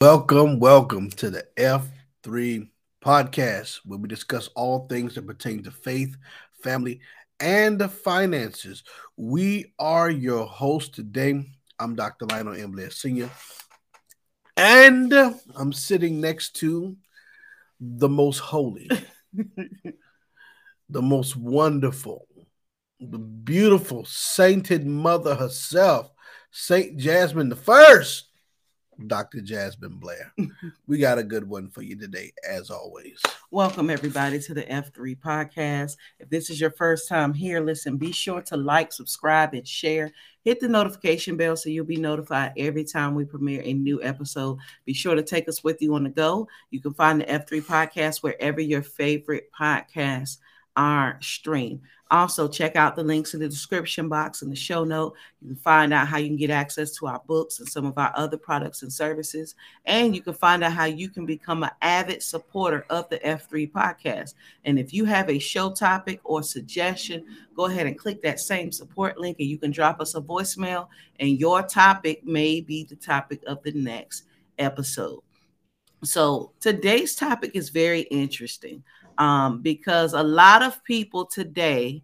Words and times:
Welcome, 0.00 0.60
welcome 0.60 1.10
to 1.10 1.28
the 1.28 1.44
F3 1.58 2.70
podcast, 3.04 3.80
where 3.84 3.98
we 3.98 4.08
discuss 4.08 4.48
all 4.56 4.86
things 4.86 5.14
that 5.14 5.26
pertain 5.26 5.62
to 5.64 5.70
faith, 5.70 6.16
family, 6.62 7.00
and 7.38 7.78
the 7.78 7.86
finances. 7.86 8.82
We 9.18 9.74
are 9.78 10.08
your 10.08 10.46
host 10.46 10.94
today. 10.94 11.44
I'm 11.78 11.96
Dr. 11.96 12.24
Lionel 12.24 12.54
M. 12.54 12.70
Blair 12.70 12.88
Sr. 12.88 13.28
And 14.56 15.12
I'm 15.54 15.72
sitting 15.74 16.18
next 16.18 16.56
to 16.56 16.96
the 17.78 18.08
most 18.08 18.38
holy, 18.38 18.90
the 20.88 21.02
most 21.02 21.36
wonderful, 21.36 22.26
the 23.00 23.18
beautiful, 23.18 24.06
sainted 24.06 24.86
mother 24.86 25.34
herself, 25.34 26.10
Saint 26.52 26.96
Jasmine 26.96 27.50
the 27.50 27.56
First. 27.56 28.29
Dr. 29.06 29.40
Jasmine 29.40 29.96
Blair. 29.96 30.32
we 30.86 30.98
got 30.98 31.18
a 31.18 31.22
good 31.22 31.48
one 31.48 31.68
for 31.68 31.82
you 31.82 31.96
today, 31.96 32.32
as 32.48 32.70
always. 32.70 33.20
Welcome, 33.50 33.90
everybody, 33.90 34.40
to 34.40 34.54
the 34.54 34.62
F3 34.62 35.18
podcast. 35.18 35.96
If 36.18 36.28
this 36.30 36.50
is 36.50 36.60
your 36.60 36.70
first 36.70 37.08
time 37.08 37.32
here, 37.32 37.60
listen, 37.60 37.96
be 37.96 38.12
sure 38.12 38.42
to 38.42 38.56
like, 38.56 38.92
subscribe, 38.92 39.54
and 39.54 39.66
share. 39.66 40.12
Hit 40.42 40.60
the 40.60 40.68
notification 40.68 41.36
bell 41.36 41.56
so 41.56 41.68
you'll 41.70 41.84
be 41.84 41.96
notified 41.96 42.52
every 42.56 42.84
time 42.84 43.14
we 43.14 43.24
premiere 43.24 43.62
a 43.64 43.72
new 43.72 44.02
episode. 44.02 44.58
Be 44.84 44.94
sure 44.94 45.14
to 45.14 45.22
take 45.22 45.48
us 45.48 45.62
with 45.64 45.82
you 45.82 45.94
on 45.94 46.04
the 46.04 46.10
go. 46.10 46.48
You 46.70 46.80
can 46.80 46.94
find 46.94 47.20
the 47.20 47.26
F3 47.26 47.62
podcast 47.62 48.22
wherever 48.22 48.60
your 48.60 48.82
favorite 48.82 49.50
podcasts 49.58 50.38
are 50.76 51.18
streamed. 51.20 51.80
Also, 52.10 52.48
check 52.48 52.74
out 52.74 52.96
the 52.96 53.04
links 53.04 53.34
in 53.34 53.40
the 53.40 53.48
description 53.48 54.08
box 54.08 54.42
and 54.42 54.50
the 54.50 54.56
show 54.56 54.82
note. 54.82 55.14
You 55.40 55.48
can 55.48 55.56
find 55.56 55.92
out 55.92 56.08
how 56.08 56.18
you 56.18 56.26
can 56.26 56.36
get 56.36 56.50
access 56.50 56.90
to 56.96 57.06
our 57.06 57.22
books 57.28 57.60
and 57.60 57.68
some 57.68 57.86
of 57.86 57.96
our 57.98 58.12
other 58.16 58.36
products 58.36 58.82
and 58.82 58.92
services. 58.92 59.54
And 59.84 60.12
you 60.14 60.20
can 60.20 60.34
find 60.34 60.64
out 60.64 60.72
how 60.72 60.86
you 60.86 61.08
can 61.08 61.24
become 61.24 61.62
an 61.62 61.70
avid 61.82 62.20
supporter 62.20 62.84
of 62.90 63.08
the 63.10 63.18
F3 63.20 63.70
podcast. 63.70 64.34
And 64.64 64.76
if 64.76 64.92
you 64.92 65.04
have 65.04 65.30
a 65.30 65.38
show 65.38 65.70
topic 65.70 66.20
or 66.24 66.42
suggestion, 66.42 67.24
go 67.54 67.66
ahead 67.66 67.86
and 67.86 67.96
click 67.96 68.20
that 68.22 68.40
same 68.40 68.72
support 68.72 69.16
link 69.16 69.36
and 69.38 69.48
you 69.48 69.58
can 69.58 69.70
drop 69.70 70.00
us 70.00 70.16
a 70.16 70.20
voicemail, 70.20 70.88
and 71.20 71.38
your 71.38 71.62
topic 71.62 72.26
may 72.26 72.60
be 72.60 72.84
the 72.84 72.96
topic 72.96 73.40
of 73.46 73.62
the 73.62 73.72
next 73.72 74.24
episode. 74.58 75.20
So, 76.02 76.52
today's 76.60 77.14
topic 77.14 77.52
is 77.54 77.68
very 77.68 78.00
interesting 78.02 78.82
um, 79.18 79.60
because 79.60 80.14
a 80.14 80.22
lot 80.22 80.62
of 80.62 80.82
people 80.82 81.26
today 81.26 82.02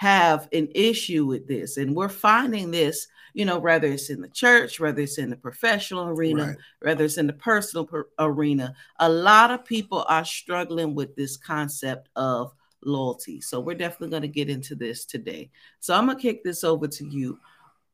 have 0.00 0.48
an 0.54 0.66
issue 0.74 1.26
with 1.26 1.46
this, 1.46 1.76
and 1.76 1.94
we're 1.94 2.08
finding 2.08 2.70
this, 2.70 3.06
you 3.34 3.44
know, 3.44 3.58
whether 3.58 3.86
it's 3.86 4.08
in 4.08 4.22
the 4.22 4.30
church, 4.30 4.80
whether 4.80 5.02
it's 5.02 5.18
in 5.18 5.28
the 5.28 5.36
professional 5.36 6.08
arena, 6.08 6.46
right. 6.46 6.56
whether 6.80 7.04
it's 7.04 7.18
in 7.18 7.26
the 7.26 7.34
personal 7.34 7.84
per- 7.84 8.08
arena, 8.18 8.74
a 8.98 9.06
lot 9.06 9.50
of 9.50 9.62
people 9.62 10.06
are 10.08 10.24
struggling 10.24 10.94
with 10.94 11.14
this 11.16 11.36
concept 11.36 12.08
of 12.16 12.50
loyalty. 12.82 13.42
So 13.42 13.60
we're 13.60 13.74
definitely 13.74 14.08
going 14.08 14.22
to 14.22 14.28
get 14.28 14.48
into 14.48 14.74
this 14.74 15.04
today. 15.04 15.50
So 15.80 15.94
I'm 15.94 16.06
going 16.06 16.16
to 16.16 16.22
kick 16.22 16.44
this 16.44 16.64
over 16.64 16.88
to 16.88 17.06
you. 17.06 17.38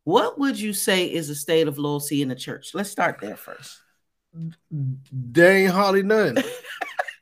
What 0.05 0.39
would 0.39 0.61
you 0.61 0.75
say 0.75 1.07
is 1.07 1.27
the 1.27 1.35
state 1.35 1.67
of 1.67 1.77
loyalty 1.77 2.23
in 2.23 2.29
the 2.29 2.37
church? 2.37 2.73
Let's 2.73 2.89
start 2.89 3.19
there 3.21 3.37
first. 3.37 3.81
There 4.71 5.57
ain't 5.57 5.73
hardly 5.73 6.05
none. 6.05 6.39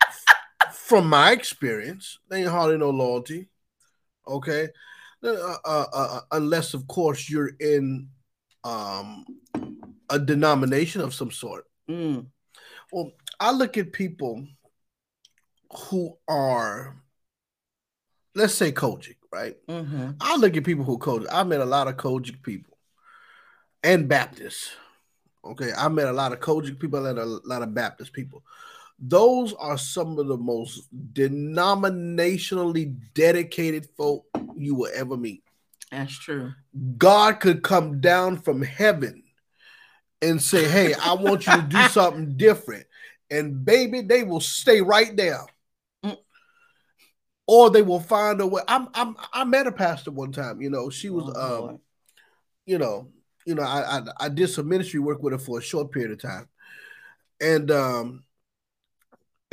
from 0.74 1.08
my 1.08 1.32
experience, 1.32 2.18
they 2.28 2.42
ain't 2.42 2.50
hardly 2.50 2.76
no 2.76 2.90
loyalty. 2.90 3.48
Okay, 4.26 4.68
uh, 5.22 5.28
uh, 5.28 5.56
uh, 5.64 5.86
uh, 5.92 6.20
unless 6.32 6.74
of 6.74 6.86
course 6.86 7.28
you're 7.28 7.52
in 7.60 8.08
um, 8.64 9.24
a 10.10 10.18
denomination 10.18 11.00
of 11.00 11.14
some 11.14 11.30
sort. 11.30 11.64
Mm. 11.88 12.26
Well, 12.92 13.12
I 13.40 13.52
look 13.52 13.76
at 13.76 13.92
people 13.92 14.46
who 15.70 16.16
are, 16.28 16.96
let's 18.34 18.54
say, 18.54 18.72
COGIC, 18.72 19.16
right? 19.32 19.56
Mm-hmm. 19.68 20.12
I 20.20 20.36
look 20.36 20.56
at 20.56 20.64
people 20.64 20.84
who 20.84 20.98
COGIC. 20.98 21.26
I 21.30 21.42
met 21.42 21.60
a 21.60 21.66
lot 21.66 21.88
of 21.88 21.96
COGIC 21.96 22.42
people 22.42 22.78
and 23.82 24.08
Baptists. 24.08 24.76
Okay, 25.44 25.72
I 25.76 25.88
met 25.88 26.08
a 26.08 26.12
lot 26.12 26.32
of 26.32 26.40
COGIC 26.40 26.78
people 26.78 27.04
and 27.06 27.18
a 27.18 27.24
lot 27.24 27.62
of 27.62 27.74
Baptist 27.74 28.12
people 28.12 28.42
those 28.98 29.52
are 29.54 29.78
some 29.78 30.18
of 30.18 30.28
the 30.28 30.36
most 30.36 30.88
denominationally 31.12 32.96
dedicated 33.14 33.88
folk 33.96 34.26
you 34.56 34.74
will 34.74 34.90
ever 34.94 35.16
meet. 35.16 35.42
That's 35.90 36.16
true. 36.18 36.52
God 36.96 37.40
could 37.40 37.62
come 37.62 38.00
down 38.00 38.40
from 38.40 38.62
heaven 38.62 39.22
and 40.22 40.42
say, 40.42 40.68
Hey, 40.68 40.94
I 40.94 41.14
want 41.14 41.46
you 41.46 41.52
to 41.54 41.62
do 41.62 41.82
something 41.88 42.36
different. 42.36 42.86
And 43.30 43.64
baby, 43.64 44.00
they 44.00 44.22
will 44.22 44.40
stay 44.40 44.80
right 44.80 45.16
there. 45.16 45.44
Mm. 46.04 46.16
Or 47.46 47.70
they 47.70 47.82
will 47.82 48.00
find 48.00 48.40
a 48.40 48.46
way. 48.46 48.62
I'm, 48.68 48.88
I'm 48.94 49.16
I 49.32 49.44
met 49.44 49.66
a 49.66 49.72
pastor 49.72 50.10
one 50.10 50.32
time, 50.32 50.60
you 50.60 50.70
know, 50.70 50.90
she 50.90 51.10
was 51.10 51.32
oh, 51.36 51.68
um, 51.68 51.80
you 52.66 52.78
know, 52.78 53.08
you 53.46 53.54
know, 53.54 53.62
I, 53.62 53.98
I 53.98 54.02
I 54.20 54.28
did 54.28 54.48
some 54.48 54.68
ministry 54.68 55.00
work 55.00 55.22
with 55.22 55.32
her 55.32 55.38
for 55.38 55.58
a 55.58 55.62
short 55.62 55.92
period 55.92 56.12
of 56.12 56.20
time. 56.20 56.48
And 57.40 57.70
um 57.70 58.23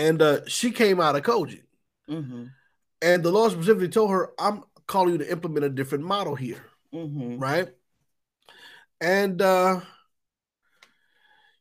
and 0.01 0.19
uh, 0.19 0.39
she 0.47 0.71
came 0.71 0.99
out 0.99 1.15
of 1.15 1.21
COGIC. 1.21 1.61
Mm-hmm. 2.09 2.45
And 3.03 3.23
the 3.23 3.31
Lord 3.31 3.51
specifically 3.51 3.87
told 3.87 4.09
her, 4.09 4.31
I'm 4.39 4.63
calling 4.87 5.13
you 5.13 5.17
to 5.19 5.31
implement 5.31 5.65
a 5.65 5.69
different 5.69 6.03
model 6.03 6.33
here. 6.33 6.65
Mm-hmm. 6.91 7.37
Right. 7.37 7.69
And 8.99 9.41
uh, 9.41 9.81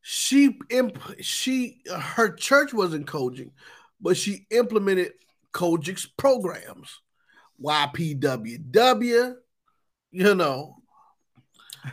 she 0.00 0.58
imp- 0.70 1.20
she 1.20 1.82
her 1.94 2.32
church 2.32 2.72
wasn't 2.72 3.06
COGIC, 3.06 3.50
but 4.00 4.16
she 4.16 4.46
implemented 4.50 5.12
COGIC's 5.52 6.06
programs. 6.06 7.00
YPWW, 7.62 9.34
you 10.12 10.34
know, 10.34 10.76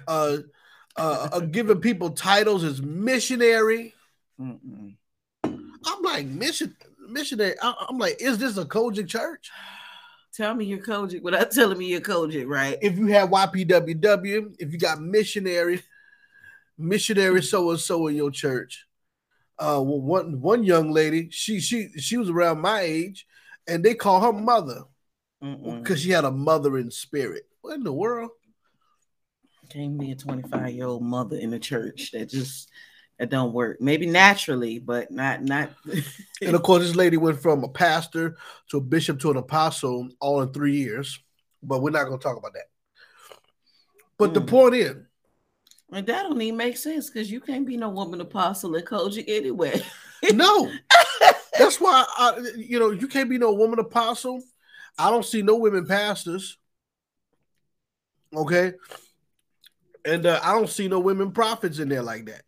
uh, 0.07 0.37
uh, 0.95 1.29
uh, 1.33 1.39
giving 1.41 1.81
people 1.81 2.11
titles 2.11 2.63
as 2.63 2.81
missionary. 2.81 3.93
Mm-mm. 4.39 4.95
I'm 5.87 6.01
like 6.03 6.25
mission 6.25 6.75
missionary. 7.09 7.55
I, 7.61 7.85
am 7.89 7.97
like, 7.97 8.17
is 8.19 8.37
this 8.37 8.57
a 8.57 8.65
COGIC 8.65 9.07
church? 9.07 9.49
Tell 10.33 10.53
me 10.53 10.65
you're 10.65 10.79
COGIC 10.79 11.21
without 11.23 11.51
telling 11.51 11.77
me 11.77 11.87
you're 11.87 12.01
COGIC, 12.01 12.47
right? 12.47 12.77
If 12.81 12.97
you 12.97 13.07
have 13.07 13.29
YPWW, 13.29 14.55
if 14.59 14.71
you 14.71 14.77
got 14.77 15.01
missionary, 15.01 15.81
missionary 16.77 17.41
so 17.41 17.71
and 17.71 17.79
so 17.79 18.07
in 18.07 18.15
your 18.15 18.31
church. 18.31 18.85
Uh, 19.57 19.81
well, 19.81 20.01
one 20.01 20.39
one 20.39 20.63
young 20.63 20.91
lady, 20.91 21.29
she 21.31 21.59
she 21.59 21.89
she 21.97 22.17
was 22.17 22.29
around 22.29 22.61
my 22.61 22.81
age, 22.81 23.25
and 23.67 23.83
they 23.83 23.95
call 23.95 24.21
her 24.21 24.33
mother 24.33 24.83
because 25.41 26.01
she 26.01 26.11
had 26.11 26.25
a 26.25 26.31
mother 26.31 26.77
in 26.77 26.91
spirit. 26.91 27.47
What 27.61 27.75
in 27.75 27.83
the 27.83 27.93
world? 27.93 28.31
Can't 29.69 29.99
be 29.99 30.11
a 30.11 30.15
25 30.15 30.69
year 30.69 30.85
old 30.85 31.03
mother 31.03 31.37
in 31.37 31.49
the 31.49 31.59
church 31.59 32.11
that 32.11 32.29
just 32.29 32.69
it 33.19 33.29
don't 33.29 33.53
work. 33.53 33.81
Maybe 33.81 34.05
naturally, 34.05 34.79
but 34.79 35.11
not 35.11 35.43
not. 35.43 35.71
and 36.41 36.55
of 36.55 36.61
course, 36.63 36.83
this 36.83 36.95
lady 36.95 37.17
went 37.17 37.41
from 37.41 37.63
a 37.63 37.69
pastor 37.69 38.37
to 38.69 38.77
a 38.77 38.81
bishop 38.81 39.19
to 39.21 39.31
an 39.31 39.37
apostle 39.37 40.09
all 40.19 40.41
in 40.41 40.53
three 40.53 40.75
years. 40.75 41.19
But 41.63 41.81
we're 41.81 41.89
not 41.89 42.05
going 42.05 42.19
to 42.19 42.23
talk 42.23 42.37
about 42.37 42.53
that. 42.53 42.69
But 44.17 44.31
mm. 44.31 44.33
the 44.35 44.41
point 44.41 44.75
is, 44.75 44.95
and 45.91 46.05
that 46.05 46.23
don't 46.23 46.41
even 46.41 46.57
make 46.57 46.77
sense 46.77 47.09
because 47.09 47.31
you 47.31 47.39
can't 47.39 47.65
be 47.65 47.77
no 47.77 47.89
woman 47.89 48.21
apostle 48.21 48.75
in 48.75 48.83
COGIC 48.83 49.25
anyway. 49.27 49.81
no, 50.33 50.71
that's 51.57 51.79
why 51.81 52.05
I, 52.17 52.39
you 52.55 52.79
know 52.79 52.91
you 52.91 53.07
can't 53.07 53.29
be 53.29 53.37
no 53.39 53.53
woman 53.53 53.79
apostle. 53.79 54.43
I 54.99 55.09
don't 55.09 55.25
see 55.25 55.41
no 55.41 55.55
women 55.55 55.87
pastors. 55.87 56.57
Okay, 58.35 58.73
and 60.05 60.25
uh, 60.25 60.39
I 60.43 60.51
don't 60.51 60.69
see 60.69 60.87
no 60.87 60.99
women 60.99 61.31
prophets 61.31 61.79
in 61.79 61.89
there 61.89 62.03
like 62.03 62.25
that 62.25 62.43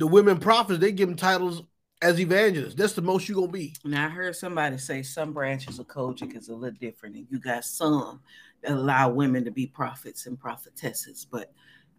the 0.00 0.06
women 0.06 0.38
prophets, 0.38 0.80
they 0.80 0.92
give 0.92 1.08
them 1.08 1.16
titles 1.16 1.62
as 2.02 2.18
evangelists. 2.18 2.74
That's 2.74 2.94
the 2.94 3.02
most 3.02 3.28
you're 3.28 3.38
gonna 3.38 3.52
be. 3.52 3.74
Now 3.84 4.06
I 4.06 4.08
heard 4.08 4.34
somebody 4.34 4.78
say 4.78 5.02
some 5.02 5.32
branches 5.34 5.78
of 5.78 5.86
COGIC 5.88 6.36
is 6.36 6.48
a 6.48 6.54
little 6.54 6.78
different, 6.80 7.16
and 7.16 7.26
you 7.30 7.38
got 7.38 7.64
some 7.64 8.20
that 8.62 8.72
allow 8.72 9.10
women 9.10 9.44
to 9.44 9.50
be 9.50 9.66
prophets 9.66 10.26
and 10.26 10.40
prophetesses, 10.40 11.26
but 11.30 11.52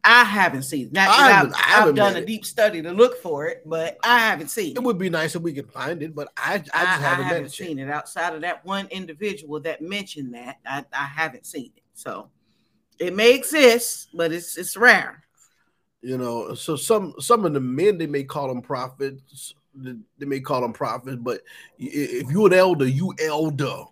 I 0.03 0.24
haven't 0.24 0.63
seen 0.63 0.88
it. 0.88 0.94
Not 0.94 1.09
I 1.09 1.31
haven't, 1.31 1.53
I've, 1.53 1.59
I 1.59 1.69
haven't 1.69 1.89
I've 2.00 2.13
done 2.13 2.24
a 2.24 2.25
deep 2.25 2.44
study 2.44 2.81
to 2.81 2.92
look 2.92 3.21
for 3.21 3.45
it, 3.45 3.62
but 3.68 4.00
I 4.04 4.18
haven't 4.18 4.50
seen 4.50 4.71
it. 4.71 4.77
It 4.77 4.83
would 4.83 4.97
be 4.97 5.12
nice 5.12 5.36
if 5.36 5.44
we 5.44 5.54
could 5.54 5.71
find 5.71 6.01
it, 6.01 6.15
but 6.15 6.30
I, 6.36 6.56
I 6.56 6.57
just 6.57 6.75
I, 6.75 6.86
haven't, 6.86 7.25
I 7.25 7.27
haven't 7.27 7.50
seen 7.50 7.77
it. 7.77 7.88
Outside 7.88 8.33
of 8.33 8.42
that 8.42 8.65
one 8.65 8.88
individual 8.88 9.59
that 9.59 9.83
mentioned 9.83 10.33
that, 10.33 10.57
I, 10.65 10.83
I 10.92 11.06
haven't 11.06 11.45
seen 11.45 11.71
it. 11.77 11.83
So 11.94 12.31
it 12.97 13.13
may 13.13 13.36
exist, 13.36 14.09
but 14.15 14.31
it's 14.31 14.57
it's 14.57 14.75
rare. 14.75 15.24
You 16.01 16.18
know, 16.18 16.53
so 16.56 16.75
some 16.75 17.13
some 17.19 17.45
of 17.45 17.53
the 17.53 17.59
men 17.59 17.98
they 17.98 18.07
may 18.07 18.24
call 18.24 18.48
them 18.48 18.62
prophets. 18.62 19.53
They 19.75 20.25
may 20.25 20.39
call 20.39 20.62
them 20.62 20.74
prophets, 20.74 21.18
but 21.21 21.42
if 21.77 22.30
you're 22.30 22.48
an 22.48 22.53
elder, 22.53 22.88
you 22.88 23.13
elder. 23.19 23.86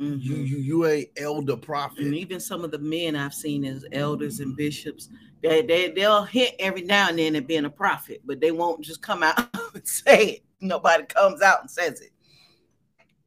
Mhm. 0.00 0.22
You, 0.22 0.36
you 0.36 0.58
you 0.58 0.86
ain't 0.86 1.08
elder 1.16 1.56
prophet. 1.56 2.04
and 2.04 2.14
even 2.14 2.38
some 2.38 2.62
of 2.64 2.70
the 2.70 2.78
men 2.78 3.16
I've 3.16 3.34
seen 3.34 3.64
as 3.64 3.84
elders 3.92 4.38
and 4.38 4.56
bishops, 4.56 5.08
they 5.42 5.62
they 5.62 5.90
they'll 5.90 6.24
hint 6.24 6.54
every 6.60 6.82
now 6.82 7.08
and 7.08 7.18
then 7.18 7.34
at 7.34 7.48
being 7.48 7.64
a 7.64 7.70
prophet, 7.70 8.20
but 8.24 8.40
they 8.40 8.52
won't 8.52 8.80
just 8.84 9.02
come 9.02 9.22
out 9.24 9.38
and 9.74 9.86
say 9.86 10.24
it. 10.26 10.42
Nobody 10.60 11.04
comes 11.04 11.42
out 11.42 11.62
and 11.62 11.70
says 11.70 12.00
it. 12.00 12.10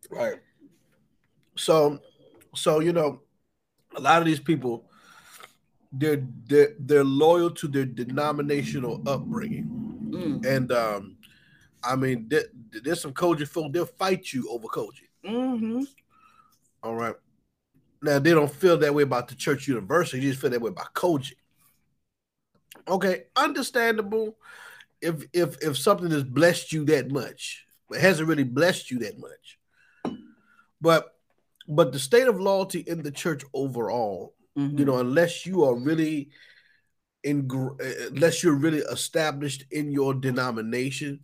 Right. 0.09 0.39
So, 1.57 1.99
so 2.55 2.79
you 2.79 2.93
know, 2.93 3.21
a 3.95 3.99
lot 3.99 4.21
of 4.21 4.25
these 4.25 4.39
people, 4.39 4.85
they're 5.91 6.25
they're 6.47 6.73
they're 6.79 7.03
loyal 7.03 7.51
to 7.51 7.67
their 7.67 7.85
denominational 7.85 9.01
upbringing, 9.07 9.65
Mm. 10.11 10.45
and 10.45 10.71
um, 10.71 11.15
I 11.83 11.95
mean, 11.95 12.27
there, 12.27 12.43
there's 12.83 13.01
some 13.01 13.13
COGIC 13.13 13.47
folk 13.47 13.71
they'll 13.71 13.85
fight 13.85 14.33
you 14.33 14.47
over 14.49 14.67
COGIC. 14.67 15.07
hmm 15.25 15.83
All 16.83 16.95
right. 16.95 17.15
Now 18.01 18.19
they 18.19 18.31
don't 18.31 18.51
feel 18.51 18.77
that 18.77 18.93
way 18.93 19.03
about 19.03 19.27
the 19.27 19.35
church 19.35 19.67
university; 19.67 20.19
they 20.19 20.27
just 20.27 20.41
feel 20.41 20.49
that 20.49 20.61
way 20.61 20.69
about 20.69 20.93
COGIC. 20.93 21.33
Okay, 22.87 23.23
understandable. 23.35 24.37
If 25.01 25.25
if 25.33 25.57
if 25.63 25.77
something 25.77 26.11
has 26.11 26.23
blessed 26.23 26.71
you 26.73 26.85
that 26.85 27.11
much, 27.11 27.65
it 27.91 28.01
hasn't 28.01 28.27
really 28.27 28.43
blessed 28.43 28.91
you 28.91 28.99
that 28.99 29.17
much. 29.19 29.59
But 30.79 31.15
but 31.67 31.91
the 31.91 31.99
state 31.99 32.27
of 32.27 32.39
loyalty 32.39 32.79
in 32.79 33.01
the 33.03 33.11
church 33.11 33.43
overall, 33.53 34.33
Mm-hmm. 34.57 34.77
you 34.77 34.85
know, 34.85 34.99
unless 34.99 35.45
you 35.45 35.63
are 35.63 35.75
really 35.75 36.29
in, 37.23 37.49
unless 38.09 38.43
you're 38.43 38.55
really 38.55 38.79
established 38.79 39.65
in 39.71 39.91
your 39.91 40.13
denomination 40.13 41.21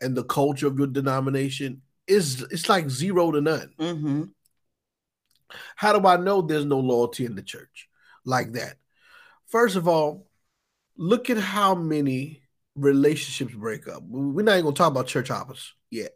and 0.00 0.16
the 0.16 0.24
culture 0.24 0.66
of 0.66 0.78
your 0.78 0.88
denomination, 0.88 1.82
is 2.06 2.42
it's 2.50 2.68
like 2.68 2.90
zero 2.90 3.30
to 3.30 3.40
none. 3.40 3.72
hmm 3.78 4.22
How 5.76 5.98
do 5.98 6.06
I 6.06 6.16
know 6.16 6.42
there's 6.42 6.64
no 6.64 6.80
loyalty 6.80 7.24
in 7.24 7.34
the 7.34 7.42
church 7.42 7.88
like 8.24 8.52
that? 8.52 8.76
First 9.46 9.76
of 9.76 9.86
all, 9.86 10.26
look 10.96 11.30
at 11.30 11.38
how 11.38 11.74
many 11.74 12.42
relationships 12.74 13.54
break 13.54 13.86
up. 13.88 14.02
We're 14.02 14.42
not 14.42 14.54
even 14.54 14.64
gonna 14.64 14.76
talk 14.76 14.90
about 14.90 15.06
church 15.06 15.28
hoppers 15.28 15.74
yet. 15.90 16.12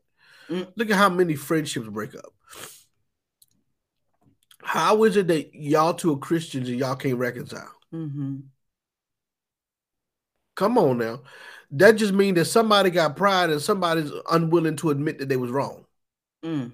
Mm. 0.50 0.72
Look 0.76 0.90
at 0.90 0.96
how 0.96 1.08
many 1.08 1.34
friendships 1.34 1.88
break 1.88 2.14
up. 2.14 2.32
How 4.68 5.04
is 5.04 5.16
it 5.16 5.28
that 5.28 5.54
y'all 5.54 5.94
two 5.94 6.12
are 6.12 6.18
Christians 6.18 6.68
and 6.68 6.78
y'all 6.78 6.94
can't 6.94 7.16
reconcile? 7.16 7.72
hmm 7.90 8.40
Come 10.56 10.76
on 10.76 10.98
now. 10.98 11.22
That 11.70 11.92
just 11.92 12.12
means 12.12 12.36
that 12.36 12.44
somebody 12.44 12.90
got 12.90 13.16
pride 13.16 13.48
and 13.48 13.62
somebody's 13.62 14.10
unwilling 14.30 14.76
to 14.76 14.90
admit 14.90 15.18
that 15.20 15.30
they 15.30 15.38
was 15.38 15.50
wrong. 15.50 15.86
Mm. 16.44 16.72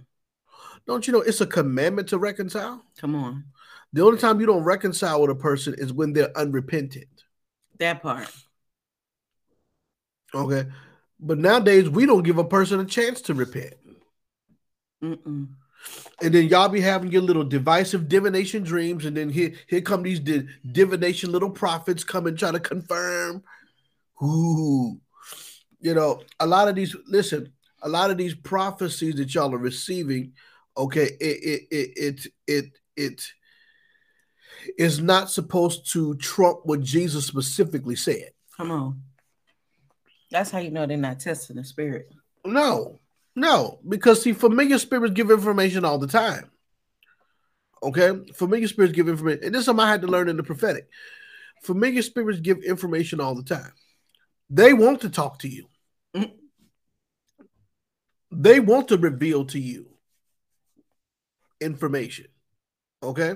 Don't 0.89 1.07
you 1.07 1.13
know 1.13 1.21
it's 1.21 1.41
a 1.41 1.47
commandment 1.47 2.09
to 2.09 2.19
reconcile? 2.19 2.83
Come 2.99 3.15
on, 3.15 3.45
The 3.93 4.03
only 4.03 4.19
time 4.19 4.41
you 4.41 4.47
don't 4.47 4.65
reconcile 4.65 5.21
with 5.21 5.31
a 5.31 5.37
person 5.37 5.77
is 5.79 5.93
when 5.93 6.13
they're 6.15 6.37
unrepentant. 6.37 7.07
that 7.79 8.03
part. 8.03 8.29
Okay. 10.35 10.69
But 11.21 11.39
nowadays 11.39 11.89
we 11.89 12.07
don't 12.07 12.25
give 12.25 12.39
a 12.39 12.45
person 12.45 12.81
a 12.81 12.85
chance 12.85 13.21
to 13.23 13.35
repent. 13.35 13.75
Mm-mm. 15.03 15.47
And 16.23 16.33
then 16.33 16.49
y'all 16.49 16.69
be 16.69 16.81
having 16.81 17.11
your 17.11 17.23
little 17.23 17.45
divisive 17.45 18.09
divination 18.09 18.63
dreams, 18.63 19.05
and 19.05 19.17
then 19.17 19.29
here, 19.29 19.53
here 19.67 19.81
come 19.81 20.03
these 20.03 20.21
di- 20.21 20.47
divination 20.73 21.33
little 21.33 21.51
prophets 21.51 22.05
come 22.05 22.27
and 22.27 22.39
try 22.39 22.51
to 22.51 22.61
confirm. 22.61 23.43
Ooh, 24.23 25.01
you 25.81 25.95
know, 25.95 26.23
a 26.41 26.47
lot 26.47 26.69
of 26.69 26.75
these. 26.75 26.97
Listen, 27.07 27.53
a 27.83 27.89
lot 27.89 28.11
of 28.11 28.17
these 28.17 28.35
prophecies 28.35 29.17
that 29.17 29.35
y'all 29.35 29.55
are 29.55 29.59
receiving, 29.59 30.33
okay, 30.77 31.11
it 31.21 31.43
it 31.43 31.63
it 31.71 31.91
it 31.97 32.27
it, 32.47 32.65
it 32.97 33.23
is 34.79 35.01
not 35.01 35.31
supposed 35.31 35.91
to 35.93 36.15
trump 36.17 36.61
what 36.65 36.81
Jesus 36.81 37.27
specifically 37.27 37.97
said. 37.97 38.31
Come 38.57 38.71
on. 38.71 39.03
That's 40.31 40.51
how 40.51 40.59
you 40.59 40.71
know 40.71 40.87
they're 40.87 40.97
not 40.97 41.21
testing 41.21 41.57
the 41.57 41.65
spirit. 41.65 42.09
No, 42.45 42.99
no, 43.37 43.81
because 43.89 44.23
see, 44.23 44.33
familiar 44.33 44.79
spirits 44.79 45.15
give 45.15 45.31
information 45.31 45.85
all 45.85 45.99
the 45.99 46.07
time. 46.07 46.51
Okay, 47.83 48.13
familiar 48.35 48.69
spirits 48.69 48.95
give 48.95 49.09
information, 49.09 49.45
and 49.45 49.55
this 49.55 49.61
is 49.61 49.67
something 49.67 49.85
I 49.85 49.91
had 49.91 50.01
to 50.03 50.07
learn 50.07 50.29
in 50.29 50.37
the 50.37 50.43
prophetic. 50.43 50.89
Familiar 51.63 52.03
spirits 52.03 52.41
give 52.41 52.63
information 52.63 53.21
all 53.21 53.35
the 53.35 53.43
time. 53.43 53.73
They 54.49 54.73
want 54.73 55.03
to 55.03 55.11
talk 55.11 55.41
to 55.41 55.49
you. 55.49 55.69
Mhm. 56.15 56.33
They 58.31 58.61
want 58.61 58.89
to 58.89 58.99
reveal 58.99 59.45
to 59.47 59.59
you 59.59 59.99
information. 61.61 62.27
Okay, 63.03 63.35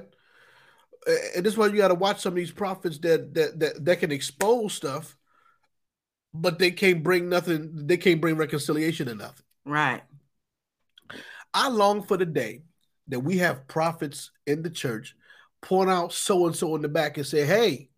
and 1.34 1.44
this 1.44 1.52
is 1.52 1.56
why 1.58 1.66
you 1.66 1.76
got 1.76 1.88
to 1.88 1.94
watch 1.94 2.20
some 2.20 2.32
of 2.32 2.36
these 2.36 2.50
prophets 2.50 2.98
that 2.98 3.34
that 3.34 3.58
that 3.60 3.84
that 3.84 4.00
can 4.00 4.12
expose 4.12 4.74
stuff, 4.74 5.16
but 6.32 6.58
they 6.58 6.70
can't 6.70 7.02
bring 7.02 7.28
nothing. 7.28 7.86
They 7.86 7.96
can't 7.96 8.20
bring 8.20 8.36
reconciliation 8.36 9.06
to 9.06 9.14
nothing. 9.14 9.44
Right. 9.68 10.02
I 11.52 11.68
long 11.68 12.02
for 12.02 12.16
the 12.16 12.24
day 12.24 12.62
that 13.08 13.20
we 13.20 13.38
have 13.38 13.68
prophets 13.68 14.30
in 14.46 14.62
the 14.62 14.70
church 14.70 15.14
point 15.60 15.90
out 15.90 16.12
so 16.12 16.46
and 16.46 16.56
so 16.56 16.74
in 16.74 16.82
the 16.82 16.88
back 16.88 17.18
and 17.18 17.26
say, 17.26 17.44
"Hey, 17.44 17.90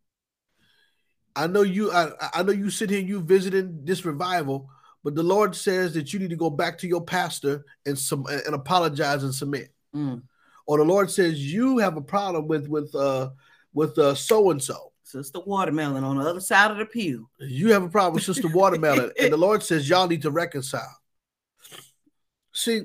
I 1.37 1.46
know 1.46 1.62
you. 1.62 1.93
I, 1.93 2.11
I 2.34 2.43
know 2.43 2.52
you 2.52 2.70
sit 2.70 2.90
here, 2.90 3.00
you 3.00 3.20
visiting 3.20 3.84
this 3.84 4.05
revival, 4.05 4.69
but 5.05 5.14
the 5.14 5.22
Lord 5.22 5.55
says 5.55 5.94
that 5.94 6.12
you 6.12 6.19
need 6.19 6.31
to 6.31 6.37
go 6.37 6.50
back 6.50 6.78
to 6.78 6.88
your 6.88 7.05
pastor 7.05 7.64
and 7.87 7.96
some 7.99 8.26
and 8.26 8.55
apologize 8.55 9.22
and 9.22 9.34
submit." 9.34 9.72
Mm. 9.94 10.22
Or 10.67 10.78
the 10.78 10.84
Lord 10.84 11.11
says 11.11 11.52
you 11.52 11.78
have 11.78 11.96
a 11.96 12.02
problem 12.02 12.49
with 12.49 12.67
with 12.67 12.94
uh 12.94 13.31
with 13.72 13.96
uh 13.99 14.14
so 14.14 14.50
and 14.50 14.62
so. 14.62 14.93
Sister 15.05 15.40
Watermelon 15.40 16.05
on 16.05 16.19
the 16.19 16.25
other 16.25 16.40
side 16.40 16.70
of 16.70 16.76
the 16.76 16.87
pew. 16.87 17.28
You 17.38 17.72
have 17.72 17.82
a 17.82 17.88
problem 17.88 18.14
with 18.14 18.22
Sister 18.22 18.46
Watermelon, 18.46 19.11
and 19.19 19.32
the 19.32 19.37
Lord 19.37 19.62
says 19.62 19.88
y'all 19.88 20.06
need 20.06 20.22
to 20.22 20.31
reconcile. 20.31 21.00
See, 22.61 22.83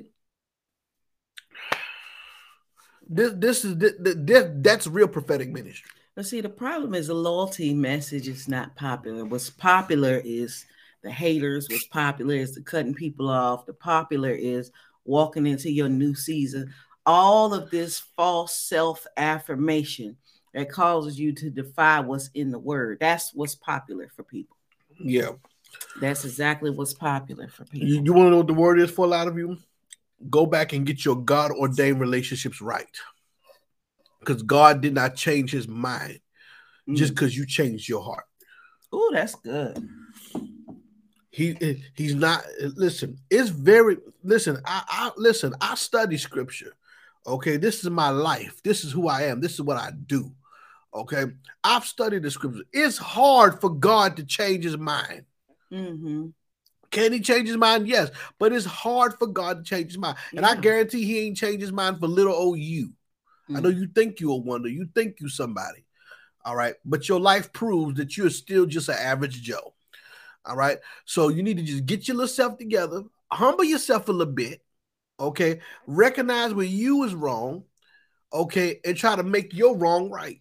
this 3.06 3.34
this 3.36 3.64
is 3.64 3.76
this, 3.76 3.92
this, 3.98 4.50
that's 4.56 4.86
real 4.86 5.06
prophetic 5.06 5.50
ministry. 5.50 5.90
But 6.14 6.24
see, 6.24 6.40
the 6.40 6.48
problem 6.48 6.94
is 6.94 7.08
the 7.08 7.14
loyalty 7.14 7.74
message 7.74 8.26
is 8.26 8.48
not 8.48 8.74
popular. 8.74 9.26
What's 9.26 9.50
popular 9.50 10.22
is 10.24 10.64
the 11.02 11.10
haters. 11.10 11.68
What's 11.68 11.84
popular 11.88 12.36
is 12.36 12.54
the 12.54 12.62
cutting 12.62 12.94
people 12.94 13.28
off. 13.28 13.66
The 13.66 13.74
popular 13.74 14.30
is 14.30 14.70
walking 15.04 15.46
into 15.46 15.70
your 15.70 15.90
new 15.90 16.14
season. 16.14 16.72
All 17.04 17.52
of 17.52 17.70
this 17.70 17.98
false 17.98 18.56
self 18.56 19.06
affirmation 19.18 20.16
that 20.54 20.70
causes 20.70 21.20
you 21.20 21.32
to 21.34 21.50
defy 21.50 22.00
what's 22.00 22.30
in 22.32 22.50
the 22.50 22.58
word. 22.58 22.96
That's 22.98 23.34
what's 23.34 23.54
popular 23.54 24.08
for 24.16 24.22
people. 24.22 24.56
Yeah, 24.98 25.32
That's 26.00 26.24
exactly 26.24 26.70
what's 26.70 26.94
popular 26.94 27.48
for 27.48 27.66
people. 27.66 27.86
you, 27.86 28.02
you 28.02 28.12
want 28.14 28.28
to 28.28 28.30
know 28.30 28.36
what 28.38 28.46
the 28.46 28.54
word 28.54 28.80
is 28.80 28.90
for 28.90 29.04
a 29.04 29.08
lot 29.08 29.28
of 29.28 29.36
you? 29.36 29.58
Go 30.30 30.46
back 30.46 30.72
and 30.72 30.86
get 30.86 31.04
your 31.04 31.16
God 31.16 31.50
ordained 31.50 32.00
relationships 32.00 32.60
right, 32.60 32.86
because 34.20 34.42
God 34.42 34.80
did 34.80 34.94
not 34.94 35.14
change 35.14 35.52
His 35.52 35.68
mind 35.68 36.20
just 36.94 37.12
mm. 37.12 37.16
because 37.16 37.36
you 37.36 37.46
changed 37.46 37.88
your 37.88 38.02
heart. 38.02 38.24
oh, 38.92 39.10
that's 39.12 39.34
good. 39.34 39.88
He 41.30 41.54
eh, 41.60 41.74
he's 41.94 42.14
not 42.14 42.44
eh, 42.60 42.68
listen, 42.76 43.18
it's 43.30 43.50
very 43.50 43.98
listen, 44.22 44.58
I, 44.64 44.82
I 44.88 45.10
listen, 45.16 45.54
I 45.60 45.74
study 45.74 46.16
scripture. 46.16 46.74
Okay, 47.26 47.56
this 47.58 47.84
is 47.84 47.90
my 47.90 48.08
life. 48.08 48.62
This 48.62 48.84
is 48.84 48.92
who 48.92 49.08
I 49.08 49.24
am. 49.24 49.40
This 49.40 49.54
is 49.54 49.60
what 49.60 49.76
I 49.76 49.90
do. 50.06 50.32
Okay, 50.94 51.24
I've 51.62 51.84
studied 51.84 52.22
the 52.22 52.30
scripture. 52.30 52.62
It's 52.72 52.96
hard 52.96 53.60
for 53.60 53.68
God 53.68 54.16
to 54.16 54.24
change 54.24 54.64
his 54.64 54.78
mind. 54.78 55.24
hmm 55.70 56.28
Can 56.90 57.12
he 57.12 57.20
change 57.20 57.48
his 57.48 57.56
mind? 57.56 57.88
Yes, 57.88 58.10
but 58.38 58.52
it's 58.52 58.64
hard 58.64 59.18
for 59.18 59.26
God 59.26 59.58
to 59.58 59.68
change 59.68 59.88
his 59.88 59.98
mind. 59.98 60.16
And 60.34 60.46
I 60.46 60.54
guarantee 60.54 61.04
he 61.04 61.26
ain't 61.26 61.36
changed 61.36 61.60
his 61.60 61.72
mind 61.72 62.00
for 62.00 62.06
little 62.06 62.34
old 62.34 62.58
you. 62.58 62.92
I 63.48 63.60
know 63.60 63.70
mm-hmm. 63.70 63.80
you 63.80 63.86
think 63.88 64.20
you're 64.20 64.32
a 64.32 64.36
wonder, 64.36 64.68
you 64.68 64.88
think 64.94 65.20
you 65.20 65.28
somebody. 65.28 65.84
All 66.44 66.56
right, 66.56 66.74
but 66.84 67.08
your 67.08 67.20
life 67.20 67.52
proves 67.52 67.96
that 67.96 68.16
you're 68.16 68.30
still 68.30 68.66
just 68.66 68.88
an 68.88 68.96
average 68.98 69.42
Joe. 69.42 69.74
All 70.44 70.56
right, 70.56 70.78
so 71.04 71.28
you 71.28 71.42
need 71.42 71.56
to 71.56 71.62
just 71.62 71.86
get 71.86 72.06
your 72.06 72.16
little 72.16 72.28
self 72.28 72.56
together, 72.56 73.02
humble 73.32 73.64
yourself 73.64 74.08
a 74.08 74.12
little 74.12 74.32
bit, 74.32 74.62
okay? 75.18 75.60
Recognize 75.86 76.54
where 76.54 76.66
you 76.66 77.02
is 77.04 77.14
wrong, 77.14 77.64
okay, 78.32 78.80
and 78.84 78.96
try 78.96 79.16
to 79.16 79.24
make 79.24 79.54
your 79.54 79.76
wrong 79.76 80.10
right. 80.10 80.40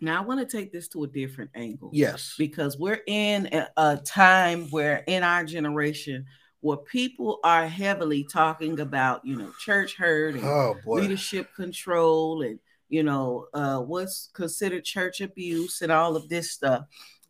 Now 0.00 0.22
I 0.22 0.24
want 0.24 0.40
to 0.40 0.56
take 0.56 0.72
this 0.72 0.88
to 0.88 1.04
a 1.04 1.06
different 1.06 1.50
angle. 1.54 1.90
Yes, 1.92 2.34
because 2.38 2.78
we're 2.78 3.02
in 3.06 3.48
a, 3.76 3.96
time 4.04 4.66
where 4.70 5.04
in 5.06 5.22
our 5.22 5.44
generation 5.44 6.26
where 6.60 6.76
people 6.76 7.38
are 7.44 7.66
heavily 7.68 8.24
talking 8.24 8.80
about 8.80 9.24
you 9.24 9.36
know 9.36 9.50
church 9.60 9.96
hurt 9.96 10.34
and 10.34 10.44
oh 10.44 10.76
leadership 10.86 11.48
control 11.54 12.42
and 12.42 12.58
you 12.88 13.02
know 13.02 13.46
uh, 13.54 13.78
what's 13.78 14.30
considered 14.32 14.84
church 14.84 15.20
abuse 15.20 15.82
and 15.82 15.92
all 15.92 16.16
of 16.16 16.28
this 16.28 16.50
stuff. 16.50 16.84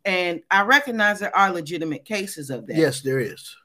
And 0.05 0.41
i 0.49 0.61
recognize 0.63 1.19
there 1.19 1.35
are 1.35 1.51
legitimate 1.51 2.05
cases 2.05 2.49
of 2.49 2.67
that. 2.67 2.77
Yes, 2.77 3.01
there 3.01 3.19
is. 3.19 3.55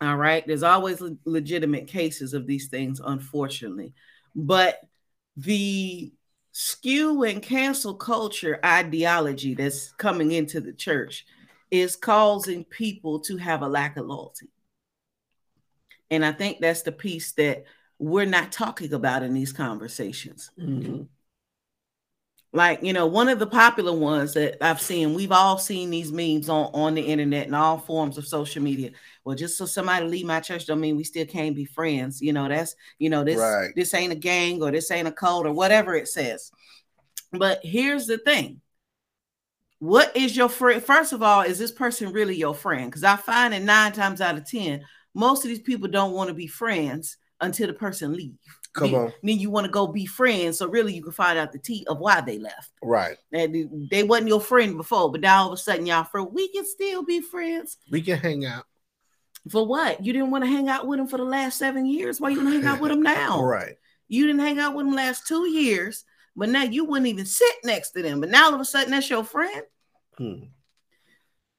all 0.00 0.16
right? 0.16 0.46
There's 0.46 0.62
always 0.62 1.00
le- 1.00 1.16
legitimate 1.24 1.86
cases 1.86 2.34
of 2.34 2.46
these 2.46 2.68
things 2.68 3.00
unfortunately. 3.04 3.94
But 4.34 4.78
the 5.36 6.12
skew 6.52 7.24
and 7.24 7.42
cancel 7.42 7.94
culture 7.94 8.60
ideology 8.64 9.54
that's 9.54 9.92
coming 9.92 10.32
into 10.32 10.60
the 10.60 10.72
church 10.72 11.26
is 11.70 11.96
causing 11.96 12.64
people 12.64 13.20
to 13.20 13.38
have 13.38 13.62
a 13.62 13.68
lack 13.68 13.96
of 13.96 14.06
loyalty. 14.06 14.50
And 16.10 16.24
I 16.24 16.32
think 16.32 16.60
that's 16.60 16.82
the 16.82 16.92
piece 16.92 17.32
that 17.32 17.64
we're 17.98 18.26
not 18.26 18.52
talking 18.52 18.92
about 18.92 19.22
in 19.22 19.32
these 19.32 19.52
conversations. 19.52 20.50
Mm-hmm. 20.58 21.04
Like, 22.54 22.82
you 22.82 22.92
know, 22.92 23.06
one 23.06 23.30
of 23.30 23.38
the 23.38 23.46
popular 23.46 23.94
ones 23.94 24.34
that 24.34 24.62
I've 24.62 24.80
seen, 24.80 25.14
we've 25.14 25.32
all 25.32 25.56
seen 25.56 25.88
these 25.88 26.12
memes 26.12 26.50
on, 26.50 26.70
on 26.74 26.94
the 26.94 27.00
internet 27.00 27.46
and 27.46 27.56
all 27.56 27.78
forms 27.78 28.18
of 28.18 28.26
social 28.26 28.62
media. 28.62 28.90
Well, 29.24 29.34
just 29.34 29.56
so 29.56 29.64
somebody 29.64 30.06
leave 30.06 30.26
my 30.26 30.40
church 30.40 30.66
don't 30.66 30.80
mean 30.80 30.98
we 30.98 31.04
still 31.04 31.24
can't 31.24 31.56
be 31.56 31.64
friends. 31.64 32.20
You 32.20 32.34
know, 32.34 32.48
that's, 32.48 32.76
you 32.98 33.08
know, 33.08 33.24
this 33.24 33.38
right. 33.38 33.72
this 33.74 33.94
ain't 33.94 34.12
a 34.12 34.16
gang 34.16 34.62
or 34.62 34.70
this 34.70 34.90
ain't 34.90 35.08
a 35.08 35.12
cult 35.12 35.46
or 35.46 35.52
whatever 35.52 35.94
it 35.94 36.08
says. 36.08 36.52
But 37.32 37.60
here's 37.62 38.06
the 38.06 38.18
thing. 38.18 38.60
What 39.78 40.14
is 40.14 40.36
your 40.36 40.50
friend? 40.50 40.82
First 40.82 41.14
of 41.14 41.22
all, 41.22 41.40
is 41.40 41.58
this 41.58 41.72
person 41.72 42.12
really 42.12 42.36
your 42.36 42.54
friend? 42.54 42.90
Because 42.90 43.02
I 43.02 43.16
find 43.16 43.54
that 43.54 43.62
nine 43.62 43.92
times 43.92 44.20
out 44.20 44.36
of 44.36 44.46
10, 44.46 44.84
most 45.14 45.44
of 45.44 45.48
these 45.48 45.62
people 45.62 45.88
don't 45.88 46.12
want 46.12 46.28
to 46.28 46.34
be 46.34 46.46
friends 46.46 47.16
until 47.40 47.66
the 47.66 47.72
person 47.72 48.12
leave. 48.12 48.36
Come 48.74 48.94
on. 48.94 49.12
Then 49.22 49.38
you 49.38 49.50
want 49.50 49.66
to 49.66 49.70
go 49.70 49.86
be 49.86 50.06
friends. 50.06 50.58
So 50.58 50.66
really 50.66 50.94
you 50.94 51.02
can 51.02 51.12
find 51.12 51.38
out 51.38 51.52
the 51.52 51.58
tea 51.58 51.84
of 51.88 51.98
why 51.98 52.20
they 52.22 52.38
left. 52.38 52.70
Right. 52.82 53.16
And 53.32 53.88
they 53.90 54.02
wasn't 54.02 54.28
your 54.28 54.40
friend 54.40 54.76
before, 54.76 55.10
but 55.10 55.20
now 55.20 55.42
all 55.42 55.48
of 55.48 55.54
a 55.54 55.56
sudden 55.58 55.86
y'all 55.86 56.04
friend. 56.04 56.28
We 56.32 56.48
can 56.48 56.64
still 56.64 57.02
be 57.02 57.20
friends. 57.20 57.76
We 57.90 58.00
can 58.00 58.18
hang 58.18 58.46
out. 58.46 58.64
For 59.50 59.66
what? 59.66 60.04
You 60.04 60.12
didn't 60.12 60.30
want 60.30 60.44
to 60.44 60.50
hang 60.50 60.68
out 60.68 60.86
with 60.86 61.00
him 61.00 61.08
for 61.08 61.18
the 61.18 61.24
last 61.24 61.58
seven 61.58 61.84
years. 61.84 62.20
Why 62.20 62.30
you 62.30 62.36
gonna 62.36 62.50
hang 62.50 62.64
out 62.64 62.80
with 62.80 62.92
him 62.92 63.02
now? 63.02 63.42
right. 63.44 63.76
You 64.08 64.26
didn't 64.26 64.40
hang 64.40 64.58
out 64.58 64.74
with 64.74 64.86
him 64.86 64.94
last 64.94 65.26
two 65.26 65.48
years, 65.48 66.04
but 66.36 66.48
now 66.48 66.62
you 66.62 66.84
wouldn't 66.84 67.08
even 67.08 67.26
sit 67.26 67.54
next 67.64 67.90
to 67.92 68.02
them. 68.02 68.20
But 68.20 68.30
now 68.30 68.46
all 68.46 68.54
of 68.54 68.60
a 68.60 68.64
sudden 68.64 68.92
that's 68.92 69.10
your 69.10 69.24
friend. 69.24 69.62
Hmm. 70.16 70.44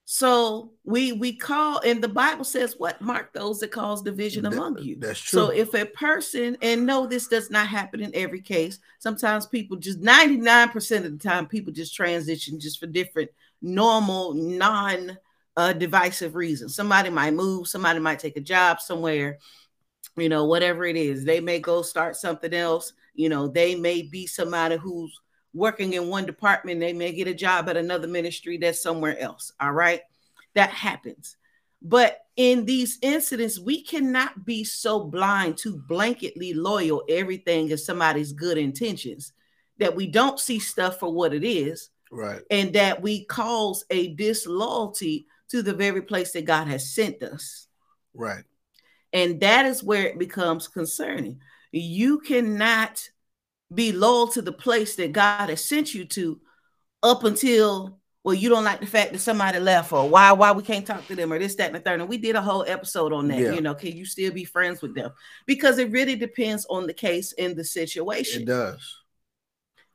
So 0.06 0.74
we 0.84 1.14
we 1.14 1.34
call 1.34 1.80
and 1.80 2.04
the 2.04 2.10
Bible 2.10 2.44
says 2.44 2.76
what 2.78 3.00
mark 3.00 3.34
those 3.34 3.60
that 3.60 3.72
cause 3.72 4.02
division 4.02 4.44
that, 4.44 4.54
among 4.54 4.78
you. 4.80 4.98
That's 5.00 5.20
true. 5.20 5.40
So 5.40 5.50
if 5.50 5.74
a 5.74 5.86
person 5.86 6.58
and 6.62 6.86
no, 6.86 7.08
this 7.08 7.28
does 7.28 7.50
not 7.50 7.68
happen 7.68 8.02
in 8.02 8.12
every 8.14 8.42
case. 8.42 8.80
Sometimes 9.00 9.46
people 9.46 9.78
just 9.78 10.02
99% 10.02 11.06
of 11.06 11.12
the 11.18 11.18
time 11.18 11.48
people 11.48 11.72
just 11.72 11.96
transition 11.96 12.60
just 12.60 12.80
for 12.80 12.86
different 12.86 13.30
normal, 13.62 14.34
non 14.34 15.18
uh, 15.56 15.74
divisive 15.74 16.36
reasons. 16.36 16.76
Somebody 16.76 17.10
might 17.10 17.34
move, 17.34 17.68
somebody 17.68 18.00
might 18.00 18.20
take 18.20 18.38
a 18.38 18.42
job 18.42 18.82
somewhere, 18.82 19.38
you 20.18 20.30
know, 20.30 20.46
whatever 20.46 20.86
it 20.86 20.98
is. 20.98 21.24
They 21.24 21.40
may 21.40 21.60
go 21.60 21.82
start 21.82 22.18
something 22.18 22.54
else, 22.54 22.94
you 23.14 23.30
know, 23.30 23.48
they 23.48 23.76
may 23.76 24.02
be 24.02 24.28
somebody 24.28 24.76
who's 24.76 25.20
working 25.54 25.94
in 25.94 26.10
one 26.10 26.26
department, 26.26 26.80
they 26.80 26.94
may 26.94 27.12
get 27.12 27.28
a 27.28 27.34
job 27.34 27.70
at 27.70 27.78
another 27.78 28.08
ministry 28.08 28.58
that's 28.58 28.82
somewhere 28.82 29.18
else. 29.20 29.52
All 29.60 29.72
right. 29.72 30.02
That 30.56 30.70
happens. 30.70 31.38
But 31.82 32.20
in 32.38 32.66
these 32.66 32.98
incidents, 33.02 33.60
we 33.60 33.84
cannot 33.84 34.46
be 34.46 34.64
so 34.64 35.04
blind 35.04 35.58
to 35.60 35.78
blanketly 35.90 36.54
loyal 36.56 37.04
everything 37.10 37.70
is 37.70 37.86
somebody's 37.86 38.32
good 38.32 38.58
intentions 38.58 39.34
that 39.80 39.96
we 39.96 40.08
don't 40.08 40.40
see 40.40 40.60
stuff 40.60 41.00
for 41.00 41.12
what 41.12 41.34
it 41.34 41.44
is. 41.44 41.90
Right. 42.12 42.42
And 42.50 42.74
that 42.74 43.02
we 43.02 43.26
cause 43.26 43.86
a 43.90 44.14
disloyalty 44.14 45.26
to 45.50 45.62
the 45.62 45.74
very 45.74 46.02
place 46.02 46.32
that 46.34 46.46
God 46.46 46.68
has 46.68 46.94
sent 46.94 47.22
us. 47.22 47.68
Right. 48.14 48.44
And 49.12 49.40
that 49.42 49.66
is 49.66 49.84
where 49.84 50.06
it 50.06 50.18
becomes 50.18 50.68
concerning. 50.68 51.40
You 51.72 52.20
cannot 52.20 53.08
be 53.74 53.92
loyal 53.92 54.28
to 54.28 54.42
the 54.42 54.52
place 54.52 54.96
that 54.96 55.12
God 55.12 55.50
has 55.50 55.64
sent 55.64 55.94
you 55.94 56.06
to 56.06 56.40
up 57.02 57.24
until 57.24 58.00
well, 58.24 58.34
you 58.34 58.48
don't 58.48 58.64
like 58.64 58.80
the 58.80 58.86
fact 58.86 59.12
that 59.12 59.20
somebody 59.20 59.60
left, 59.60 59.92
or 59.92 60.10
why 60.10 60.32
why 60.32 60.54
we 60.54 60.64
can't 60.64 60.88
talk 60.88 61.06
to 61.08 61.16
them, 61.16 61.34
or 61.34 61.40
this, 61.40 61.56
that, 61.56 61.68
and 61.68 61.76
the 61.76 61.80
third. 61.82 62.00
And 62.00 62.10
we 62.10 62.18
did 62.18 62.38
a 62.38 62.42
whole 62.42 62.64
episode 62.66 63.12
on 63.12 63.28
that. 63.28 63.40
Yeah. 63.40 63.52
You 63.52 63.62
know, 63.62 63.76
can 63.76 63.92
you 63.92 64.06
still 64.06 64.32
be 64.32 64.46
friends 64.46 64.82
with 64.82 64.96
them? 64.96 65.12
Because 65.46 65.78
it 65.78 65.92
really 65.92 66.16
depends 66.16 66.66
on 66.70 66.88
the 66.88 66.94
case 66.94 67.34
and 67.38 67.56
the 67.56 67.66
situation. 67.66 68.44
It 68.44 68.46
does. 68.46 69.00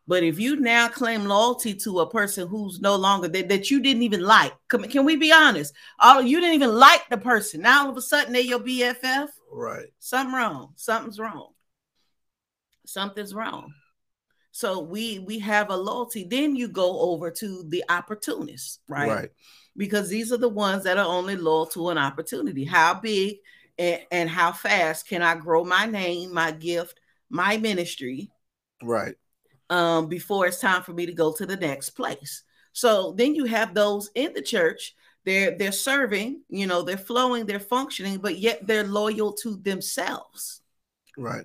But 0.06 0.24
if 0.24 0.38
you 0.38 0.56
now 0.56 0.88
claim 0.88 1.24
loyalty 1.24 1.74
to 1.74 2.00
a 2.00 2.10
person 2.10 2.48
who's 2.48 2.80
no 2.80 2.96
longer 2.96 3.28
that, 3.28 3.48
that 3.48 3.70
you 3.70 3.80
didn't 3.80 4.02
even 4.02 4.22
like, 4.22 4.52
can, 4.68 4.82
can 4.84 5.04
we 5.04 5.16
be 5.16 5.32
honest? 5.32 5.74
All 5.98 6.22
you 6.22 6.40
didn't 6.40 6.54
even 6.54 6.74
like 6.74 7.08
the 7.10 7.18
person. 7.18 7.62
Now 7.62 7.84
all 7.84 7.90
of 7.90 7.96
a 7.96 8.02
sudden 8.02 8.32
they're 8.32 8.42
your 8.42 8.60
BFF. 8.60 9.28
Right. 9.52 9.86
Something 9.98 10.34
wrong. 10.34 10.72
Something's 10.76 11.18
wrong 11.18 11.52
something's 12.88 13.34
wrong. 13.34 13.72
So 14.50 14.80
we 14.80 15.18
we 15.20 15.38
have 15.40 15.70
a 15.70 15.76
loyalty. 15.76 16.24
Then 16.24 16.56
you 16.56 16.68
go 16.68 17.00
over 17.00 17.30
to 17.30 17.64
the 17.68 17.84
opportunists, 17.88 18.80
right? 18.88 19.08
Right. 19.08 19.30
Because 19.76 20.08
these 20.08 20.32
are 20.32 20.38
the 20.38 20.48
ones 20.48 20.84
that 20.84 20.98
are 20.98 21.06
only 21.06 21.36
loyal 21.36 21.66
to 21.66 21.90
an 21.90 21.98
opportunity. 21.98 22.64
How 22.64 22.94
big 22.94 23.36
and, 23.78 24.00
and 24.10 24.30
how 24.30 24.52
fast 24.52 25.06
can 25.06 25.22
I 25.22 25.36
grow 25.36 25.64
my 25.64 25.86
name, 25.86 26.34
my 26.34 26.50
gift, 26.50 26.98
my 27.30 27.56
ministry? 27.58 28.30
Right. 28.82 29.14
Um, 29.70 30.08
before 30.08 30.46
it's 30.46 30.60
time 30.60 30.82
for 30.82 30.92
me 30.92 31.06
to 31.06 31.12
go 31.12 31.32
to 31.34 31.46
the 31.46 31.56
next 31.56 31.90
place. 31.90 32.42
So 32.72 33.12
then 33.12 33.34
you 33.34 33.44
have 33.44 33.74
those 33.74 34.10
in 34.14 34.32
the 34.32 34.42
church. 34.42 34.96
They're 35.24 35.56
they're 35.58 35.72
serving, 35.72 36.42
you 36.48 36.66
know, 36.66 36.82
they're 36.82 36.96
flowing, 36.96 37.44
they're 37.44 37.60
functioning, 37.60 38.18
but 38.18 38.38
yet 38.38 38.66
they're 38.66 38.84
loyal 38.84 39.34
to 39.34 39.56
themselves. 39.56 40.62
Right. 41.18 41.44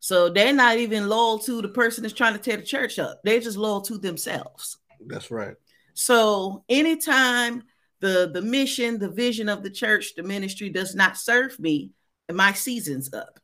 So 0.00 0.28
they're 0.28 0.52
not 0.52 0.78
even 0.78 1.08
loyal 1.08 1.38
to 1.40 1.62
the 1.62 1.68
person 1.68 2.02
that's 2.02 2.14
trying 2.14 2.34
to 2.34 2.38
tear 2.38 2.56
the 2.56 2.62
church 2.62 2.98
up. 2.98 3.20
They're 3.24 3.40
just 3.40 3.56
loyal 3.56 3.80
to 3.82 3.98
themselves. 3.98 4.78
That's 5.06 5.30
right. 5.30 5.54
So 5.94 6.64
anytime 6.68 7.64
the 8.00 8.30
the 8.32 8.42
mission, 8.42 8.98
the 8.98 9.10
vision 9.10 9.48
of 9.48 9.62
the 9.62 9.70
church, 9.70 10.14
the 10.14 10.22
ministry 10.22 10.68
does 10.68 10.94
not 10.94 11.16
serve 11.16 11.58
me, 11.58 11.92
my 12.30 12.52
season's 12.52 13.12
up. 13.12 13.40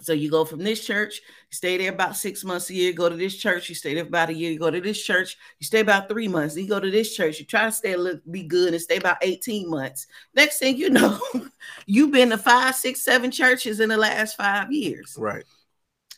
So 0.00 0.12
you 0.12 0.30
go 0.30 0.44
from 0.44 0.60
this 0.60 0.84
church, 0.84 1.20
you 1.50 1.56
stay 1.56 1.76
there 1.76 1.92
about 1.92 2.16
six 2.16 2.44
months 2.44 2.70
a 2.70 2.74
year, 2.74 2.92
go 2.92 3.08
to 3.08 3.16
this 3.16 3.36
church, 3.36 3.68
you 3.68 3.74
stay 3.74 3.94
there 3.94 4.04
about 4.04 4.28
a 4.28 4.34
year, 4.34 4.52
you 4.52 4.58
go 4.58 4.70
to 4.70 4.80
this 4.80 5.02
church, 5.02 5.36
you 5.58 5.66
stay 5.66 5.80
about 5.80 6.08
three 6.08 6.28
months, 6.28 6.56
you 6.56 6.68
go 6.68 6.78
to 6.78 6.90
this 6.90 7.16
church, 7.16 7.40
you 7.40 7.44
try 7.44 7.64
to 7.64 7.72
stay 7.72 7.94
a 7.94 7.98
little 7.98 8.20
be 8.30 8.44
good 8.44 8.74
and 8.74 8.82
stay 8.82 8.96
about 8.96 9.16
18 9.22 9.68
months. 9.68 10.06
Next 10.34 10.60
thing 10.60 10.76
you 10.76 10.90
know, 10.90 11.18
you've 11.86 12.12
been 12.12 12.30
to 12.30 12.38
five, 12.38 12.76
six, 12.76 13.02
seven 13.02 13.32
churches 13.32 13.80
in 13.80 13.88
the 13.88 13.96
last 13.96 14.36
five 14.36 14.70
years. 14.70 15.16
Right. 15.18 15.44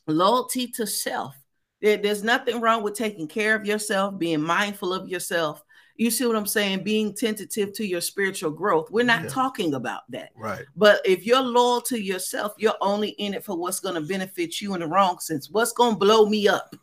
Loyalty 0.06 0.66
to 0.72 0.86
self. 0.86 1.34
There, 1.80 1.96
there's 1.96 2.22
nothing 2.22 2.60
wrong 2.60 2.82
with 2.82 2.94
taking 2.94 3.28
care 3.28 3.54
of 3.54 3.64
yourself, 3.64 4.18
being 4.18 4.42
mindful 4.42 4.92
of 4.92 5.08
yourself, 5.08 5.64
you 6.00 6.10
see 6.10 6.24
what 6.24 6.34
I'm 6.34 6.46
saying? 6.46 6.82
Being 6.82 7.14
tentative 7.14 7.74
to 7.74 7.86
your 7.86 8.00
spiritual 8.00 8.52
growth. 8.52 8.90
We're 8.90 9.04
not 9.04 9.24
yeah. 9.24 9.28
talking 9.28 9.74
about 9.74 10.00
that. 10.08 10.30
Right. 10.34 10.64
But 10.74 11.02
if 11.04 11.26
you're 11.26 11.42
loyal 11.42 11.82
to 11.82 12.00
yourself, 12.00 12.54
you're 12.56 12.78
only 12.80 13.10
in 13.10 13.34
it 13.34 13.44
for 13.44 13.54
what's 13.54 13.80
going 13.80 13.96
to 13.96 14.00
benefit 14.00 14.62
you 14.62 14.72
in 14.72 14.80
the 14.80 14.86
wrong 14.86 15.18
sense. 15.18 15.50
What's 15.50 15.72
going 15.72 15.92
to 15.92 15.98
blow 15.98 16.24
me 16.24 16.48
up 16.48 16.74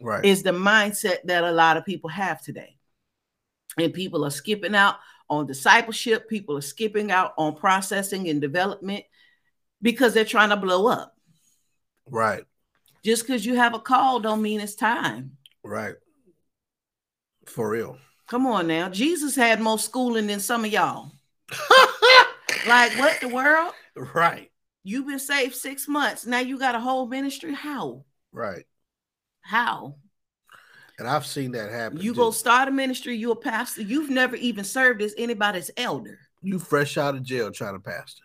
right. 0.00 0.24
is 0.24 0.42
the 0.42 0.52
mindset 0.52 1.18
that 1.24 1.44
a 1.44 1.52
lot 1.52 1.76
of 1.76 1.84
people 1.84 2.08
have 2.08 2.40
today. 2.40 2.78
And 3.76 3.92
people 3.92 4.24
are 4.24 4.30
skipping 4.30 4.74
out 4.74 4.96
on 5.28 5.46
discipleship, 5.46 6.26
people 6.30 6.56
are 6.56 6.62
skipping 6.62 7.12
out 7.12 7.34
on 7.36 7.54
processing 7.54 8.30
and 8.30 8.40
development 8.40 9.04
because 9.82 10.14
they're 10.14 10.24
trying 10.24 10.48
to 10.48 10.56
blow 10.56 10.86
up. 10.86 11.14
Right. 12.08 12.44
Just 13.04 13.26
because 13.26 13.44
you 13.44 13.54
have 13.54 13.74
a 13.74 13.80
call 13.80 14.20
don't 14.20 14.40
mean 14.40 14.60
it's 14.60 14.76
time. 14.76 15.32
Right. 15.62 15.96
For 17.44 17.68
real. 17.68 17.98
Come 18.26 18.46
on 18.46 18.66
now. 18.66 18.88
Jesus 18.88 19.36
had 19.36 19.60
more 19.60 19.78
schooling 19.78 20.26
than 20.26 20.40
some 20.40 20.64
of 20.64 20.72
y'all. 20.72 21.12
like 22.66 22.92
what 22.98 23.20
the 23.20 23.28
world? 23.28 23.74
Right. 23.94 24.50
You've 24.84 25.06
been 25.06 25.18
saved 25.18 25.54
six 25.54 25.86
months. 25.86 26.26
Now 26.26 26.40
you 26.40 26.58
got 26.58 26.74
a 26.74 26.80
whole 26.80 27.06
ministry. 27.06 27.52
How? 27.54 28.04
Right. 28.32 28.64
How? 29.42 29.96
And 30.98 31.08
I've 31.08 31.26
seen 31.26 31.52
that 31.52 31.70
happen. 31.70 32.00
You 32.00 32.14
go 32.14 32.30
start 32.30 32.68
a 32.68 32.70
ministry, 32.70 33.16
you're 33.16 33.32
a 33.32 33.36
pastor. 33.36 33.82
You've 33.82 34.10
never 34.10 34.36
even 34.36 34.64
served 34.64 35.02
as 35.02 35.14
anybody's 35.18 35.70
elder. 35.76 36.18
You 36.42 36.58
fresh 36.58 36.96
out 36.96 37.14
of 37.14 37.22
jail 37.22 37.50
trying 37.50 37.74
to 37.74 37.80
pastor. 37.80 38.22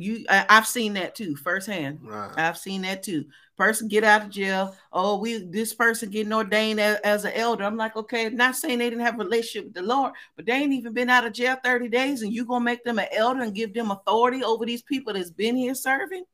You, 0.00 0.24
I, 0.28 0.46
have 0.48 0.66
seen 0.66 0.94
that 0.94 1.14
too, 1.14 1.36
firsthand. 1.36 2.00
Right. 2.02 2.32
I've 2.36 2.58
seen 2.58 2.82
that 2.82 3.02
too. 3.02 3.26
Person 3.56 3.88
get 3.88 4.04
out 4.04 4.22
of 4.22 4.30
jail. 4.30 4.76
Oh, 4.92 5.18
we 5.18 5.38
this 5.38 5.74
person 5.74 6.10
getting 6.10 6.32
ordained 6.32 6.78
as, 6.78 6.98
as 6.98 7.24
an 7.24 7.32
elder. 7.34 7.64
I'm 7.64 7.76
like, 7.76 7.96
okay, 7.96 8.28
not 8.28 8.56
saying 8.56 8.78
they 8.78 8.88
didn't 8.88 9.04
have 9.04 9.16
a 9.16 9.24
relationship 9.24 9.64
with 9.64 9.74
the 9.74 9.82
Lord, 9.82 10.12
but 10.36 10.46
they 10.46 10.52
ain't 10.52 10.72
even 10.72 10.92
been 10.92 11.10
out 11.10 11.26
of 11.26 11.32
jail 11.32 11.56
30 11.62 11.88
days, 11.88 12.22
and 12.22 12.32
you 12.32 12.44
gonna 12.44 12.64
make 12.64 12.84
them 12.84 12.98
an 12.98 13.08
elder 13.12 13.42
and 13.42 13.54
give 13.54 13.74
them 13.74 13.90
authority 13.90 14.44
over 14.44 14.64
these 14.64 14.82
people 14.82 15.12
that's 15.12 15.30
been 15.30 15.56
here 15.56 15.74
serving? 15.74 16.24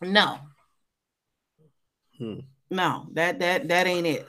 No. 0.00 0.38
Hmm. 2.18 2.40
No, 2.70 3.06
that 3.12 3.38
that 3.38 3.68
that 3.68 3.86
ain't 3.86 4.06
it. 4.06 4.28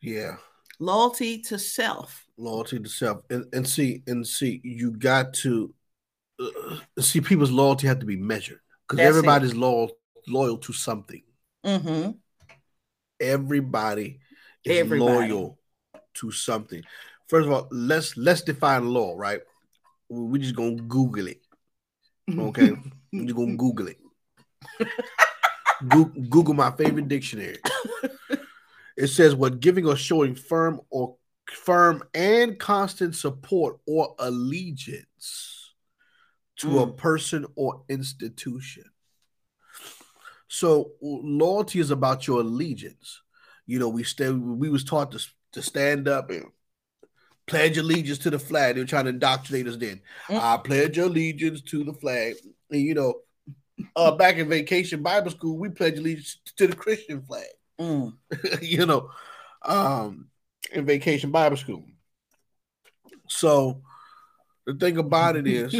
Yeah. 0.00 0.36
Loyalty 0.78 1.42
to 1.42 1.58
self. 1.58 2.26
Loyalty 2.36 2.78
to 2.78 2.88
self, 2.88 3.22
and 3.30 3.44
and 3.52 3.68
see 3.68 4.02
and 4.06 4.26
see, 4.26 4.60
you 4.64 4.92
got 4.92 5.34
to 5.34 5.74
uh, 6.40 7.02
see 7.02 7.20
people's 7.20 7.50
loyalty 7.50 7.86
have 7.86 7.98
to 8.00 8.06
be 8.06 8.16
measured 8.16 8.60
because 8.88 9.04
everybody's 9.04 9.52
it. 9.52 9.56
loyal 9.56 9.90
loyal 10.26 10.58
to 10.58 10.72
something. 10.72 11.22
Mm-hmm. 11.64 12.12
Everybody 13.20 14.20
is 14.64 14.78
Everybody. 14.78 15.28
loyal 15.32 15.58
to 16.14 16.30
something. 16.30 16.82
First 17.28 17.46
of 17.46 17.52
all, 17.52 17.68
let's 17.70 18.16
let's 18.16 18.42
define 18.42 18.88
law, 18.88 19.14
right? 19.16 19.40
We're 20.08 20.40
just 20.40 20.56
gonna 20.56 20.76
Google 20.76 21.28
it. 21.28 21.40
Okay. 22.30 22.72
We're 23.12 23.32
gonna 23.34 23.56
Google 23.56 23.88
it. 23.88 23.98
Goo- 25.88 26.12
Google 26.28 26.54
my 26.54 26.70
favorite 26.70 27.08
dictionary. 27.08 27.58
It 28.96 29.08
says 29.08 29.34
what 29.34 29.60
giving 29.60 29.86
or 29.86 29.96
showing 29.96 30.34
firm 30.34 30.80
or 30.90 31.16
firm 31.50 32.02
and 32.14 32.58
constant 32.58 33.14
support 33.16 33.78
or 33.86 34.14
allegiance 34.18 35.59
to 36.60 36.80
a 36.80 36.86
Mm. 36.86 36.96
person 36.96 37.46
or 37.56 37.82
institution. 37.88 38.84
So 40.48 40.92
loyalty 41.00 41.80
is 41.80 41.90
about 41.90 42.26
your 42.26 42.40
allegiance. 42.40 43.22
You 43.66 43.78
know, 43.78 43.88
we 43.88 44.02
stay 44.02 44.30
we 44.30 44.68
was 44.68 44.84
taught 44.84 45.12
to, 45.12 45.20
to 45.52 45.62
stand 45.62 46.08
up 46.08 46.30
and 46.30 46.46
pledge 47.46 47.78
allegiance 47.78 48.18
to 48.18 48.30
the 48.30 48.38
flag. 48.38 48.74
They 48.74 48.82
were 48.82 48.86
trying 48.86 49.04
to 49.04 49.10
indoctrinate 49.10 49.68
us 49.68 49.76
then. 49.76 50.02
Mm. 50.28 50.40
I 50.40 50.56
pledge 50.58 50.98
allegiance 50.98 51.62
to 51.62 51.84
the 51.84 51.94
flag. 51.94 52.34
And 52.70 52.80
you 52.80 52.94
know, 52.94 53.20
uh 53.96 54.12
back 54.16 54.36
in 54.36 54.48
vacation 54.48 55.02
Bible 55.02 55.30
school, 55.30 55.56
we 55.56 55.68
pledge 55.70 55.98
allegiance 55.98 56.38
to 56.56 56.66
the 56.66 56.76
Christian 56.76 57.22
flag. 57.22 57.46
Mm. 57.80 58.12
you 58.62 58.84
know, 58.86 59.10
um, 59.62 60.28
in 60.72 60.84
vacation 60.84 61.30
Bible 61.30 61.56
school. 61.56 61.84
So 63.28 63.82
the 64.66 64.74
thing 64.74 64.98
about 64.98 65.36
it 65.36 65.46
is, 65.46 65.74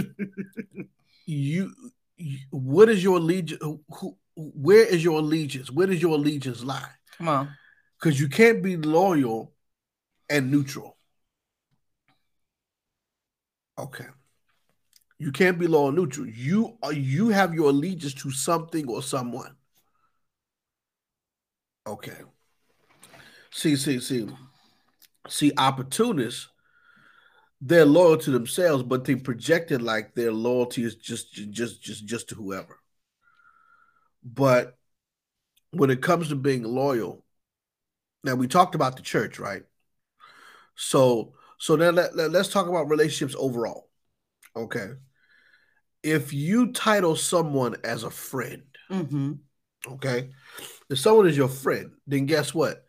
you, 1.27 1.73
you 2.17 2.39
what 2.51 2.89
is 2.89 3.03
your 3.03 3.19
allegiance? 3.19 3.63
Who, 3.63 4.17
where 4.37 4.85
is 4.85 5.05
your 5.05 5.19
allegiance? 5.19 5.71
Where 5.71 5.87
does 5.87 6.01
your 6.01 6.17
allegiance 6.17 6.63
lie? 6.63 6.91
Come 7.19 7.29
on. 7.29 7.51
Because 7.99 8.19
you 8.19 8.29
can't 8.29 8.63
be 8.63 8.77
loyal 8.77 9.53
and 10.29 10.51
neutral. 10.51 10.97
Okay. 13.79 14.07
You 15.19 15.33
can't 15.33 15.59
be 15.59 15.67
loyal 15.67 15.89
and 15.89 15.97
neutral. 15.99 16.27
You 16.27 16.79
are 16.83 16.93
you 16.93 17.29
have 17.29 17.55
your 17.55 17.71
allegiance 17.71 18.15
to 18.15 18.31
something 18.31 18.89
or 18.89 19.03
someone. 19.03 19.55
Okay. 21.87 22.17
See, 23.53 23.77
see, 23.77 23.99
see, 24.01 24.29
see, 25.29 25.53
opportunists, 25.59 26.49
they're 27.61 27.85
loyal 27.85 28.17
to 28.19 28.31
themselves, 28.31 28.83
but 28.83 29.05
they 29.05 29.17
project 29.17 29.71
it 29.71 29.83
like 29.83 30.15
their 30.15 30.33
loyalty 30.33 30.83
is 30.83 30.95
just 30.97 31.33
just 31.33 31.83
just 31.83 32.07
just 32.07 32.29
to 32.31 32.35
whoever. 32.35 32.79
But 34.25 34.77
when 35.73 35.91
it 35.91 36.03
comes 36.03 36.29
to 36.29 36.37
being 36.37 36.63
loyal, 36.63 37.25
now 38.25 38.35
we 38.35 38.49
talked 38.49 38.75
about 38.75 38.97
the 38.97 39.03
church, 39.03 39.39
right? 39.39 39.63
So 40.75 41.35
so 41.59 41.77
now 41.77 41.91
let, 41.91 42.17
let, 42.17 42.31
let's 42.31 42.49
talk 42.49 42.67
about 42.67 42.89
relationships 42.89 43.37
overall. 43.39 43.89
Okay. 44.57 44.93
If 46.03 46.33
you 46.33 46.73
title 46.73 47.15
someone 47.17 47.77
as 47.85 48.05
a 48.05 48.11
friend, 48.11 48.63
Mm-hmm. 48.91 49.33
okay, 49.93 50.31
if 50.89 50.99
someone 50.99 51.29
is 51.29 51.37
your 51.37 51.49
friend, 51.49 51.93
then 52.07 52.27
guess 52.27 52.55
what? 52.55 52.85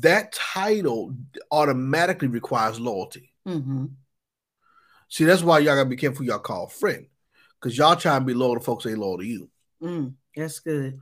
That 0.00 0.32
title 0.32 1.16
automatically 1.50 2.28
requires 2.28 2.78
loyalty. 2.78 3.32
Mm-hmm. 3.48 3.86
See, 5.12 5.24
that's 5.24 5.42
why 5.42 5.58
y'all 5.58 5.76
gotta 5.76 5.90
be 5.90 5.96
careful 5.96 6.24
y'all 6.24 6.38
call 6.38 6.64
a 6.64 6.68
friend. 6.70 7.04
Because 7.60 7.76
y'all 7.76 7.96
trying 7.96 8.22
to 8.22 8.24
be 8.24 8.32
loyal 8.32 8.54
to 8.54 8.60
folks 8.60 8.86
ain't 8.86 8.96
loyal 8.96 9.18
to 9.18 9.26
you. 9.26 9.50
Mm. 9.82 10.14
That's 10.34 10.58
good. 10.58 10.98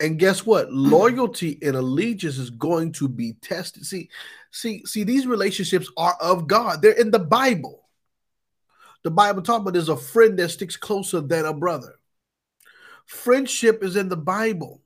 And 0.00 0.18
guess 0.18 0.46
what? 0.46 0.72
Loyalty 0.72 1.58
and 1.62 1.76
allegiance 1.76 2.38
is 2.38 2.48
going 2.48 2.92
to 2.92 3.06
be 3.06 3.34
tested. 3.42 3.84
See, 3.84 4.08
see, 4.50 4.82
see, 4.86 5.04
these 5.04 5.26
relationships 5.26 5.92
are 5.98 6.16
of 6.22 6.46
God. 6.46 6.80
They're 6.80 6.92
in 6.92 7.10
the 7.10 7.18
Bible. 7.18 7.86
The 9.02 9.10
Bible 9.10 9.42
talks 9.42 9.60
about 9.60 9.74
there's 9.74 9.90
a 9.90 9.96
friend 9.98 10.38
that 10.38 10.48
sticks 10.48 10.78
closer 10.78 11.20
than 11.20 11.44
a 11.44 11.52
brother. 11.52 11.96
Friendship 13.04 13.84
is 13.84 13.96
in 13.96 14.08
the 14.08 14.16
Bible. 14.16 14.80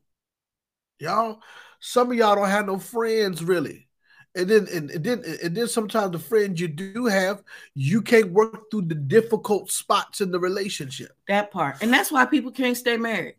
Y'all, 0.98 1.38
some 1.78 2.11
of 2.11 2.18
y'all 2.18 2.35
don't 2.35 2.48
have 2.48 2.66
no 2.66 2.80
friends 2.80 3.44
really. 3.44 3.88
And 4.34 4.48
then 4.48 4.68
and, 4.72 4.90
and 4.90 5.04
then 5.04 5.24
and 5.42 5.56
then 5.56 5.68
sometimes 5.68 6.12
the 6.12 6.18
friends 6.18 6.60
you 6.60 6.68
do 6.68 7.06
have, 7.06 7.42
you 7.74 8.02
can't 8.02 8.32
work 8.32 8.70
through 8.70 8.82
the 8.82 8.94
difficult 8.94 9.70
spots 9.70 10.20
in 10.20 10.30
the 10.30 10.38
relationship. 10.38 11.12
That 11.26 11.50
part. 11.50 11.82
And 11.82 11.92
that's 11.92 12.12
why 12.12 12.24
people 12.26 12.52
can't 12.52 12.76
stay 12.76 12.96
married. 12.96 13.34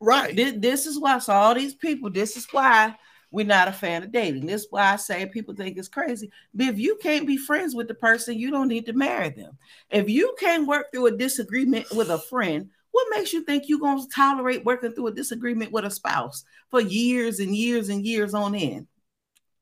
Right. 0.00 0.34
This, 0.34 0.54
this 0.56 0.86
is 0.86 0.98
why. 0.98 1.18
So 1.20 1.32
all 1.32 1.54
these 1.54 1.74
people, 1.74 2.10
this 2.10 2.36
is 2.36 2.46
why 2.50 2.96
we're 3.30 3.46
not 3.46 3.68
a 3.68 3.72
fan 3.72 4.02
of 4.02 4.12
dating. 4.12 4.46
This 4.46 4.62
is 4.62 4.66
why 4.70 4.92
I 4.92 4.96
say 4.96 5.26
people 5.26 5.54
think 5.54 5.78
it's 5.78 5.88
crazy. 5.88 6.30
But 6.52 6.68
if 6.68 6.78
you 6.78 6.96
can't 7.00 7.26
be 7.26 7.36
friends 7.36 7.74
with 7.74 7.88
the 7.88 7.94
person, 7.94 8.38
you 8.38 8.50
don't 8.50 8.68
need 8.68 8.86
to 8.86 8.92
marry 8.92 9.30
them. 9.30 9.56
If 9.90 10.10
you 10.10 10.34
can't 10.38 10.66
work 10.66 10.86
through 10.92 11.06
a 11.06 11.16
disagreement 11.16 11.86
with 11.92 12.10
a 12.10 12.18
friend, 12.18 12.70
what 12.90 13.06
makes 13.10 13.32
you 13.32 13.42
think 13.42 13.64
you're 13.66 13.78
going 13.78 14.02
to 14.02 14.08
tolerate 14.14 14.64
working 14.64 14.92
through 14.92 15.06
a 15.06 15.14
disagreement 15.14 15.72
with 15.72 15.84
a 15.84 15.90
spouse 15.90 16.44
for 16.70 16.80
years 16.80 17.40
and 17.40 17.56
years 17.56 17.88
and 17.88 18.04
years 18.04 18.34
on 18.34 18.54
end? 18.54 18.86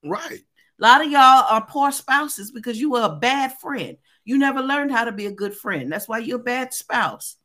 Right. 0.04 0.40
A 0.80 0.82
lot 0.82 1.04
of 1.04 1.10
y'all 1.10 1.20
are 1.20 1.66
poor 1.66 1.92
spouses 1.92 2.50
because 2.50 2.80
you 2.80 2.90
were 2.90 3.02
a 3.02 3.16
bad 3.16 3.58
friend. 3.60 3.98
You 4.24 4.38
never 4.38 4.62
learned 4.62 4.92
how 4.92 5.04
to 5.04 5.12
be 5.12 5.26
a 5.26 5.32
good 5.32 5.54
friend. 5.54 5.92
That's 5.92 6.08
why 6.08 6.18
you're 6.18 6.40
a 6.40 6.42
bad 6.42 6.72
spouse. 6.72 7.36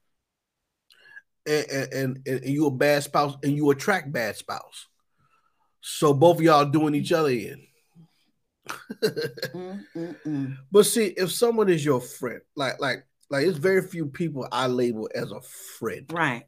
and, 1.45 1.65
and, 1.69 1.93
and, 1.93 2.19
and 2.28 2.45
you 2.45 2.65
a 2.67 2.71
bad 2.71 3.04
spouse 3.04 3.36
and 3.43 3.56
you 3.56 3.69
attract 3.69 4.12
bad 4.12 4.36
spouse. 4.36 4.88
So 5.82 6.13
both 6.13 6.38
of 6.38 6.43
y'all 6.43 6.65
doing 6.65 6.95
each 6.95 7.12
other 7.12 7.30
in. 7.30 7.62
Mm, 8.67 9.86
mm, 9.95 10.15
mm. 10.26 10.58
but 10.71 10.86
see, 10.86 11.06
if 11.06 11.32
someone 11.32 11.69
is 11.69 11.86
your 11.86 12.02
friend, 12.02 12.41
like 12.56 12.80
like 12.80 13.06
like 13.30 13.45
it's 13.45 13.58
very 13.58 13.88
few 13.88 14.08
people 14.08 14.48
I 14.52 14.67
label 14.67 15.10
as 15.13 15.32
a 15.32 15.41
friend. 15.41 16.06
Right. 16.12 16.45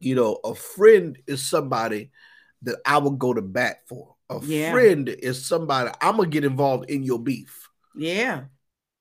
You 0.00 0.16
know, 0.16 0.40
a 0.42 0.54
friend 0.54 1.16
is 1.26 1.48
somebody 1.48 2.10
that 2.62 2.78
I 2.84 2.98
would 2.98 3.18
go 3.18 3.32
to 3.34 3.42
bat 3.42 3.80
for. 3.88 4.11
A 4.30 4.40
Yeah. 4.40 4.72
friend 4.72 5.08
is 5.08 5.46
somebody 5.46 5.90
I'm 6.00 6.16
gonna 6.16 6.28
get 6.28 6.44
involved 6.44 6.90
in 6.90 7.02
your 7.02 7.18
beef 7.18 7.68
Yeah. 7.94 8.44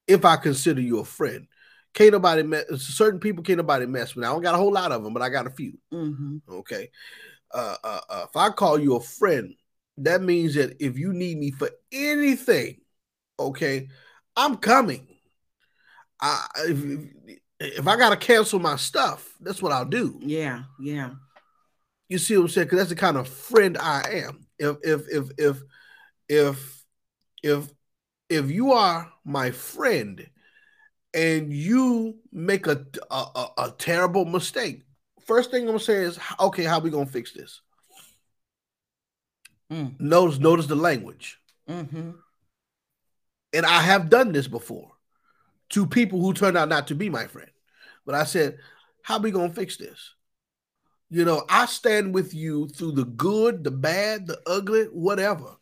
if 0.08 0.26
I 0.26 0.36
consider 0.38 0.82
you 0.82 1.00
a 1.00 1.06
friend. 1.06 1.48
Can't 1.94 2.14
nobody 2.14 2.44
mess 2.44 2.66
certain 2.82 3.20
people 3.20 3.44
can't 3.44 3.58
nobody 3.58 3.86
mess 3.86 4.16
with. 4.16 4.26
I 4.26 4.30
don't 4.30 4.42
got 4.42 4.56
a 4.56 4.58
whole 4.58 4.72
lot 4.72 4.92
of 4.92 5.04
them, 5.04 5.14
but 5.14 5.22
I 5.22 5.30
got 5.30 5.48
a 5.48 5.52
few. 5.52 5.78
hmm 5.92 6.38
Okay. 6.50 6.90
Uh, 7.54 7.76
uh, 7.84 8.00
uh, 8.10 8.26
if 8.30 8.36
I 8.36 8.50
call 8.50 8.80
you 8.80 8.96
a 8.96 9.02
friend, 9.02 9.54
that 9.98 10.22
means 10.22 10.56
that 10.56 10.78
if 10.84 10.98
you 10.98 11.12
need 11.14 11.38
me 11.38 11.52
for 11.52 11.70
anything, 11.92 12.80
okay, 13.38 13.90
I'm 14.36 14.56
coming. 14.58 15.08
I 16.22 16.46
if, 16.60 17.40
if 17.60 17.88
I 17.88 17.98
gotta 17.98 18.18
cancel 18.18 18.60
my 18.60 18.76
stuff, 18.78 19.36
that's 19.42 19.62
what 19.62 19.72
I'll 19.72 19.86
do. 19.86 20.20
Yeah. 20.22 20.64
Yeah. 20.80 21.12
You 22.08 22.18
see 22.18 22.36
what 22.38 22.44
I'm 22.44 22.50
saying? 22.50 22.66
Because 22.68 22.80
that's 22.80 22.90
the 22.90 22.96
kind 22.96 23.18
of 23.18 23.28
friend 23.28 23.78
I 23.78 24.24
am. 24.26 24.46
If 24.62 24.78
if 24.84 25.10
if 25.10 25.32
if 25.38 25.64
if 26.30 26.86
if 27.42 27.70
if 28.30 28.52
you 28.52 28.74
are 28.74 29.12
my 29.26 29.50
friend 29.50 30.30
and 31.16 31.52
you 31.52 32.20
make 32.32 32.68
a 32.68 32.86
a, 33.10 33.16
a, 33.16 33.48
a 33.58 33.76
terrible 33.78 34.26
mistake, 34.26 34.84
first 35.26 35.50
thing 35.50 35.64
I'm 35.64 35.68
gonna 35.68 35.80
say 35.80 36.04
is, 36.04 36.20
okay, 36.40 36.64
how 36.64 36.80
we 36.80 36.92
gonna 36.92 37.08
fix 37.08 37.34
this? 37.34 37.62
Mm. 39.72 40.00
Notice 40.00 40.38
notice 40.38 40.68
the 40.68 40.76
language. 40.76 41.40
hmm 41.68 42.12
And 43.54 43.66
I 43.66 43.82
have 43.82 44.10
done 44.10 44.32
this 44.32 44.48
before 44.48 44.92
to 45.70 45.88
people 45.88 46.22
who 46.22 46.34
turned 46.34 46.58
out 46.58 46.70
not 46.70 46.88
to 46.88 46.96
be 46.96 47.10
my 47.10 47.26
friend. 47.26 47.50
But 48.06 48.14
I 48.14 48.26
said, 48.26 48.60
how 49.02 49.18
we 49.18 49.32
gonna 49.32 49.54
fix 49.54 49.78
this? 49.78 50.14
You 51.12 51.26
know, 51.26 51.44
I 51.50 51.66
stand 51.66 52.14
with 52.14 52.34
you 52.34 52.70
through 52.70 52.94
the 52.94 53.04
good, 53.04 53.66
the 53.66 53.72
bad, 53.72 54.28
the 54.28 54.40
ugly, 54.48 54.86
whatever. 54.86 55.58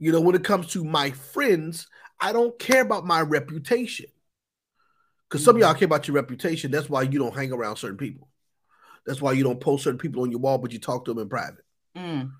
You 0.00 0.10
know, 0.10 0.20
when 0.20 0.34
it 0.34 0.42
comes 0.42 0.66
to 0.72 0.82
my 0.82 1.12
friends, 1.12 1.86
I 2.20 2.32
don't 2.32 2.58
care 2.58 2.82
about 2.82 3.06
my 3.06 3.20
reputation. 3.20 4.06
Because 5.28 5.44
some 5.44 5.54
of 5.54 5.60
y'all 5.60 5.74
care 5.74 5.86
about 5.86 6.08
your 6.08 6.16
reputation. 6.16 6.72
That's 6.72 6.90
why 6.90 7.02
you 7.02 7.20
don't 7.20 7.34
hang 7.34 7.52
around 7.52 7.76
certain 7.76 7.98
people. 7.98 8.28
That's 9.06 9.22
why 9.22 9.32
you 9.32 9.44
don't 9.44 9.60
post 9.60 9.84
certain 9.84 9.98
people 9.98 10.22
on 10.22 10.32
your 10.32 10.40
wall, 10.40 10.58
but 10.58 10.72
you 10.72 10.80
talk 10.80 11.04
to 11.04 11.14
them 11.14 11.22
in 11.22 11.28
private. 11.28 11.64
Mm. 11.96 12.32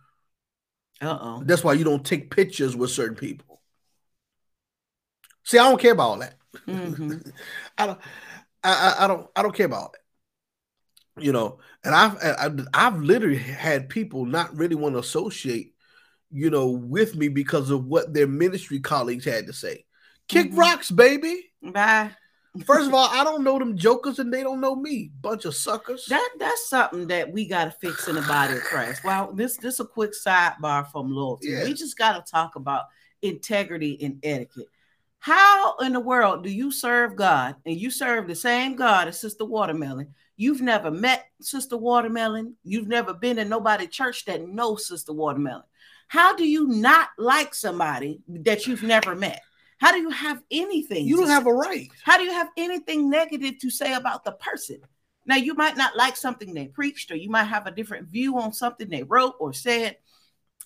Uh 1.00 1.18
oh. 1.20 1.42
That's 1.44 1.62
why 1.62 1.74
you 1.74 1.84
don't 1.84 2.04
take 2.04 2.34
pictures 2.34 2.74
with 2.74 2.90
certain 2.90 3.16
people. 3.16 3.60
See, 5.44 5.58
I 5.58 5.70
don't 5.70 5.80
care 5.80 5.92
about 5.92 6.08
all 6.08 6.18
that. 6.18 6.34
hmm 6.66 7.12
I 7.78 7.86
don't, 7.86 8.00
I, 8.64 8.72
I, 8.98 9.04
I 9.04 9.06
don't, 9.06 9.28
I 9.36 9.42
don't 9.42 9.54
care 9.54 9.66
about 9.66 9.94
it. 9.94 10.00
You 11.20 11.32
know, 11.32 11.58
and 11.84 11.94
I've, 11.94 12.16
I've, 12.22 12.66
I've 12.74 13.00
literally 13.00 13.38
had 13.38 13.88
people 13.88 14.24
not 14.24 14.54
really 14.56 14.74
want 14.74 14.94
to 14.94 15.00
associate, 15.00 15.74
you 16.30 16.50
know, 16.50 16.68
with 16.68 17.14
me 17.16 17.28
because 17.28 17.70
of 17.70 17.86
what 17.86 18.12
their 18.14 18.26
ministry 18.26 18.80
colleagues 18.80 19.24
had 19.24 19.46
to 19.46 19.52
say. 19.52 19.84
Kick 20.28 20.52
Mhm. 20.52 20.58
rocks, 20.58 20.90
baby. 20.90 21.50
Bye. 21.62 22.10
First 22.64 22.88
of 22.88 22.94
all, 22.94 23.08
I 23.10 23.24
don't 23.24 23.44
know 23.44 23.58
them 23.58 23.76
jokers 23.76 24.18
and 24.18 24.32
they 24.32 24.42
don't 24.42 24.60
know 24.60 24.74
me. 24.74 25.10
Bunch 25.20 25.44
of 25.44 25.54
suckers. 25.54 26.06
That 26.06 26.28
that's 26.38 26.68
something 26.68 27.06
that 27.08 27.32
we 27.32 27.46
gotta 27.46 27.70
fix 27.70 28.08
in 28.08 28.16
the 28.16 28.22
body 28.22 28.54
of 28.54 28.62
Christ. 28.64 29.04
Well, 29.04 29.32
this 29.32 29.56
this 29.56 29.80
a 29.80 29.84
quick 29.84 30.12
sidebar 30.12 30.90
from 30.90 31.10
loyalty. 31.10 31.48
Yeah. 31.50 31.64
We 31.64 31.74
just 31.74 31.96
gotta 31.96 32.22
talk 32.22 32.56
about 32.56 32.86
integrity 33.22 33.98
and 34.02 34.18
etiquette. 34.22 34.68
How 35.20 35.76
in 35.78 35.92
the 35.92 36.00
world 36.00 36.44
do 36.44 36.50
you 36.50 36.70
serve 36.70 37.16
God 37.16 37.56
and 37.66 37.76
you 37.76 37.90
serve 37.90 38.28
the 38.28 38.34
same 38.36 38.76
God 38.76 39.08
as 39.08 39.20
Sister 39.20 39.44
Watermelon? 39.44 40.14
You've 40.38 40.62
never 40.62 40.92
met 40.92 41.26
Sister 41.40 41.76
Watermelon. 41.76 42.54
You've 42.62 42.86
never 42.86 43.12
been 43.12 43.40
in 43.40 43.48
nobody 43.48 43.88
church 43.88 44.24
that 44.26 44.46
knows 44.46 44.86
Sister 44.86 45.12
Watermelon. 45.12 45.64
How 46.06 46.36
do 46.36 46.48
you 46.48 46.68
not 46.68 47.08
like 47.18 47.54
somebody 47.54 48.22
that 48.28 48.66
you've 48.66 48.84
never 48.84 49.16
met? 49.16 49.42
How 49.78 49.90
do 49.90 49.98
you 49.98 50.10
have 50.10 50.40
anything? 50.50 51.06
you 51.06 51.16
don't 51.16 51.28
have 51.28 51.48
a 51.48 51.52
right. 51.52 51.88
how 52.04 52.16
do 52.18 52.22
you 52.22 52.32
have 52.32 52.50
anything 52.56 53.10
negative 53.10 53.58
to 53.58 53.68
say 53.68 53.94
about 53.94 54.24
the 54.24 54.32
person? 54.32 54.78
Now, 55.26 55.36
you 55.36 55.54
might 55.54 55.76
not 55.76 55.96
like 55.96 56.16
something 56.16 56.54
they 56.54 56.68
preached, 56.68 57.10
or 57.10 57.16
you 57.16 57.28
might 57.30 57.44
have 57.44 57.66
a 57.66 57.72
different 57.72 58.08
view 58.08 58.38
on 58.38 58.52
something 58.52 58.88
they 58.88 59.02
wrote 59.02 59.34
or 59.40 59.52
said 59.52 59.96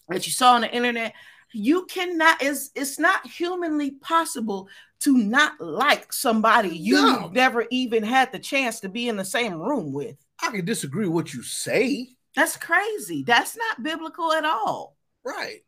that 0.08 0.26
you 0.26 0.32
saw 0.32 0.52
on 0.52 0.60
the 0.60 0.70
internet. 0.70 1.14
You 1.52 1.86
cannot, 1.86 2.42
it's, 2.42 2.70
it's 2.74 2.98
not 2.98 3.26
humanly 3.26 3.92
possible 3.92 4.68
to 5.00 5.16
not 5.16 5.60
like 5.60 6.12
somebody 6.12 6.70
you 6.76 6.94
No. 6.94 7.28
never 7.28 7.66
even 7.70 8.02
had 8.02 8.32
the 8.32 8.38
chance 8.38 8.80
to 8.80 8.88
be 8.88 9.08
in 9.08 9.16
the 9.16 9.24
same 9.24 9.54
room 9.60 9.92
with. 9.92 10.16
I 10.42 10.50
can 10.50 10.64
disagree 10.64 11.06
with 11.06 11.14
what 11.14 11.34
you 11.34 11.42
say. 11.42 12.08
That's 12.36 12.56
crazy. 12.56 13.22
That's 13.24 13.56
not 13.56 13.82
biblical 13.82 14.32
at 14.32 14.44
all. 14.44 14.96
Right. 15.24 15.60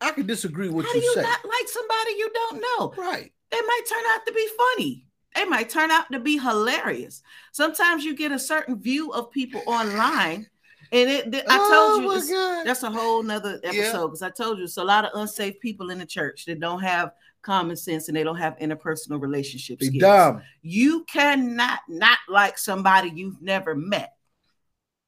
I 0.00 0.10
can 0.10 0.26
disagree 0.26 0.68
with 0.68 0.86
How 0.86 0.92
do 0.92 0.98
you 0.98 1.04
you 1.04 1.14
say. 1.14 1.22
not 1.22 1.44
like 1.44 1.68
somebody 1.68 2.10
you 2.18 2.30
don't 2.32 2.60
know? 2.62 2.94
right. 3.02 3.32
they 3.50 3.60
might 3.60 3.82
turn 3.88 4.04
out 4.14 4.26
to 4.26 4.32
be 4.32 4.48
funny. 4.76 5.06
They 5.34 5.44
might 5.46 5.68
turn 5.68 5.90
out 5.90 6.12
to 6.12 6.20
be 6.20 6.38
hilarious. 6.38 7.22
Sometimes 7.52 8.04
you 8.04 8.14
get 8.14 8.30
a 8.30 8.38
certain 8.38 8.78
view 8.80 9.12
of 9.12 9.30
people 9.32 9.62
online, 9.66 10.46
and 10.94 11.10
it. 11.10 11.32
th- 11.32 11.44
I 11.48 11.56
told 11.56 11.70
oh 11.70 12.00
you 12.00 12.08
Oh 12.08 12.16
it's- 12.16 12.64
that's 12.64 12.82
a 12.82 12.90
whole 12.90 13.22
nother 13.22 13.60
episode 13.64 14.08
because 14.08 14.22
I 14.22 14.30
told 14.30 14.58
you 14.58 14.64
it's 14.64 14.76
a 14.76 14.84
lot 14.84 15.04
of 15.04 15.10
unsafe 15.20 15.60
people 15.60 15.90
in 15.90 15.98
the 15.98 16.06
church 16.06 16.44
that 16.46 16.60
don't 16.60 16.80
have 16.80 17.12
common 17.42 17.76
sense 17.76 18.08
and 18.08 18.16
they 18.16 18.24
don't 18.24 18.36
have 18.36 18.56
interpersonal 18.58 19.20
relationship 19.20 19.78
They 19.78 19.86
skills. 19.88 20.00
dumb. 20.00 20.42
You 20.62 21.04
cannot 21.04 21.80
not 21.88 22.18
like 22.28 22.56
somebody 22.58 23.10
you've 23.14 23.42
never 23.42 23.74
met. 23.74 24.14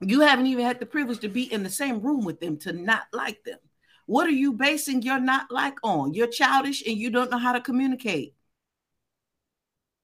You 0.00 0.20
haven't 0.20 0.46
even 0.46 0.64
had 0.66 0.78
the 0.78 0.84
privilege 0.86 1.20
to 1.20 1.28
be 1.30 1.50
in 1.50 1.62
the 1.62 1.70
same 1.70 2.02
room 2.02 2.24
with 2.24 2.38
them 2.40 2.58
to 2.58 2.72
not 2.72 3.04
like 3.14 3.42
them. 3.44 3.58
What 4.04 4.26
are 4.26 4.30
you 4.32 4.52
basing 4.52 5.00
your 5.02 5.18
not 5.18 5.50
like 5.50 5.78
on? 5.82 6.12
You're 6.12 6.26
childish 6.26 6.86
and 6.86 6.96
you 6.98 7.10
don't 7.10 7.30
know 7.30 7.38
how 7.38 7.52
to 7.54 7.60
communicate. 7.60 8.34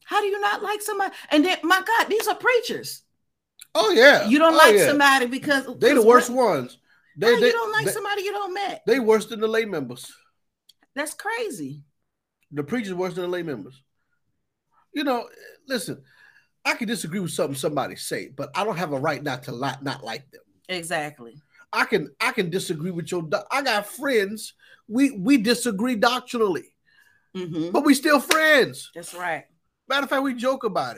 How 0.04 0.20
do 0.20 0.26
you 0.26 0.40
not 0.40 0.62
like 0.62 0.82
somebody? 0.82 1.14
And 1.30 1.44
then, 1.44 1.58
my 1.62 1.80
God, 1.86 2.08
these 2.08 2.26
are 2.26 2.34
preachers. 2.34 3.02
Oh 3.74 3.90
yeah. 3.90 4.26
You 4.28 4.38
don't 4.38 4.54
Oh, 4.54 4.56
like 4.58 4.76
yeah. 4.76 4.86
somebody 4.86 5.26
because 5.26 5.66
they 5.78 5.94
the 5.94 6.02
worst 6.02 6.30
what- 6.30 6.46
ones. 6.58 6.78
They, 7.16 7.38
they, 7.38 7.46
you 7.48 7.52
don't 7.52 7.72
like 7.72 7.84
they, 7.86 7.92
somebody 7.92 8.22
you 8.22 8.32
don't 8.32 8.54
met. 8.54 8.82
they 8.86 8.98
worse 8.98 9.26
than 9.26 9.40
the 9.40 9.46
lay 9.46 9.66
members. 9.66 10.10
That's 10.94 11.12
crazy. 11.12 11.82
The 12.52 12.64
preachers 12.64 12.94
worse 12.94 13.12
than 13.14 13.22
the 13.24 13.28
lay 13.28 13.42
members. 13.42 13.82
You 14.94 15.04
know, 15.04 15.28
listen, 15.68 16.02
I 16.64 16.72
can 16.74 16.88
disagree 16.88 17.20
with 17.20 17.30
something 17.32 17.54
somebody 17.56 17.96
say, 17.96 18.28
but 18.34 18.50
I 18.54 18.64
don't 18.64 18.78
have 18.78 18.92
a 18.92 18.98
right 18.98 19.22
not 19.22 19.42
to 19.44 19.52
like 19.52 19.82
not 19.82 20.02
like 20.02 20.30
them. 20.30 20.40
Exactly. 20.70 21.34
I 21.72 21.84
can 21.84 22.10
I 22.20 22.32
can 22.32 22.48
disagree 22.50 22.90
with 22.90 23.10
your. 23.10 23.22
doc- 23.22 23.46
I 23.50 23.60
got 23.62 23.86
friends. 23.86 24.54
We 24.88 25.10
we 25.10 25.36
disagree 25.38 25.96
doctrinally, 25.96 26.74
Mhm. 27.36 27.72
but 27.72 27.84
we 27.84 27.92
still 27.94 28.20
friends. 28.20 28.90
That's 28.94 29.12
right. 29.14 29.44
Matter 29.88 30.04
of 30.04 30.10
fact, 30.10 30.22
we 30.22 30.32
joke 30.34 30.64
about 30.64 30.96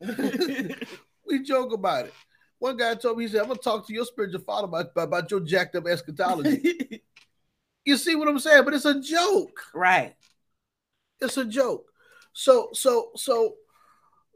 it. 0.00 0.88
we 1.30 1.42
joke 1.42 1.72
about 1.72 2.06
it. 2.06 2.14
One 2.58 2.76
guy 2.76 2.94
told 2.94 3.18
me, 3.18 3.24
he 3.24 3.30
said, 3.30 3.40
I'm 3.40 3.48
gonna 3.48 3.58
talk 3.58 3.86
to 3.86 3.92
your 3.92 4.04
spiritual 4.04 4.42
father 4.42 4.66
about, 4.66 4.90
about 4.96 5.30
your 5.30 5.40
jacked 5.40 5.76
up 5.76 5.86
eschatology. 5.86 7.02
you 7.84 7.96
see 7.96 8.14
what 8.14 8.28
I'm 8.28 8.38
saying? 8.38 8.64
But 8.64 8.74
it's 8.74 8.84
a 8.84 9.00
joke. 9.00 9.60
right. 9.74 10.14
It's 11.20 11.36
a 11.36 11.44
joke. 11.44 11.86
So 12.32 12.70
so 12.72 13.10
so 13.16 13.56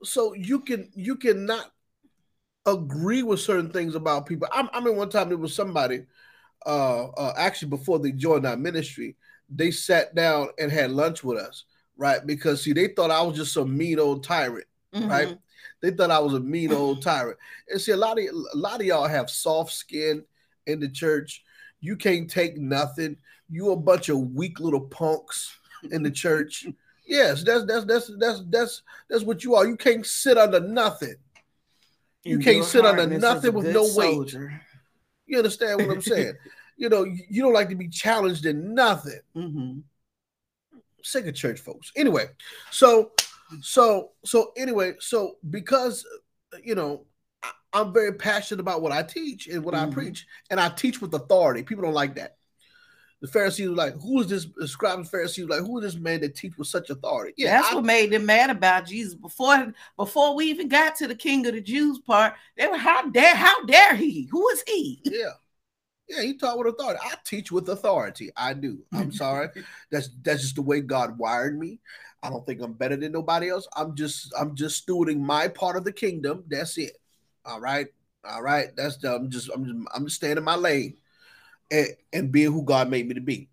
so 0.02 0.35
you 0.35 0.61
can 0.61 0.90
you 0.94 1.16
cannot 1.16 1.70
agree 2.66 3.22
with 3.22 3.40
certain 3.40 3.70
things 3.70 3.94
about 3.94 4.26
people. 4.26 4.48
I, 4.50 4.68
I 4.72 4.80
mean, 4.80 4.96
one 4.96 5.11
time 5.11 5.28
there 5.28 5.38
was 5.38 5.54
somebody, 5.54 6.04
uh, 6.66 7.07
uh, 7.09 7.35
actually 7.37 7.68
before 7.68 7.98
they 7.98 8.12
joined 8.12 8.46
our 8.46 8.57
ministry, 8.57 9.16
they 9.48 9.70
sat 9.70 10.14
down 10.14 10.48
and 10.59 10.72
had 10.72 10.90
lunch 10.90 11.22
with 11.22 11.38
us, 11.38 11.64
right? 11.96 12.24
Because 12.26 12.62
see, 12.62 12.72
they 12.72 12.88
thought 12.88 13.11
I 13.11 13.22
was 13.22 13.37
just 13.37 13.52
some 13.52 13.76
mean 13.76 13.98
old 13.98 14.24
tyrant. 14.24 14.66
Right. 14.94 15.37
They 15.85 15.90
thought 15.90 16.11
I 16.11 16.18
was 16.18 16.33
a 16.33 16.40
mean 16.40 16.73
old 16.73 17.03
tyrant. 17.03 17.37
And 17.68 17.79
see, 17.79 17.92
a 17.92 17.97
lot 17.97 18.18
of 18.18 18.25
a 18.25 18.57
lot 18.57 18.81
of 18.81 18.87
y'all 18.87 19.07
have 19.07 19.29
soft 19.29 19.70
skin 19.73 20.25
in 20.66 20.81
the 20.81 20.88
church. 20.88 21.42
You 21.81 21.94
can't 21.97 22.31
take 22.31 22.57
nothing. 22.57 23.18
You 23.51 23.73
a 23.73 23.77
bunch 23.77 24.09
of 24.09 24.18
weak 24.33 24.61
little 24.61 24.81
punks 24.81 25.55
in 25.90 26.03
the 26.03 26.11
church. 26.11 26.66
Yes, 27.07 27.42
that's 27.42 27.66
that's 27.66 27.85
that's 27.85 28.11
that's 28.18 28.42
that's 28.49 28.83
that's 29.11 29.23
what 29.25 29.44
you 29.44 29.55
are. 29.57 29.66
You 29.66 29.77
can't 29.77 30.07
sit 30.07 30.38
under 30.38 30.59
nothing. 30.59 31.16
You 32.23 32.37
And 32.37 32.44
can't 32.44 32.64
sit 32.64 32.87
under 32.87 33.07
nothing 33.07 33.53
with 33.53 33.66
no 33.66 33.87
weight. 33.94 34.35
You 35.27 35.37
understand 35.37 35.83
what 35.83 35.90
I'm 35.94 36.01
saying? 36.01 36.33
you 36.79 36.88
know, 36.88 37.05
you 37.05 37.42
don't 37.42 37.53
like 37.53 37.68
to 37.68 37.75
be 37.75 37.88
challenged 37.88 38.47
in 38.47 38.75
nothing. 38.75 39.20
Mhm. 39.37 39.83
sick 41.03 41.27
of 41.27 41.35
church 41.35 41.61
folks. 41.61 41.92
Anyway, 41.94 42.29
so 42.70 43.12
so 43.62 44.12
so 44.24 44.52
anyway, 44.56 44.94
so 45.00 45.36
because 45.50 46.06
you 46.62 46.74
know 46.74 47.06
I, 47.42 47.50
I'm 47.72 47.92
very 47.92 48.12
passionate 48.14 48.60
about 48.60 48.82
what 48.82 48.92
I 48.92 49.02
teach 49.02 49.48
and 49.48 49.64
what 49.64 49.74
I 49.74 49.86
Mhm. 49.86 49.92
preach, 49.92 50.26
and 50.50 50.60
I 50.60 50.68
teach 50.68 51.00
with 51.00 51.14
authority. 51.14 51.62
People 51.62 51.84
don't 51.84 51.94
like 51.94 52.14
that. 52.16 52.36
The 53.20 53.28
Pharisees 53.28 53.68
were 53.70 53.74
like, 53.74 53.94
"Who 53.94 54.20
is 54.20 54.26
this?" 54.28 54.46
The 54.56 54.68
scribes 54.68 55.08
Pharisees 55.08 55.46
like, 55.48 55.60
"Who 55.60 55.78
is 55.78 55.84
this 55.94 56.00
man 56.02 56.20
that 56.20 56.36
teach 56.36 56.58
with 56.58 56.68
such 56.68 56.90
authority?" 56.90 57.32
Yeah, 57.38 57.56
That's 57.60 57.72
I- 57.72 57.76
what 57.76 57.84
made 57.84 58.10
them 58.12 58.26
mad 58.26 58.50
about 58.50 58.86
Jesus. 58.86 59.14
Before 59.14 59.72
before 59.96 60.34
we 60.34 60.46
even 60.50 60.68
got 60.68 60.94
to 60.96 61.08
the 61.08 61.14
King 61.14 61.46
of 61.46 61.54
the 61.54 61.60
Jews 61.62 61.98
part, 62.00 62.34
they 62.56 62.66
were 62.66 62.76
how 62.76 63.08
dare 63.08 63.34
how 63.34 63.64
dare 63.64 63.94
he? 63.96 64.28
Who 64.30 64.46
is 64.50 64.62
he? 64.66 65.00
yeah, 65.04 65.30
yeah. 66.08 66.20
He 66.22 66.36
taught 66.36 66.58
with 66.58 66.66
authority. 66.66 67.00
I 67.02 67.14
teach 67.24 67.50
with 67.50 67.66
authority. 67.70 68.30
I 68.36 68.52
do. 68.52 68.84
I'm 68.92 69.10
sorry. 69.24 69.48
that's 69.90 70.10
that's 70.22 70.42
just 70.42 70.56
the 70.56 70.62
way 70.62 70.82
God 70.82 71.16
wired 71.18 71.58
me. 71.58 71.80
I 72.24 72.30
don't 72.30 72.44
think 72.46 72.62
I'm 72.62 72.72
better 72.72 72.96
than 72.96 73.12
nobody 73.12 73.50
else. 73.50 73.68
I'm 73.76 73.94
just 73.94 74.32
I'm 74.38 74.54
just 74.56 74.87
stewarding 74.87 75.20
my 75.20 75.46
part 75.48 75.76
of 75.76 75.84
the 75.84 75.92
kingdom. 75.92 76.44
That's 76.48 76.78
it. 76.78 76.96
All 77.44 77.60
right. 77.60 77.87
All 78.28 78.42
right. 78.42 78.74
That's 78.76 78.96
the, 78.96 79.14
I'm 79.14 79.30
just 79.30 79.50
I'm 79.54 79.64
just 79.64 79.78
I'm 79.94 80.04
just 80.06 80.16
staying 80.16 80.38
in 80.38 80.44
my 80.44 80.56
lane 80.56 80.96
and, 81.70 81.88
and 82.14 82.32
being 82.32 82.50
who 82.50 82.64
God 82.64 82.88
made 82.88 83.06
me 83.06 83.14
to 83.14 83.20
be. 83.20 83.50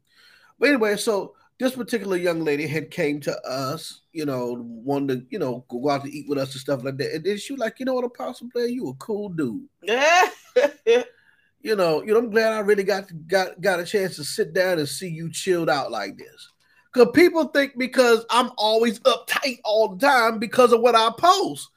But 0.58 0.70
anyway, 0.70 0.96
so 0.96 1.36
this 1.60 1.76
particular 1.76 2.16
young 2.16 2.44
lady 2.46 2.66
had 2.66 2.90
came 2.90 3.20
to 3.22 3.38
us, 3.46 4.02
you 4.14 4.26
know, 4.26 4.56
wanted 4.58 5.20
to, 5.20 5.28
you 5.30 5.38
know, 5.38 5.66
go 5.70 5.90
out 5.90 6.06
to 6.06 6.12
eat 6.12 6.30
with 6.30 6.38
us 6.38 6.54
and 6.54 6.62
stuff 6.62 6.84
like 6.84 6.98
that. 6.98 7.14
And 7.14 7.26
then 7.26 7.38
she 7.38 7.54
was 7.54 7.60
like, 7.60 7.80
you 7.80 7.86
know 7.86 7.96
what, 7.96 8.06
Apostle 8.06 8.50
Blair, 8.54 8.68
you 8.68 8.88
a 8.88 8.94
cool 8.96 9.30
dude. 9.30 9.68
You 11.64 11.76
know, 11.76 12.02
you 12.02 12.14
know, 12.14 12.20
I'm 12.20 12.32
glad 12.32 12.54
I 12.54 12.60
really 12.60 12.84
got 12.84 13.06
got 13.28 13.62
got 13.62 13.80
a 13.80 13.86
chance 13.86 14.16
to 14.16 14.24
sit 14.24 14.52
down 14.52 14.80
and 14.80 14.90
see 14.90 15.10
you 15.10 15.32
chilled 15.32 15.70
out 15.70 15.92
like 15.92 16.18
this. 16.18 16.51
Because 16.94 17.10
people 17.14 17.46
think 17.46 17.78
because 17.78 18.26
I'm 18.30 18.52
always 18.58 19.00
uptight 19.02 19.60
all 19.64 19.96
the 19.96 20.06
time 20.06 20.40
because 20.40 20.74
of 20.74 20.82
what 20.82 20.96
I 20.96 21.10
post. 21.18 21.70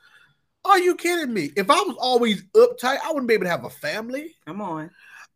Are 0.64 0.78
you 0.78 0.96
kidding 0.96 1.32
me? 1.32 1.50
If 1.56 1.70
I 1.70 1.80
was 1.82 1.96
always 2.00 2.42
uptight, 2.56 2.98
I 3.04 3.12
wouldn't 3.12 3.28
be 3.28 3.34
able 3.34 3.44
to 3.44 3.50
have 3.50 3.64
a 3.64 3.70
family. 3.70 4.34
Come 4.46 4.60
on. 4.60 4.90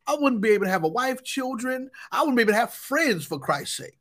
I 0.07 0.17
wouldn't 0.19 0.41
be 0.41 0.51
able 0.51 0.65
to 0.65 0.71
have 0.71 0.85
a 0.85 0.89
wife, 0.89 1.23
children. 1.23 1.91
I 2.11 2.21
wouldn't 2.21 2.37
be 2.37 2.43
able 2.43 2.53
to 2.53 2.59
have 2.59 2.73
friends 2.73 3.27
for 3.27 3.39
Christ's 3.39 3.77
sake. 3.77 3.99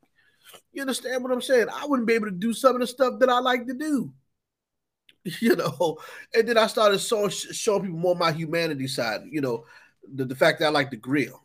You 0.72 0.80
understand 0.80 1.22
what 1.22 1.32
I'm 1.32 1.42
saying? 1.42 1.66
I 1.72 1.84
wouldn't 1.84 2.08
be 2.08 2.14
able 2.14 2.26
to 2.26 2.32
do 2.32 2.54
some 2.54 2.74
of 2.74 2.80
the 2.80 2.86
stuff 2.86 3.20
that 3.20 3.28
I 3.28 3.38
like 3.40 3.66
to 3.66 3.74
do. 3.74 4.12
You 5.40 5.56
know, 5.56 5.98
and 6.34 6.48
then 6.48 6.56
I 6.56 6.68
started 6.68 7.00
so, 7.00 7.28
showing 7.28 7.82
people 7.82 7.98
more 7.98 8.16
my 8.16 8.32
humanity 8.32 8.86
side. 8.86 9.22
You 9.30 9.42
know, 9.42 9.66
the, 10.14 10.24
the 10.24 10.34
fact 10.34 10.60
that 10.60 10.66
I 10.66 10.70
like 10.70 10.90
to 10.92 10.96
grill. 10.96 11.42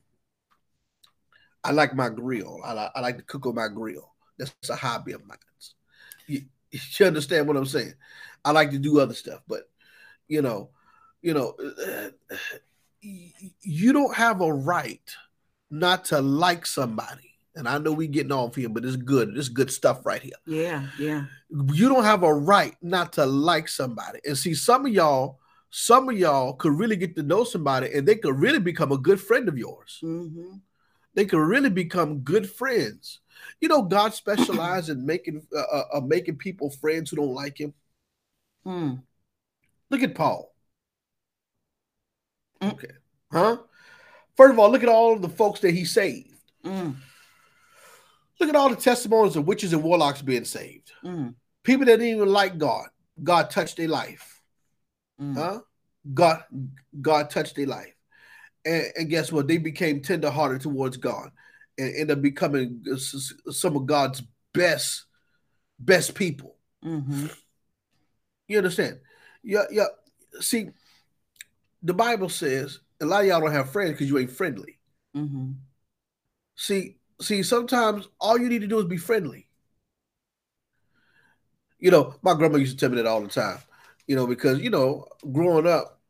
I 1.65 1.71
like 1.71 1.93
my 1.93 2.07
grill. 2.07 2.61
I 2.63 2.91
I 2.95 3.01
like 3.01 3.17
to 3.17 3.23
cook 3.23 3.45
on 3.45 3.55
my 3.55 3.67
grill. 3.67 4.12
That's 4.37 4.69
a 4.69 4.75
hobby 4.75 5.13
of 5.13 5.25
mine. 5.25 5.37
You, 6.27 6.43
you 6.71 7.05
understand 7.05 7.47
what 7.47 7.57
I'm 7.57 7.65
saying? 7.65 7.93
I 8.43 8.51
like 8.51 8.71
to 8.71 8.79
do 8.79 8.99
other 8.99 9.13
stuff, 9.13 9.41
but 9.47 9.69
you 10.27 10.41
know, 10.41 10.69
you 11.21 11.33
know, 11.33 11.55
you 13.01 13.93
don't 13.93 14.15
have 14.15 14.41
a 14.41 14.51
right 14.53 15.01
not 15.69 16.05
to 16.05 16.21
like 16.21 16.65
somebody. 16.65 17.31
And 17.55 17.67
I 17.67 17.77
know 17.77 17.91
we 17.91 18.07
getting 18.07 18.31
off 18.31 18.55
here, 18.55 18.69
but 18.69 18.83
it's 18.83 18.95
good. 18.95 19.37
It's 19.37 19.49
good 19.49 19.71
stuff 19.71 20.05
right 20.05 20.21
here. 20.21 20.33
Yeah, 20.47 20.87
yeah. 20.99 21.25
You 21.49 21.87
don't 21.89 22.03
have 22.03 22.23
a 22.23 22.33
right 22.33 22.75
not 22.81 23.13
to 23.13 23.25
like 23.25 23.67
somebody. 23.67 24.19
And 24.25 24.37
see, 24.37 24.55
some 24.55 24.85
of 24.87 24.91
y'all, 24.91 25.39
some 25.69 26.09
of 26.09 26.17
y'all 26.17 26.53
could 26.53 26.73
really 26.73 26.95
get 26.95 27.15
to 27.15 27.23
know 27.23 27.43
somebody 27.43 27.93
and 27.93 28.07
they 28.07 28.15
could 28.15 28.39
really 28.39 28.59
become 28.59 28.91
a 28.91 28.97
good 28.97 29.21
friend 29.21 29.47
of 29.47 29.57
yours. 29.57 29.99
hmm 30.01 30.55
They 31.13 31.25
could 31.25 31.39
really 31.39 31.69
become 31.69 32.19
good 32.19 32.49
friends. 32.49 33.19
You 33.61 33.69
know, 33.69 33.81
God 33.81 34.13
specializes 34.13 34.89
in 34.89 35.05
making 35.05 35.45
uh, 35.55 35.59
uh, 35.59 35.83
uh, 35.95 36.01
making 36.01 36.37
people 36.37 36.69
friends 36.69 37.09
who 37.09 37.17
don't 37.17 37.33
like 37.33 37.59
Him. 37.59 37.73
Mm. 38.65 39.01
Look 39.89 40.03
at 40.03 40.15
Paul. 40.15 40.53
Mm. 42.61 42.73
Okay, 42.73 42.91
huh? 43.31 43.57
First 44.35 44.53
of 44.53 44.59
all, 44.59 44.71
look 44.71 44.83
at 44.83 44.89
all 44.89 45.17
the 45.17 45.29
folks 45.29 45.59
that 45.61 45.71
he 45.71 45.85
saved. 45.85 46.33
Mm. 46.65 46.95
Look 48.39 48.49
at 48.49 48.55
all 48.55 48.69
the 48.69 48.75
testimonies 48.75 49.35
of 49.35 49.45
witches 49.45 49.73
and 49.73 49.83
warlocks 49.83 50.21
being 50.21 50.45
saved. 50.45 50.91
Mm. 51.03 51.35
People 51.63 51.85
that 51.85 51.97
didn't 51.97 52.15
even 52.15 52.29
like 52.29 52.57
God, 52.57 52.87
God 53.21 53.49
touched 53.49 53.77
their 53.77 53.87
life. 53.87 54.41
Mm. 55.21 55.35
Huh? 55.35 55.59
God, 56.13 56.43
God 56.99 57.29
touched 57.29 57.55
their 57.55 57.67
life. 57.67 57.93
And, 58.65 58.85
and 58.97 59.09
guess 59.09 59.31
what? 59.31 59.47
They 59.47 59.57
became 59.57 60.01
tenderhearted 60.01 60.61
towards 60.61 60.97
God 60.97 61.31
and 61.77 61.95
end 61.95 62.11
up 62.11 62.21
becoming 62.21 62.83
some 62.97 63.75
of 63.75 63.85
God's 63.85 64.21
best, 64.53 65.05
best 65.79 66.15
people. 66.15 66.55
hmm 66.81 67.27
You 68.47 68.57
understand? 68.57 68.99
Yeah, 69.43 69.63
yeah. 69.71 69.87
See, 70.39 70.69
the 71.81 71.93
Bible 71.93 72.29
says 72.29 72.79
a 73.01 73.05
lot 73.05 73.21
of 73.21 73.27
y'all 73.27 73.41
don't 73.41 73.51
have 73.51 73.71
friends 73.71 73.91
because 73.91 74.09
you 74.09 74.17
ain't 74.17 74.31
friendly. 74.31 74.79
hmm 75.13 75.51
See, 76.55 76.97
see, 77.19 77.41
sometimes 77.43 78.07
all 78.19 78.37
you 78.37 78.47
need 78.47 78.61
to 78.61 78.67
do 78.67 78.79
is 78.79 78.85
be 78.85 78.97
friendly. 78.97 79.47
You 81.79 81.91
know, 81.91 82.15
my 82.21 82.33
grandma 82.33 82.57
used 82.57 82.77
to 82.77 82.79
tell 82.79 82.89
me 82.95 83.01
that 83.01 83.09
all 83.09 83.21
the 83.21 83.27
time. 83.27 83.57
You 84.07 84.15
know, 84.15 84.27
because 84.27 84.59
you 84.59 84.69
know, 84.69 85.07
growing 85.31 85.67
up, 85.67 86.01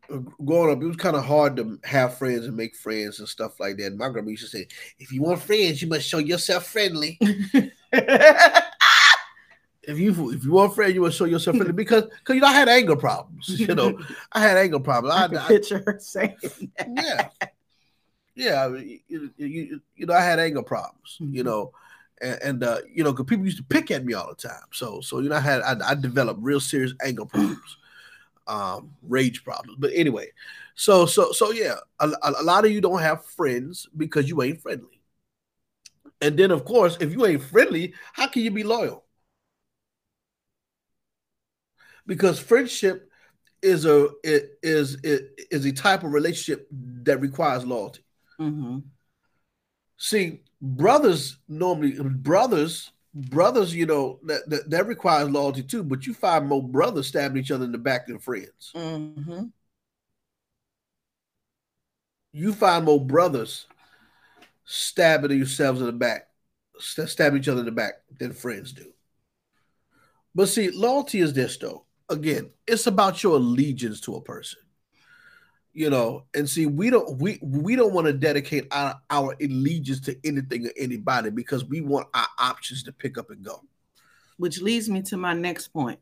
growing 0.46 0.72
up, 0.76 0.82
it 0.82 0.86
was 0.88 0.96
kind 0.98 1.16
of 1.16 1.26
hard 1.26 1.56
to 1.58 1.80
have 1.84 2.18
friends 2.18 2.46
and 2.46 2.56
make 2.58 2.76
friends 2.76 3.20
and 3.20 3.28
stuff 3.28 3.60
like 3.60 3.78
that. 3.78 3.96
My 3.96 4.10
grandma 4.10 4.30
used 4.32 4.44
to 4.44 4.50
say, 4.58 4.68
"If 5.00 5.12
you 5.12 5.22
want 5.22 5.42
friends, 5.42 5.82
you 5.82 5.88
must 5.88 6.08
show 6.08 6.20
yourself 6.20 6.68
friendly. 6.68 7.20
If 9.86 10.00
you 10.00 10.32
if 10.32 10.46
you 10.46 10.52
want 10.54 10.74
friends, 10.76 10.94
you 10.94 11.02
must 11.02 11.18
show 11.18 11.26
yourself 11.26 11.58
friendly." 11.58 11.74
Because 11.74 12.04
because 12.04 12.36
you 12.36 12.42
know, 12.42 12.48
I 12.48 12.54
had 12.54 12.70
anger 12.70 12.96
problems. 12.96 13.50
You 13.60 13.76
know, 13.76 14.00
I 14.32 14.40
had 14.40 14.58
anger 14.58 14.80
problems. 14.80 15.14
I 15.14 15.24
I, 15.26 15.28
can 15.28 15.38
I, 15.38 15.48
picture 15.48 15.84
her 15.86 16.00
saying 16.00 16.38
yeah, 16.88 17.28
yeah. 18.36 18.66
I 18.66 18.70
mean, 18.70 19.00
You, 19.08 19.30
you, 19.38 19.82
you 19.96 20.06
know, 20.06 20.14
I 20.14 20.22
had 20.22 20.40
anger 20.40 20.64
problems. 20.64 21.18
You 21.20 21.44
Mhm. 21.44 21.46
know, 21.46 21.72
and, 22.22 22.40
and 22.42 22.64
uh, 22.64 22.78
you 22.94 23.04
know, 23.04 23.12
because 23.12 23.26
people 23.26 23.46
used 23.46 23.58
to 23.58 23.64
pick 23.64 23.92
at 23.92 24.06
me 24.06 24.14
all 24.14 24.30
the 24.30 24.36
time. 24.36 24.68
So, 24.72 25.02
so 25.02 25.20
you 25.20 25.30
know, 25.30 25.36
I 25.36 25.40
had 25.42 25.62
I, 25.62 25.92
I 25.92 25.96
developed 25.96 26.40
real 26.42 26.60
serious 26.60 26.94
anger 27.04 27.26
problems, 27.26 27.78
um, 28.48 28.94
rage 29.02 29.44
problems. 29.44 29.78
But 29.80 29.92
anyway, 29.94 30.28
so 30.76 31.06
so 31.06 31.32
so 31.32 31.52
yeah, 31.52 31.76
a, 32.00 32.12
a, 32.22 32.44
lot 32.44 32.66
of 32.66 32.72
you 32.72 32.82
don't 32.82 33.02
have 33.02 33.26
friends 33.26 33.88
because 33.96 34.30
you 34.30 34.42
ain't 34.42 34.62
friendly. 34.62 35.02
And 36.22 36.38
then, 36.38 36.52
of 36.52 36.66
course, 36.66 36.98
if 37.00 37.12
you 37.12 37.26
ain't 37.26 37.44
friendly, 37.44 37.94
how 38.14 38.28
can 38.28 38.44
you 38.44 38.52
be 38.52 38.64
loyal? 38.64 39.04
Because 42.06 42.40
friendship 42.40 43.10
is 43.62 43.86
a 43.86 44.10
it 44.24 44.58
is 44.62 44.98
it 45.04 45.40
is 45.52 45.66
a 45.66 45.72
type 45.72 46.04
of 46.04 46.12
relationship 46.12 46.68
that 46.72 47.20
requires 47.20 47.66
loyalty. 47.66 48.04
hmm 48.38 48.80
See, 49.98 50.42
brothers 50.62 51.38
normally 51.48 51.94
brothers 51.94 52.92
brothers, 53.14 53.74
you 53.74 53.86
know 53.86 54.20
that, 54.24 54.50
that 54.50 54.70
that 54.70 54.88
requires 54.88 55.30
loyalty 55.30 55.64
too. 55.64 55.84
But 55.84 56.06
you 56.06 56.14
find 56.14 56.48
more 56.48 56.64
brothers 56.64 57.08
stabbing 57.08 57.42
each 57.42 57.52
other 57.52 57.66
in 57.66 57.72
the 57.72 57.78
back 57.78 58.08
than 58.08 58.20
friends. 58.20 58.72
hmm 58.76 59.46
You 62.32 62.54
find 62.54 62.86
more 62.86 63.04
brothers 63.04 63.68
stabbing 64.66 65.38
themselves 65.38 65.80
in 65.82 65.86
the 65.86 65.92
back, 65.92 66.30
st- 66.80 67.10
stabbing 67.10 67.40
each 67.40 67.48
other 67.48 67.60
in 67.60 67.66
the 67.66 67.72
back 67.72 67.94
than 68.18 68.34
friends 68.34 68.74
do. 68.74 68.92
But 70.34 70.50
see, 70.50 70.72
loyalty 70.72 71.20
is 71.20 71.34
this 71.34 71.58
though. 71.58 71.86
Again, 72.10 72.50
it's 72.68 72.88
about 72.88 73.22
your 73.24 73.36
allegiance 73.36 74.02
to 74.02 74.16
a 74.16 74.22
person. 74.22 74.60
You 75.76 75.90
know, 75.90 76.26
and 76.36 76.48
see, 76.48 76.68
we 76.68 76.92
don't 76.92 77.18
we 77.18 77.40
we 77.42 77.76
don't 77.76 77.94
want 77.94 78.06
to 78.06 78.14
dedicate 78.14 78.68
our, 78.72 78.96
our 79.10 79.36
allegiance 79.42 80.00
to 80.02 80.16
anything 80.24 80.68
or 80.68 80.72
anybody 80.78 81.32
because 81.32 81.66
we 81.66 81.82
want 81.82 82.08
our 82.14 82.28
options 82.38 82.84
to 82.84 82.92
pick 82.92 83.18
up 83.18 83.32
and 83.32 83.44
go. 83.44 83.64
Which 84.38 84.62
leads 84.62 84.88
me 84.88 85.02
to 85.04 85.18
my 85.18 85.34
next 85.34 85.70
point. 85.70 86.00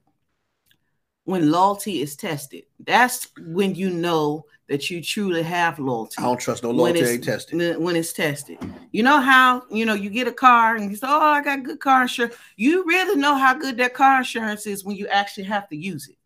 When 1.24 1.52
loyalty 1.52 2.02
is 2.02 2.18
tested, 2.18 2.64
that's 2.84 3.28
when 3.40 3.76
you 3.76 3.90
know 3.92 4.46
that 4.68 4.90
you 4.90 5.02
truly 5.02 5.44
have 5.44 5.80
loyalty. 5.80 6.16
I 6.20 6.24
don't 6.24 6.40
trust 6.40 6.64
no 6.64 6.72
loyalty 6.72 7.06
ain't 7.06 7.24
tested. 7.24 7.58
when- 7.58 7.82
when 7.84 7.96
it's 7.96 8.12
tested. 8.12 8.58
You 8.92 9.04
know 9.04 9.22
how 9.22 9.64
you 9.72 9.86
know 9.86 9.94
you 9.94 10.10
get 10.10 10.28
a 10.28 10.34
car 10.34 10.76
and 10.76 10.90
you 10.92 10.98
say, 10.98 11.08
"Oh, 11.08 11.20
I 11.20 11.42
got 11.42 11.64
good 11.64 11.80
car 11.80 12.02
insurance." 12.02 12.36
You 12.58 12.84
really 12.86 13.16
know 13.16 13.36
how 13.36 13.54
good 13.54 13.78
that 13.78 13.94
car 13.94 14.18
insurance 14.18 14.66
is 14.66 14.84
when 14.84 14.98
you 14.98 15.08
actually 15.08 15.46
have 15.46 15.70
to 15.70 15.78
use 15.78 16.10
it. 16.10 16.18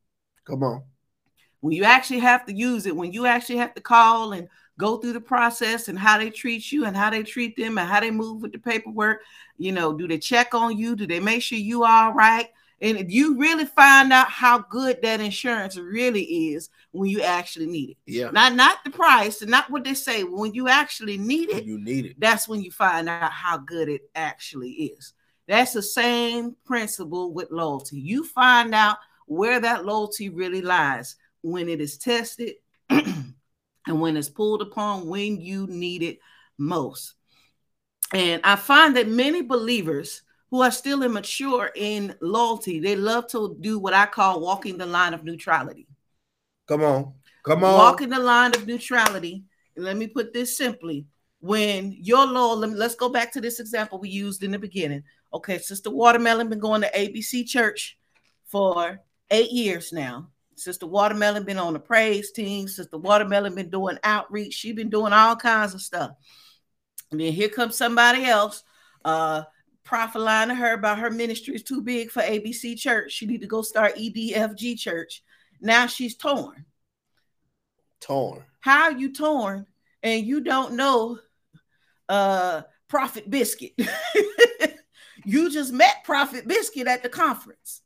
Come 0.46 0.64
on. 0.64 0.84
When 1.66 1.74
you 1.74 1.84
actually 1.84 2.20
have 2.20 2.46
to 2.46 2.54
use 2.54 2.86
it, 2.86 2.96
when 2.96 3.12
you 3.12 3.26
actually 3.26 3.58
have 3.58 3.74
to 3.74 3.82
call 3.82 4.34
and 4.34 4.48
go 4.78 4.98
through 4.98 5.14
the 5.14 5.20
process 5.20 5.88
and 5.88 5.98
how 5.98 6.20
they 6.20 6.30
treat 6.30 6.72
you 6.72 6.86
and 6.86 6.96
how 6.96 7.10
they 7.10 7.24
treat 7.24 7.58
them 7.58 7.80
and 7.80 7.90
how 7.90 8.00
they 8.02 8.12
move 8.12 8.44
with 8.44 8.52
the 8.52 8.60
paperwork. 8.60 9.22
You 9.58 9.72
know, 9.72 9.92
do 9.92 10.08
they 10.08 10.20
check 10.20 10.54
on 10.54 10.78
you? 10.78 10.96
Do 10.96 11.08
they 11.08 11.20
make 11.20 11.42
sure 11.42 11.58
you 11.58 11.82
are 11.84 12.10
all 12.10 12.14
right? 12.14 12.50
And 12.82 13.00
if 13.00 13.10
you 13.10 13.40
really 13.40 13.66
find 13.66 14.14
out 14.14 14.30
how 14.30 14.60
good 14.60 15.02
that 15.02 15.20
insurance 15.22 15.76
really 15.76 16.22
is 16.54 16.70
when 16.92 17.10
you 17.10 17.22
actually 17.22 17.66
need 17.66 17.90
it. 17.90 17.98
Yeah. 18.06 18.30
Not 18.30 18.54
not 18.54 18.84
the 18.84 18.92
price 18.92 19.42
and 19.42 19.50
not 19.50 19.72
what 19.72 19.86
they 19.86 19.96
say. 19.96 20.24
When 20.24 20.54
you 20.54 20.68
actually 20.68 21.18
need 21.18 21.50
it, 21.50 21.66
You 21.66 21.80
need 21.80 22.06
it. 22.06 22.20
that's 22.20 22.48
when 22.48 22.62
you 22.62 22.70
find 22.70 23.10
out 23.10 23.32
how 23.32 23.58
good 23.58 23.90
it 23.90 24.02
actually 24.14 24.70
is. 24.70 25.14
That's 25.48 25.74
the 25.74 25.82
same 25.82 26.58
principle 26.64 27.34
with 27.34 27.50
loyalty. 27.50 27.98
You 28.00 28.24
find 28.24 28.76
out 28.76 28.98
where 29.26 29.60
that 29.60 29.84
loyalty 29.84 30.30
really 30.30 30.62
lies 30.62 31.16
when 31.46 31.70
it 31.70 31.80
is 31.80 31.98
tested 31.98 32.56
and 32.90 33.34
when 33.88 34.18
it's 34.18 34.30
pulled 34.30 34.62
upon 34.62 35.08
when 35.08 35.40
you 35.40 35.68
need 35.68 36.04
it 36.04 36.20
most. 36.58 37.14
And 38.14 38.42
I 38.44 38.56
find 38.56 38.96
that 38.98 39.08
many 39.08 39.42
believers 39.42 40.24
who 40.50 40.62
are 40.62 40.72
still 40.72 41.04
immature 41.04 41.72
in 41.76 42.16
loyalty, 42.22 42.80
they 42.80 42.96
love 42.96 43.28
to 43.28 43.58
do 43.60 43.80
what 43.80 43.94
I 43.94 44.06
call 44.06 44.42
walking 44.42 44.78
the 44.78 44.86
line 44.86 45.14
of 45.14 45.24
neutrality 45.24 45.88
Come 46.68 46.84
on. 46.84 47.14
Come 47.44 47.64
on. 47.64 47.76
walking 47.76 48.10
the 48.10 48.20
line 48.20 48.56
of 48.56 48.66
neutrality. 48.66 49.44
Let 49.78 49.98
me 49.98 50.08
put 50.08 50.34
this 50.34 50.58
simply: 50.58 51.06
when 51.40 51.96
your 52.00 52.26
loyal, 52.26 52.58
let 52.58 52.72
let's 52.72 52.96
go 52.96 53.10
back 53.10 53.32
to 53.34 53.42
this 53.42 53.60
example 53.60 54.00
we 54.00 54.10
used 54.10 54.44
in 54.44 54.52
the 54.52 54.60
beginning. 54.60 55.04
Okay, 55.34 55.60
Sister 55.60 55.92
Watermelon 55.92 56.50
been 56.50 56.60
going 56.60 56.82
to 56.82 56.92
ABC 56.92 57.48
Church 57.48 57.98
for 58.46 59.00
eight 59.30 59.52
years 59.52 59.94
now. 59.94 60.30
Sister 60.56 60.88
Watermelon 60.88 61.44
been 61.44 61.58
on 61.58 61.74
the 61.74 61.80
praise 61.80 62.32
team. 62.32 62.68
Sister 62.68 62.98
Watermelon 62.98 63.56
been 63.56 63.70
doing 63.70 64.00
outreach. 64.04 64.54
She 64.54 64.72
been 64.72 64.90
doing 64.90 65.14
all 65.14 65.36
kinds 65.36 65.74
of 65.74 65.82
stuff. 65.82 66.12
And 67.12 67.20
then 67.20 67.34
here 67.34 67.50
comes 67.50 67.78
somebody 67.78 68.26
else, 68.26 68.64
uh, 69.04 69.44
to 69.86 70.56
her 70.56 70.74
about 70.74 71.00
her 71.00 71.12
ministry 71.12 71.56
is 71.56 71.64
too 71.64 71.82
big 71.82 72.10
for 72.10 72.22
ABC 72.22 72.78
Church. 72.78 73.12
She 73.12 73.26
need 73.26 73.42
to 73.42 73.48
go 73.48 73.62
start 73.62 73.96
EDFG 73.96 74.80
Church. 74.80 75.24
Now 75.62 75.88
she's 75.88 76.16
torn. 76.16 76.66
Torn. 78.02 78.44
How 78.60 78.90
you 78.90 79.14
torn 79.14 79.68
and 80.04 80.26
you 80.26 80.42
don't 80.42 80.74
know 80.74 81.20
uh 82.10 82.64
Prophet 82.88 83.30
Biscuit. 83.30 83.74
you 85.26 85.52
just 85.52 85.72
met 85.72 86.04
Prophet 86.04 86.48
Biscuit 86.48 86.88
at 86.88 87.04
the 87.04 87.10
conference. 87.10 87.82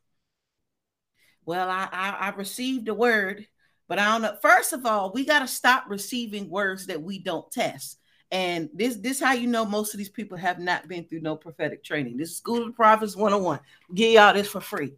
Well, 1.50 1.68
I, 1.68 1.90
I 1.92 2.10
I 2.28 2.30
received 2.36 2.90
a 2.90 2.94
word, 2.94 3.48
but 3.88 3.98
I 3.98 4.06
don't 4.12 4.22
know. 4.22 4.38
First 4.40 4.72
of 4.72 4.86
all, 4.86 5.12
we 5.12 5.26
got 5.26 5.40
to 5.40 5.48
stop 5.48 5.86
receiving 5.88 6.48
words 6.48 6.86
that 6.86 7.02
we 7.02 7.18
don't 7.18 7.52
test. 7.52 7.98
And 8.30 8.70
this 8.72 8.98
this 8.98 9.20
how 9.20 9.32
you 9.32 9.48
know 9.48 9.66
most 9.66 9.96
of 9.96 9.98
these 9.98 10.10
people 10.10 10.38
have 10.38 10.60
not 10.60 10.88
been 10.88 11.06
through 11.06 11.22
no 11.22 11.36
prophetic 11.36 11.84
training. 11.84 12.18
This 12.18 12.30
is 12.30 12.38
School 12.38 12.60
of 12.62 12.68
the 12.68 12.74
Prophets 12.74 13.16
101. 13.16 13.62
Give 13.96 14.12
y'all 14.14 14.32
this 14.32 14.48
for 14.48 14.62
free. 14.62 14.94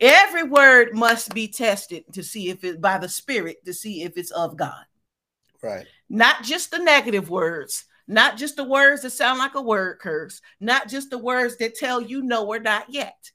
Every 0.00 0.44
word 0.44 0.94
must 0.94 1.34
be 1.34 1.48
tested 1.48 2.04
to 2.14 2.22
see 2.22 2.48
if 2.48 2.64
it 2.64 2.80
by 2.80 2.96
the 2.96 3.06
spirit 3.06 3.62
to 3.66 3.74
see 3.74 4.02
if 4.02 4.16
it's 4.16 4.30
of 4.30 4.56
God 4.56 4.86
Right. 5.62 5.86
not 6.08 6.44
just 6.44 6.70
the 6.70 6.78
negative 6.78 7.28
words, 7.28 7.84
not 8.08 8.38
just 8.38 8.56
the 8.56 8.64
words 8.64 9.02
that 9.02 9.10
sound 9.10 9.38
like 9.38 9.54
a 9.54 9.60
word 9.60 9.98
curse, 9.98 10.40
not 10.60 10.88
just 10.88 11.10
the 11.10 11.18
words 11.18 11.58
that 11.58 11.74
tell 11.74 12.00
you 12.00 12.22
no 12.22 12.46
or 12.46 12.58
not 12.58 12.88
yet. 12.88 13.30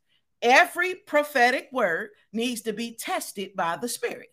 Every 0.45 0.93
prophetic 0.93 1.69
word 1.71 2.10
needs 2.31 2.62
to 2.62 2.73
be 2.73 2.93
tested 2.93 3.55
by 3.55 3.77
the 3.77 3.89
Spirit. 3.89 4.29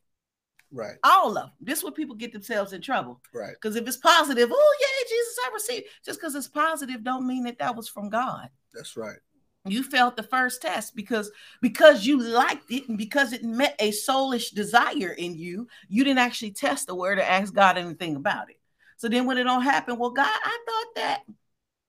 Right. 0.71 0.97
All 1.03 1.31
of 1.31 1.35
them. 1.35 1.51
This 1.59 1.79
is 1.79 1.85
where 1.85 1.93
people 1.93 2.17
get 2.17 2.35
themselves 2.35 2.75
in 2.75 2.83
trouble. 2.83 3.23
Right. 3.33 3.55
Because 3.55 3.77
if 3.77 3.89
it's 3.89 3.97
positive, 3.97 4.51
oh 4.53 4.77
yeah, 4.81 5.09
Jesus, 5.09 5.39
I 5.47 5.51
received. 5.55 5.87
Just 6.05 6.21
because 6.21 6.35
it's 6.35 6.49
positive, 6.49 7.03
don't 7.03 7.27
mean 7.27 7.45
that 7.45 7.59
that 7.61 7.75
was 7.75 7.89
from 7.89 8.11
God. 8.11 8.51
That's 8.75 8.95
right. 8.95 9.17
You 9.65 9.83
felt 9.83 10.17
the 10.17 10.23
first 10.23 10.61
test 10.61 10.95
because 10.95 11.31
because 11.63 12.05
you 12.05 12.21
liked 12.21 12.71
it 12.71 12.89
and 12.91 12.99
because 12.99 13.33
it 13.33 13.43
met 13.43 13.77
a 13.79 13.91
soulish 13.91 14.53
desire 14.53 15.15
in 15.17 15.35
you, 15.35 15.67
you 15.89 16.05
didn't 16.05 16.19
actually 16.19 16.51
test 16.51 16.89
the 16.89 16.95
word 16.95 17.19
or 17.19 17.23
ask 17.23 17.55
God 17.55 17.79
anything 17.79 18.17
about 18.17 18.51
it. 18.51 18.61
So 18.99 19.09
then 19.09 19.25
when 19.25 19.39
it 19.39 19.45
don't 19.45 19.63
happen, 19.63 19.99
well, 19.99 20.11
God, 20.11 20.27
I 20.27 20.59
thought 20.67 20.95
that 20.97 21.23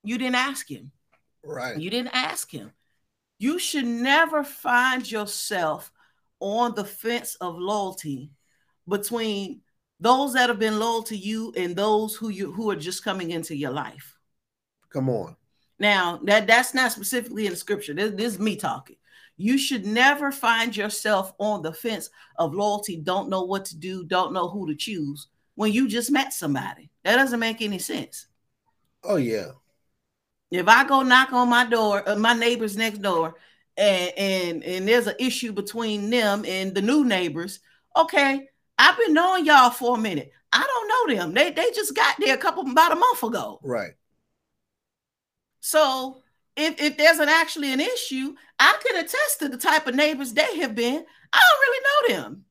you 0.04 0.18
didn't 0.18 0.36
ask 0.36 0.70
him. 0.70 0.92
Right. 1.44 1.78
You 1.78 1.90
didn't 1.90 2.16
ask 2.16 2.50
him. 2.50 2.72
You 3.44 3.60
should 3.60 3.86
never 3.86 4.42
find 4.42 5.12
yourself 5.12 5.92
on 6.40 6.76
the 6.76 6.86
fence 6.86 7.36
of 7.42 7.58
loyalty 7.58 8.32
between 8.88 9.60
those 10.00 10.32
that 10.32 10.48
have 10.48 10.60
been 10.60 10.80
loyal 10.80 11.04
to 11.04 11.18
you 11.18 11.54
and 11.58 11.76
those 11.76 12.16
who 12.16 12.30
you 12.30 12.54
who 12.54 12.70
are 12.72 12.78
just 12.78 13.04
coming 13.04 13.32
into 13.32 13.54
your 13.54 13.72
life. 13.72 14.18
Come 14.90 15.10
on. 15.10 15.36
Now 15.78 16.22
that 16.24 16.48
that's 16.48 16.74
not 16.74 16.94
specifically 16.94 17.46
in 17.46 17.52
the 17.52 17.58
scripture. 17.58 17.94
This, 17.94 18.14
this 18.14 18.34
is 18.36 18.40
me 18.40 18.56
talking. 18.56 18.96
You 19.36 19.58
should 19.58 19.86
never 19.86 20.32
find 20.32 20.74
yourself 20.74 21.34
on 21.38 21.62
the 21.64 21.74
fence 21.74 22.10
of 22.38 22.54
loyalty, 22.54 22.96
don't 22.96 23.30
know 23.30 23.44
what 23.44 23.66
to 23.66 23.76
do, 23.78 24.06
don't 24.06 24.32
know 24.32 24.48
who 24.48 24.68
to 24.68 24.74
choose 24.74 25.28
when 25.56 25.74
you 25.74 25.90
just 25.90 26.12
met 26.12 26.32
somebody. 26.32 26.92
That 27.04 27.18
doesn't 27.18 27.42
make 27.42 27.62
any 27.62 27.80
sense. 27.80 28.28
Oh 29.04 29.18
yeah. 29.18 29.52
If 30.54 30.68
I 30.68 30.84
go 30.88 31.02
knock 31.02 31.34
on 31.34 31.50
my 31.50 31.66
door, 31.66 32.08
uh, 32.08 32.16
my 32.16 32.34
neighbors 32.34 32.78
next 32.78 33.02
door, 33.02 33.36
and 33.76 34.14
and 34.16 34.64
and 34.64 34.88
there's 34.88 35.08
an 35.08 35.16
issue 35.18 35.52
between 35.52 36.12
them 36.12 36.46
and 36.48 36.76
the 36.76 36.82
new 36.82 37.04
neighbors, 37.04 37.60
okay, 37.98 38.48
I've 38.78 38.98
been 38.98 39.16
knowing 39.16 39.46
y'all 39.46 39.72
for 39.72 39.98
a 39.98 40.00
minute. 40.00 40.32
I 40.52 40.62
don't 40.62 40.88
know 41.10 41.16
them. 41.16 41.34
They 41.34 41.50
they 41.50 41.72
just 41.72 41.96
got 41.96 42.18
there 42.20 42.36
a 42.36 42.38
couple 42.38 42.70
about 42.70 42.92
a 42.92 42.96
month 42.96 43.24
ago. 43.24 43.60
Right. 43.64 43.94
So 45.60 46.22
if 46.56 46.80
if 46.80 46.98
there's 46.98 47.18
an 47.18 47.30
actually 47.30 47.74
an 47.74 47.80
issue, 47.80 48.36
I 48.60 48.78
can 48.86 49.04
attest 49.04 49.40
to 49.40 49.50
the 49.50 49.58
type 49.58 49.88
of 49.88 49.96
neighbors 49.96 50.34
they 50.34 50.60
have 50.60 50.76
been. 50.76 51.04
I 51.34 51.42
don't 51.42 51.62
really 51.66 52.14
know 52.14 52.22
them. 52.22 52.46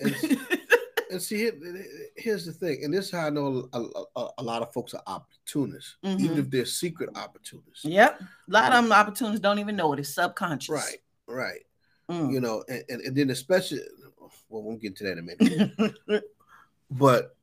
And, 1.10 1.22
see, 1.22 1.36
here- 1.38 1.86
here's 2.16 2.44
the 2.44 2.52
thing, 2.52 2.84
and 2.84 2.92
this 2.92 3.06
is 3.06 3.10
how 3.10 3.26
I 3.26 3.30
know 3.30 3.68
a, 3.72 3.82
a, 4.16 4.28
a 4.38 4.42
lot 4.42 4.62
of 4.62 4.72
folks 4.72 4.92
are 4.94 5.02
opportunists, 5.06 5.96
even 6.02 6.36
Mhm. 6.36 6.38
if 6.38 6.50
they're 6.50 6.66
secret 6.66 7.10
opportunists. 7.16 7.84
Yep. 7.84 8.20
A 8.20 8.26
lot 8.48 8.72
of 8.72 8.82
them 8.84 8.92
opportunists 8.92 9.40
don't 9.40 9.58
even 9.58 9.76
know 9.76 9.92
it. 9.94 10.00
It's 10.00 10.14
subconscious. 10.14 10.68
Right. 10.70 10.98
Right. 11.26 11.60
Mm. 12.10 12.32
You 12.32 12.40
know, 12.40 12.64
and, 12.68 12.84
and, 12.88 13.00
and 13.02 13.16
then 13.16 13.30
especially, 13.30 13.80
well, 14.48 14.62
we'll 14.62 14.76
get 14.76 14.96
to 14.96 15.04
that 15.04 15.18
in 15.18 15.18
a 15.18 15.82
minute. 16.06 16.24
but 16.90 17.36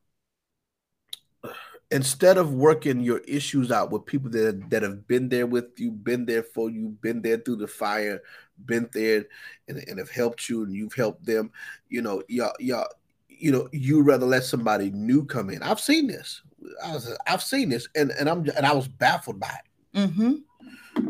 instead 1.91 2.37
of 2.37 2.51
working 2.53 2.99
your 2.99 3.19
issues 3.19 3.71
out 3.71 3.91
with 3.91 4.05
people 4.07 4.29
that 4.31 4.69
that 4.71 4.81
have 4.81 5.07
been 5.07 5.29
there 5.29 5.45
with 5.45 5.79
you, 5.79 5.91
been 5.91 6.25
there 6.25 6.41
for 6.43 6.69
you, 6.69 6.89
been 7.01 7.21
there 7.21 7.37
through 7.37 7.57
the 7.57 7.67
fire, 7.67 8.21
been 8.65 8.89
there 8.93 9.25
and, 9.67 9.77
and 9.87 9.99
have 9.99 10.09
helped 10.09 10.49
you 10.49 10.63
and 10.63 10.73
you've 10.75 10.93
helped 10.95 11.23
them, 11.25 11.51
you 11.89 12.01
know, 12.01 12.23
y'all, 12.27 12.53
y'all, 12.59 12.87
you 13.37 13.51
know, 13.51 13.69
you 13.71 14.01
rather 14.01 14.25
let 14.25 14.43
somebody 14.43 14.91
new 14.91 15.25
come 15.25 15.49
in. 15.49 15.61
I've 15.63 15.79
seen 15.79 16.07
this. 16.07 16.41
I 16.83 16.93
was, 16.93 17.15
I've 17.27 17.43
seen 17.43 17.69
this, 17.69 17.87
and 17.95 18.11
and 18.11 18.29
I'm 18.29 18.39
and 18.55 18.65
I 18.65 18.73
was 18.73 18.87
baffled 18.87 19.39
by 19.39 19.55
it. 19.93 19.97
mm-hmm. 19.99 20.33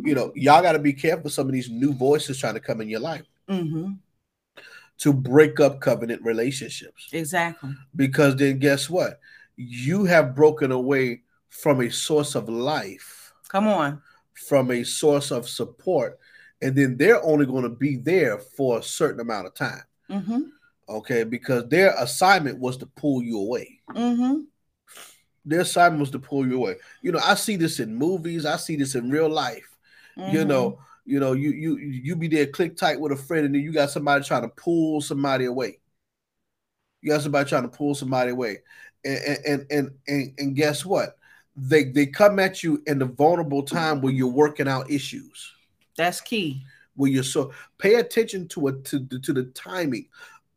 You 0.03 0.15
know, 0.15 0.31
y'all 0.35 0.61
got 0.61 0.73
to 0.73 0.79
be 0.79 0.93
careful. 0.93 1.29
Some 1.29 1.47
of 1.47 1.53
these 1.53 1.69
new 1.69 1.93
voices 1.93 2.39
trying 2.39 2.55
to 2.55 2.59
come 2.59 2.81
in 2.81 2.89
your 2.89 2.99
life 2.99 3.23
Mm-hmm. 3.49 3.91
to 4.99 5.13
break 5.13 5.59
up 5.59 5.79
covenant 5.81 6.21
relationships. 6.23 7.09
Exactly. 7.13 7.71
because 7.95 8.35
then 8.35 8.57
guess 8.59 8.89
what? 8.89 9.19
You 9.55 10.05
have 10.05 10.35
broken 10.35 10.71
away 10.71 11.21
from 11.49 11.81
a 11.81 11.89
source 11.91 12.33
of 12.35 12.49
life, 12.49 13.31
Come 13.47 13.67
on. 13.67 14.01
from 14.33 14.71
a 14.71 14.83
source 14.83 15.31
of 15.31 15.47
support, 15.47 16.19
and 16.61 16.75
then 16.75 16.97
they're 16.97 17.23
only 17.23 17.45
going 17.45 17.63
to 17.63 17.69
be 17.69 17.97
there 17.97 18.39
for 18.39 18.79
a 18.79 18.83
certain 18.83 19.19
amount 19.21 19.47
of 19.47 19.53
time. 19.53 19.83
Mm-hmm. 20.09 20.41
Okay, 20.88 21.24
because 21.24 21.67
their 21.67 21.95
assignment 21.98 22.60
was 22.60 22.78
to 22.78 22.86
pull 22.86 23.24
you 23.24 23.39
away. 23.39 23.80
Mm-hmm. 23.89 24.41
Their 25.45 25.62
assignment 25.62 26.00
was 26.00 26.12
to 26.12 26.19
pull 26.19 26.48
you 26.48 26.58
away. 26.58 26.76
You 27.02 27.12
know, 27.12 27.19
I 27.24 27.36
see 27.36 27.56
this 27.56 27.80
in 27.80 27.95
movies, 27.95 28.45
I 28.45 28.58
see 28.58 28.76
this 28.76 28.95
in 28.95 29.10
real 29.10 29.30
life. 29.30 29.78
Mm-hmm. 30.17 30.36
You 30.36 30.45
know, 30.45 30.80
you 31.06 31.19
know, 31.19 31.34
you 31.34 31.52
you 31.52 31.78
you 31.78 32.15
be 32.15 32.28
there 32.28 32.48
click 32.48 32.76
tight 32.76 33.00
with 33.00 33.12
a 33.12 33.15
friend, 33.15 33.45
and 33.45 33.56
then 33.56 33.62
you 33.62 33.71
got 33.71 33.91
somebody 33.91 34.24
trying 34.24 34.41
to 34.41 34.50
pull 34.50 35.02
somebody 35.02 35.45
away. 35.45 35.80
You 37.02 37.12
got 37.12 37.21
somebody 37.21 37.48
trying 37.48 37.63
to 37.69 37.78
pull 37.78 37.93
somebody 37.93 38.32
away, 38.32 38.60
and 39.04 39.39
and 39.45 39.65
and 39.69 39.91
and, 40.08 40.34
and 40.38 40.56
guess 40.56 40.84
what? 40.84 41.17
They 41.56 41.86
they 41.86 42.08
come 42.08 42.39
at 42.39 42.63
you 42.63 42.82
in 42.88 43.00
the 43.00 43.06
vulnerable 43.06 43.63
time 43.63 44.02
where 44.02 44.13
you're 44.13 44.28
working 44.28 44.67
out 44.67 44.89
issues. 44.89 45.54
That's 45.95 46.21
key. 46.21 46.63
Where 46.95 47.12
you're 47.12 47.24
so 47.24 47.54
pay 47.78 47.95
attention 47.95 48.48
to 48.50 48.67
it 48.69 48.86
to 48.86 49.00
the, 49.00 49.19
to 49.19 49.34
the 49.34 49.43
timing 49.54 50.08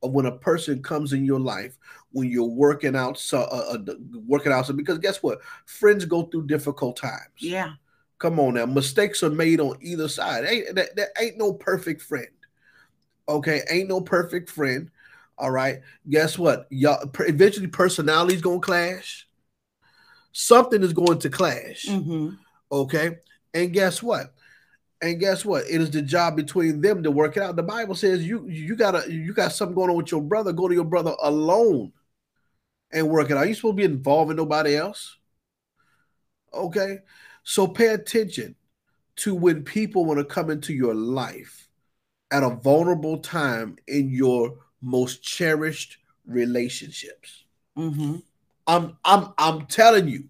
when 0.01 0.27
a 0.27 0.39
person 0.39 0.83
comes 0.83 1.13
in 1.13 1.25
your 1.25 1.41
life 1.41 1.77
when 2.13 2.31
you're 2.31 2.45
working 2.45 2.95
out 2.95 3.19
so 3.19 3.41
uh, 3.41 3.77
uh, 3.77 3.95
working 4.27 4.53
out 4.53 4.67
so 4.67 4.73
because 4.73 4.99
guess 4.99 5.23
what 5.23 5.41
friends 5.67 6.05
go 6.05 6.23
through 6.23 6.47
difficult 6.47 6.97
times 6.97 7.33
Yeah. 7.39 7.73
Come 8.19 8.41
on 8.41 8.55
now, 8.55 8.67
mistakes 8.67 9.23
are 9.23 9.31
made 9.31 9.61
on 9.61 9.79
either 9.81 10.09
side. 10.09 10.45
Ain't 10.45 10.75
that, 10.75 10.97
that 10.97 11.11
ain't 11.21 11.39
no 11.39 11.53
perfect 11.53 12.03
friend. 12.03 12.27
Okay, 13.29 13.63
ain't 13.71 13.89
no 13.89 14.01
perfect 14.01 14.51
friend. 14.51 14.91
All 15.39 15.53
right. 15.53 15.81
Guess 16.09 16.37
what? 16.37 16.67
Y'all 16.71 17.09
eventually 17.21 17.69
personalities 17.69 18.43
gonna 18.43 18.59
clash. 18.59 19.29
Something 20.33 20.83
is 20.83 20.93
going 20.93 21.21
to 21.21 21.31
clash. 21.31 21.87
Mm-hmm. 21.87 22.31
Okay. 22.73 23.19
And 23.55 23.73
guess 23.73 24.03
what? 24.03 24.35
And 25.01 25.21
guess 25.21 25.45
what? 25.45 25.65
It 25.71 25.81
is 25.81 25.91
the 25.91 26.03
job 26.03 26.35
between 26.35 26.81
them 26.81 27.03
to 27.05 27.11
work 27.11 27.37
it 27.37 27.43
out. 27.43 27.57
The 27.57 27.63
Bible 27.63 27.95
says 27.95 28.27
you 28.27 28.47
you 28.49 28.75
gotta 28.75 29.11
you 29.13 29.33
got 29.33 29.53
something 29.53 29.75
going 29.75 29.91
on 29.91 29.97
with 29.97 30.11
your 30.11 30.23
brother. 30.23 30.53
Go 30.53 30.69
to 30.69 30.75
your 30.75 30.85
brother 30.85 31.15
alone 31.23 31.93
and 32.91 33.09
work 33.09 33.31
it 33.31 33.37
out. 33.37 33.47
You 33.47 33.55
supposed 33.55 33.77
to 33.77 33.77
be 33.77 33.85
involving 33.85 34.37
nobody 34.37 34.77
else. 34.77 35.17
Okay. 36.53 36.99
So 37.45 37.67
pay 37.67 37.89
attention 37.89 38.57
to 39.17 39.35
when 39.35 39.65
people 39.65 40.05
want 40.05 40.19
to 40.19 40.25
come 40.25 40.51
into 40.51 40.73
your 40.73 40.95
life 40.95 41.69
at 42.31 42.43
a 42.43 42.51
vulnerable 42.51 43.19
time 43.19 43.77
in 43.87 44.11
your 44.11 44.57
most 44.81 45.23
cherished 45.23 45.99
relationships. 46.27 47.45
Mm-hmm. 47.77 48.17
I'm 48.67 48.97
I'm 49.05 49.33
I'm 49.39 49.67
telling 49.67 50.09
you, 50.09 50.25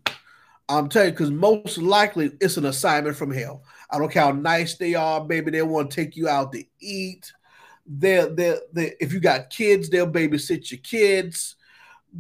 I'm 0.69 0.89
telling 0.89 1.09
you, 1.09 1.13
because 1.13 1.31
most 1.31 1.79
likely 1.79 2.31
it's 2.41 2.57
an 2.57 2.67
assignment 2.67 3.17
from 3.17 3.33
hell. 3.33 3.63
I 3.91 3.99
don't 3.99 4.11
care 4.11 4.25
how 4.25 4.33
nice 4.33 4.75
they 4.77 4.95
are, 4.95 5.25
baby. 5.25 5.51
They 5.51 5.63
want 5.63 5.91
to 5.91 5.97
take 5.97 6.17
you 6.17 6.29
out 6.29 6.53
to 6.53 6.65
eat. 6.81 7.33
They're, 7.87 8.27
they're, 8.27 8.59
they 8.73 8.95
if 9.01 9.13
you 9.13 9.21
got 9.21 9.51
kids, 9.51 9.89
they'll 9.89 10.11
babysit 10.11 10.71
your 10.71 10.81
kids. 10.81 11.57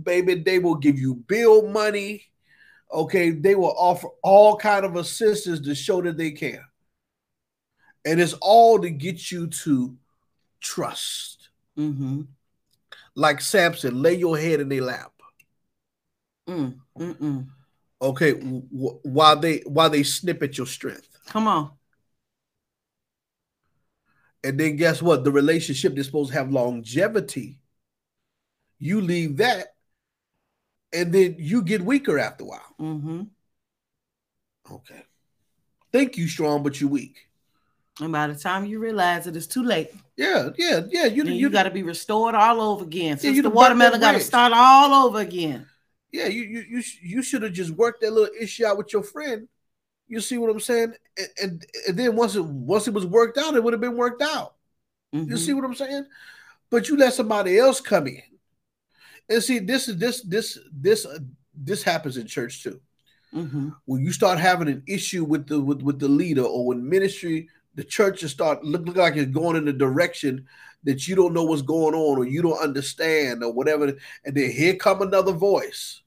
Baby, 0.03 0.37
they 0.37 0.59
will 0.59 0.77
give 0.77 0.99
you 0.99 1.15
bill 1.15 1.69
money. 1.69 2.25
Okay, 2.93 3.31
they 3.31 3.55
will 3.55 3.75
offer 3.77 4.09
all 4.23 4.57
kind 4.57 4.87
of 4.87 4.97
assistance 4.97 5.61
to 5.61 5.75
show 5.75 6.01
that 6.03 6.17
they 6.17 6.31
care. 6.31 6.65
And 8.05 8.19
it's 8.21 8.33
all 8.35 8.79
to 8.79 8.89
get 8.89 9.31
you 9.31 9.49
to 9.49 9.95
trust. 10.61 11.51
Mm-hmm. 11.79 12.23
Like 13.15 13.43
Samson, 13.43 14.01
lay 14.01 14.15
your 14.15 14.39
head 14.39 14.61
in 14.61 14.71
their 14.71 14.83
lap. 14.83 15.13
Mm. 16.49 17.47
Okay 18.01 18.33
w- 18.33 19.01
while 19.03 19.37
they 19.37 19.59
while 19.67 19.91
they 19.91 20.03
snip 20.03 20.43
at 20.43 20.57
your 20.57 20.67
strength 20.67 21.18
Come 21.29 21.47
on. 21.49 21.71
and 24.45 24.59
then 24.59 24.77
guess 24.77 25.03
what 25.03 25.25
the 25.25 25.33
relationship 25.33 25.95
that's 25.95 26.07
supposed 26.07 26.31
to 26.31 26.39
have 26.39 26.51
longevity 26.53 27.59
you 28.79 29.01
leave 29.01 29.37
that 29.39 29.75
and 30.93 31.13
then 31.13 31.35
you 31.39 31.61
get 31.63 31.83
weaker 31.83 32.19
after 32.19 32.45
a 32.45 32.47
while 32.47 32.75
Mm-hmm. 32.81 33.23
okay 34.73 35.03
think 35.93 36.17
you 36.17 36.29
strong 36.29 36.63
but 36.63 36.81
you 36.81 36.87
weak 36.89 37.29
And 38.01 38.13
by 38.13 38.29
the 38.29 38.37
time 38.37 38.65
you 38.65 38.79
realize 38.79 39.27
it, 39.27 39.35
it's 39.37 39.47
too 39.49 39.65
late. 39.65 39.91
yeah 40.17 40.51
yeah 40.57 40.83
yeah 40.89 41.07
you 41.07 41.25
You, 41.25 41.33
you, 41.33 41.51
got 41.51 41.65
to 41.65 41.71
be 41.71 41.83
restored 41.83 42.35
all 42.37 42.61
over 42.61 42.85
again. 42.85 43.19
Since 43.19 43.37
you 43.37 43.43
the 43.43 43.51
watermelon 43.51 44.01
got 44.01 44.13
to 44.13 44.21
start 44.21 44.53
all 44.55 45.07
over 45.07 45.19
again. 45.19 45.67
yeah 46.13 46.27
you 46.29 46.43
you 46.45 46.61
you, 46.75 46.83
you 47.03 47.23
should 47.23 47.43
have 47.43 47.53
just 47.53 47.73
worked 47.73 48.01
that 48.03 48.13
little 48.13 48.35
issue 48.41 48.65
out 48.65 48.79
with 48.79 48.93
your 48.93 49.03
friend 49.03 49.49
you 50.09 50.21
see 50.21 50.39
what 50.39 50.51
i'm 50.51 50.61
saying 50.61 50.93
and, 51.17 51.29
and 51.43 51.67
and 51.87 51.97
then 51.99 52.17
once 52.17 52.35
it 52.35 52.45
once 52.45 52.89
it 52.89 52.95
was 52.95 53.07
worked 53.07 53.39
out 53.39 53.55
it 53.55 53.63
would 53.63 53.73
have 53.75 53.81
been 53.81 53.97
worked 53.97 54.23
out 54.23 54.55
You 55.13 55.21
Mhm. 55.37 55.39
see 55.39 55.55
what 55.55 55.65
I'm 55.65 55.75
saying? 55.75 56.05
But 56.71 56.89
you 56.89 56.97
let 56.97 57.15
somebody 57.15 57.59
else 57.59 57.81
come 57.81 58.07
in, 58.09 58.23
and 59.29 59.43
see 59.43 59.59
this 59.59 59.89
is 59.89 59.97
this 59.97 60.23
this 60.23 60.59
this 60.71 61.07
uh, 61.07 61.19
this 61.55 61.83
happens 61.83 62.17
in 62.19 62.27
church 62.27 62.63
too. 62.63 62.79
Mhm. 63.35 63.75
When 63.87 64.03
you 64.05 64.13
start 64.13 64.39
having 64.39 64.69
an 64.69 64.83
issue 64.87 65.25
with 65.25 65.47
the 65.47 65.61
with, 65.61 65.81
with 65.83 65.99
the 65.99 66.09
leader, 66.09 66.43
or 66.43 66.67
when 66.67 66.87
ministry, 66.89 67.49
the 67.75 67.85
church 67.85 68.21
just 68.21 68.35
start 68.35 68.63
look, 68.65 68.85
look 68.87 68.97
like 68.97 69.17
it's 69.17 69.33
going 69.33 69.57
in 69.57 69.69
a 69.69 69.73
direction 69.73 70.47
that 70.85 71.09
you 71.09 71.15
don't 71.17 71.33
know 71.35 71.45
what's 71.45 71.63
going 71.63 71.95
on, 71.95 72.19
or 72.19 72.27
you 72.27 72.43
don't 72.43 72.63
understand, 72.63 73.43
or 73.43 73.51
whatever, 73.53 73.85
and 74.25 74.35
then 74.37 74.51
here 74.51 74.75
come 74.77 75.01
another 75.03 75.33
voice. 75.33 76.03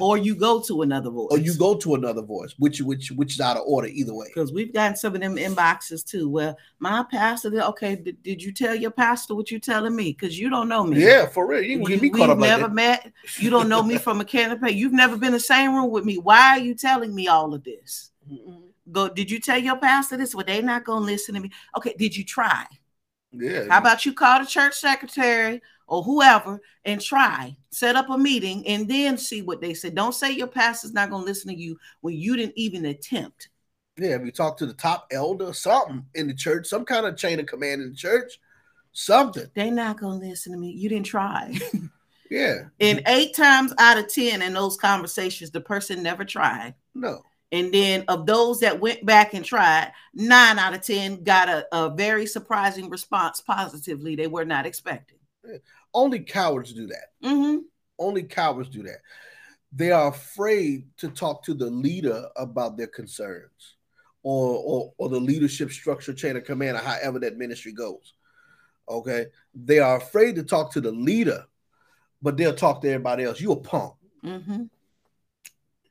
Or 0.00 0.16
you 0.18 0.34
go 0.34 0.60
to 0.62 0.82
another 0.82 1.10
voice. 1.10 1.28
Or 1.30 1.38
you 1.38 1.54
go 1.56 1.74
to 1.76 1.94
another 1.94 2.22
voice, 2.22 2.54
which 2.58 2.80
which 2.80 3.10
which 3.12 3.34
is 3.34 3.40
out 3.40 3.56
of 3.56 3.62
order 3.66 3.88
either 3.88 4.14
way. 4.14 4.26
because 4.34 4.52
we've 4.52 4.72
gotten 4.72 4.96
some 4.96 5.14
of 5.14 5.20
them 5.20 5.36
inboxes 5.36 6.04
too. 6.04 6.28
Well, 6.28 6.56
my 6.78 7.04
pastor, 7.10 7.50
did- 7.50 7.62
okay, 7.62 7.96
did, 7.96 8.22
did 8.22 8.42
you 8.42 8.52
tell 8.52 8.74
your 8.74 8.90
pastor 8.90 9.34
what 9.34 9.50
you're 9.50 9.60
telling 9.60 9.94
me? 9.96 10.12
Because 10.12 10.38
you 10.38 10.50
don't 10.50 10.68
know 10.68 10.84
me. 10.84 11.02
Yeah, 11.04 11.26
for 11.26 11.46
real. 11.46 11.62
You 11.62 11.76
can 11.76 11.84
We, 11.84 11.90
get 11.92 12.02
me 12.02 12.10
we've 12.10 12.18
caught 12.20 12.30
up 12.30 12.38
never 12.38 12.62
that. 12.62 12.72
met. 12.74 13.12
You 13.38 13.50
don't 13.50 13.68
know 13.68 13.82
me 13.82 13.98
from 13.98 14.20
a 14.20 14.24
canopy. 14.24 14.72
You've 14.72 14.92
never 14.92 15.16
been 15.16 15.28
in 15.28 15.32
the 15.34 15.40
same 15.40 15.74
room 15.74 15.90
with 15.90 16.04
me. 16.04 16.18
Why 16.18 16.56
are 16.56 16.58
you 16.58 16.74
telling 16.74 17.14
me 17.14 17.28
all 17.28 17.54
of 17.54 17.64
this? 17.64 18.10
Mhm. 18.30 18.62
go. 18.90 19.08
Did 19.08 19.30
you 19.30 19.40
tell 19.40 19.58
your 19.58 19.76
pastor 19.76 20.16
this? 20.16 20.34
Well, 20.34 20.44
they're 20.46 20.62
not 20.62 20.84
gonna 20.84 21.04
listen 21.04 21.34
to 21.34 21.40
me. 21.40 21.50
Okay, 21.76 21.94
did 21.98 22.16
you 22.16 22.24
try? 22.24 22.66
Yeah. 23.32 23.64
How 23.70 23.78
about 23.78 24.04
you 24.04 24.12
call 24.12 24.40
the 24.40 24.46
church 24.46 24.74
secretary 24.78 25.62
or 25.92 26.02
whoever 26.02 26.58
and 26.86 27.02
try 27.02 27.54
set 27.70 27.96
up 27.96 28.08
a 28.08 28.16
meeting 28.16 28.66
and 28.66 28.88
then 28.88 29.18
see 29.18 29.42
what 29.42 29.60
they 29.60 29.74
say. 29.74 29.90
Don't 29.90 30.14
say 30.14 30.32
your 30.32 30.46
pastor's 30.46 30.94
not 30.94 31.10
gonna 31.10 31.22
listen 31.22 31.50
to 31.50 31.54
you 31.54 31.76
when 32.00 32.14
you 32.14 32.34
didn't 32.34 32.54
even 32.56 32.86
attempt. 32.86 33.50
Yeah, 33.98 34.16
if 34.16 34.24
you 34.24 34.32
talk 34.32 34.56
to 34.56 34.66
the 34.66 34.72
top 34.72 35.08
elder, 35.12 35.52
something 35.52 36.06
in 36.14 36.28
the 36.28 36.34
church, 36.34 36.66
some 36.66 36.86
kind 36.86 37.04
of 37.04 37.18
chain 37.18 37.38
of 37.40 37.44
command 37.46 37.82
in 37.82 37.90
the 37.90 37.94
church, 37.94 38.40
something. 38.92 39.46
they're 39.54 39.70
not 39.70 40.00
gonna 40.00 40.18
listen 40.18 40.52
to 40.52 40.58
me. 40.58 40.70
You 40.70 40.88
didn't 40.88 41.06
try. 41.06 41.54
Yeah. 42.30 42.68
and 42.80 43.02
eight 43.08 43.36
times 43.36 43.74
out 43.76 43.98
of 43.98 44.08
ten 44.08 44.40
in 44.40 44.54
those 44.54 44.78
conversations, 44.78 45.50
the 45.50 45.60
person 45.60 46.02
never 46.02 46.24
tried. 46.24 46.74
No. 46.94 47.20
And 47.50 47.70
then 47.74 48.06
of 48.08 48.24
those 48.24 48.60
that 48.60 48.80
went 48.80 49.04
back 49.04 49.34
and 49.34 49.44
tried, 49.44 49.92
nine 50.14 50.58
out 50.58 50.72
of 50.72 50.80
10 50.80 51.22
got 51.22 51.50
a, 51.50 51.66
a 51.70 51.90
very 51.90 52.24
surprising 52.24 52.88
response 52.88 53.42
positively 53.42 54.16
they 54.16 54.26
were 54.26 54.46
not 54.46 54.64
expecting. 54.64 55.18
Only 55.94 56.20
cowards 56.20 56.72
do 56.72 56.86
that. 56.86 57.12
Mm-hmm. 57.24 57.58
Only 57.98 58.22
cowards 58.22 58.68
do 58.68 58.82
that. 58.84 58.98
They 59.72 59.90
are 59.90 60.08
afraid 60.08 60.86
to 60.98 61.08
talk 61.08 61.44
to 61.44 61.54
the 61.54 61.70
leader 61.70 62.26
about 62.36 62.76
their 62.76 62.88
concerns 62.88 63.76
or, 64.22 64.56
or, 64.56 64.92
or 64.98 65.08
the 65.08 65.20
leadership 65.20 65.70
structure, 65.70 66.12
chain 66.12 66.36
of 66.36 66.44
command, 66.44 66.76
or 66.76 66.80
however 66.80 67.18
that 67.20 67.38
ministry 67.38 67.72
goes. 67.72 68.14
Okay. 68.88 69.26
They 69.54 69.78
are 69.78 69.96
afraid 69.96 70.36
to 70.36 70.42
talk 70.42 70.72
to 70.72 70.80
the 70.80 70.92
leader, 70.92 71.44
but 72.20 72.36
they'll 72.36 72.54
talk 72.54 72.82
to 72.82 72.88
everybody 72.88 73.24
else. 73.24 73.40
You 73.40 73.52
a 73.52 73.56
punk. 73.56 73.94
Mm-hmm. 74.24 74.64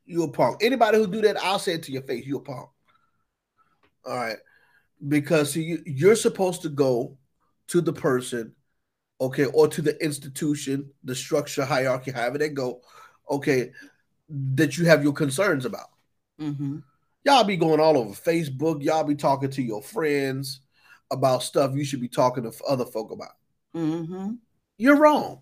You 0.06 0.24
a 0.24 0.32
punk. 0.32 0.62
Anybody 0.62 0.97
who 0.97 1.08
do 1.08 1.22
that, 1.22 1.43
I'll 1.43 1.60
say 1.60 1.74
it 1.74 1.84
to 1.84 1.91
your 1.91 2.04
face. 2.04 2.26
You 2.26 2.38
a 2.38 2.41
punk. 2.41 2.70
All 4.06 4.16
right. 4.16 4.38
Because 5.08 5.54
see, 5.54 5.80
you're 5.86 6.16
supposed 6.16 6.62
to 6.64 6.70
go 6.70 7.18
to 7.68 7.82
the 7.82 7.93
person, 7.93 8.54
okay, 9.22 9.45
or 9.45 9.67
to 9.67 9.82
the 9.82 10.03
institution, 10.03 10.89
the 11.03 11.15
structure, 11.15 11.63
hierarchy, 11.63 12.11
however 12.11 12.38
they 12.38 12.49
go, 12.49 12.82
okay, 13.30 13.72
that 14.30 14.78
you 14.78 14.86
have 14.86 15.03
your 15.03 15.13
concerns 15.13 15.63
about. 15.63 15.89
Mm-hmm. 16.39 16.80
Y'all 17.24 17.43
be 17.43 17.55
going 17.55 17.80
all 17.80 17.97
over 17.97 18.13
Facebook. 18.13 18.84
Y'all 18.84 19.03
be 19.03 19.15
talking 19.15 19.51
to 19.51 19.61
your 19.61 19.84
friends 19.84 20.61
about 21.11 21.43
stuff 21.43 21.76
you 21.76 21.84
should 21.84 22.01
be 22.01 22.07
talking 22.07 22.43
to 22.43 22.63
other 22.67 22.86
folk 22.86 23.11
about. 23.11 23.36
Mm-hmm. 23.76 24.34
You're 24.78 24.97
wrong. 24.97 25.41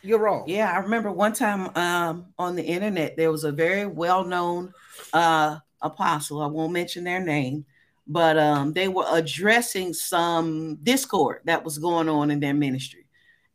You're 0.00 0.18
wrong. 0.18 0.44
Yeah, 0.46 0.72
I 0.72 0.78
remember 0.78 1.12
one 1.12 1.32
time 1.32 1.70
um, 1.76 2.26
on 2.38 2.56
the 2.56 2.64
internet 2.64 3.16
there 3.16 3.30
was 3.30 3.44
a 3.44 3.52
very 3.52 3.86
well-known 3.86 4.72
uh, 5.12 5.58
apostle. 5.82 6.40
I 6.40 6.46
won't 6.46 6.72
mention 6.72 7.04
their 7.04 7.20
name, 7.20 7.66
but 8.06 8.38
um, 8.38 8.72
they 8.72 8.88
were 8.88 9.06
addressing 9.10 9.92
some 9.92 10.76
discord 10.82 11.42
that 11.44 11.62
was 11.62 11.78
going 11.78 12.08
on 12.08 12.30
in 12.30 12.40
their 12.40 12.54
ministry, 12.54 13.01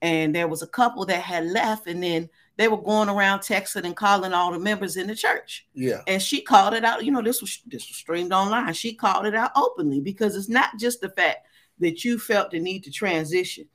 and 0.01 0.35
there 0.35 0.47
was 0.47 0.61
a 0.61 0.67
couple 0.67 1.05
that 1.05 1.21
had 1.21 1.45
left, 1.45 1.87
and 1.87 2.01
then 2.01 2.29
they 2.57 2.67
were 2.67 2.81
going 2.81 3.09
around 3.09 3.39
texting 3.39 3.85
and 3.85 3.95
calling 3.95 4.33
all 4.33 4.51
the 4.51 4.59
members 4.59 4.97
in 4.97 5.07
the 5.07 5.15
church. 5.15 5.67
Yeah. 5.73 6.01
And 6.07 6.21
she 6.21 6.41
called 6.41 6.73
it 6.73 6.83
out. 6.83 7.05
You 7.05 7.11
know, 7.11 7.21
this 7.21 7.41
was 7.41 7.61
this 7.67 7.87
was 7.87 7.97
streamed 7.97 8.33
online. 8.33 8.73
She 8.73 8.93
called 8.93 9.25
it 9.25 9.35
out 9.35 9.51
openly 9.55 10.01
because 10.01 10.35
it's 10.35 10.49
not 10.49 10.77
just 10.79 11.01
the 11.01 11.09
fact 11.09 11.47
that 11.79 12.03
you 12.03 12.17
felt 12.17 12.51
the 12.51 12.59
need 12.59 12.83
to 12.83 12.91
transition 12.91 13.67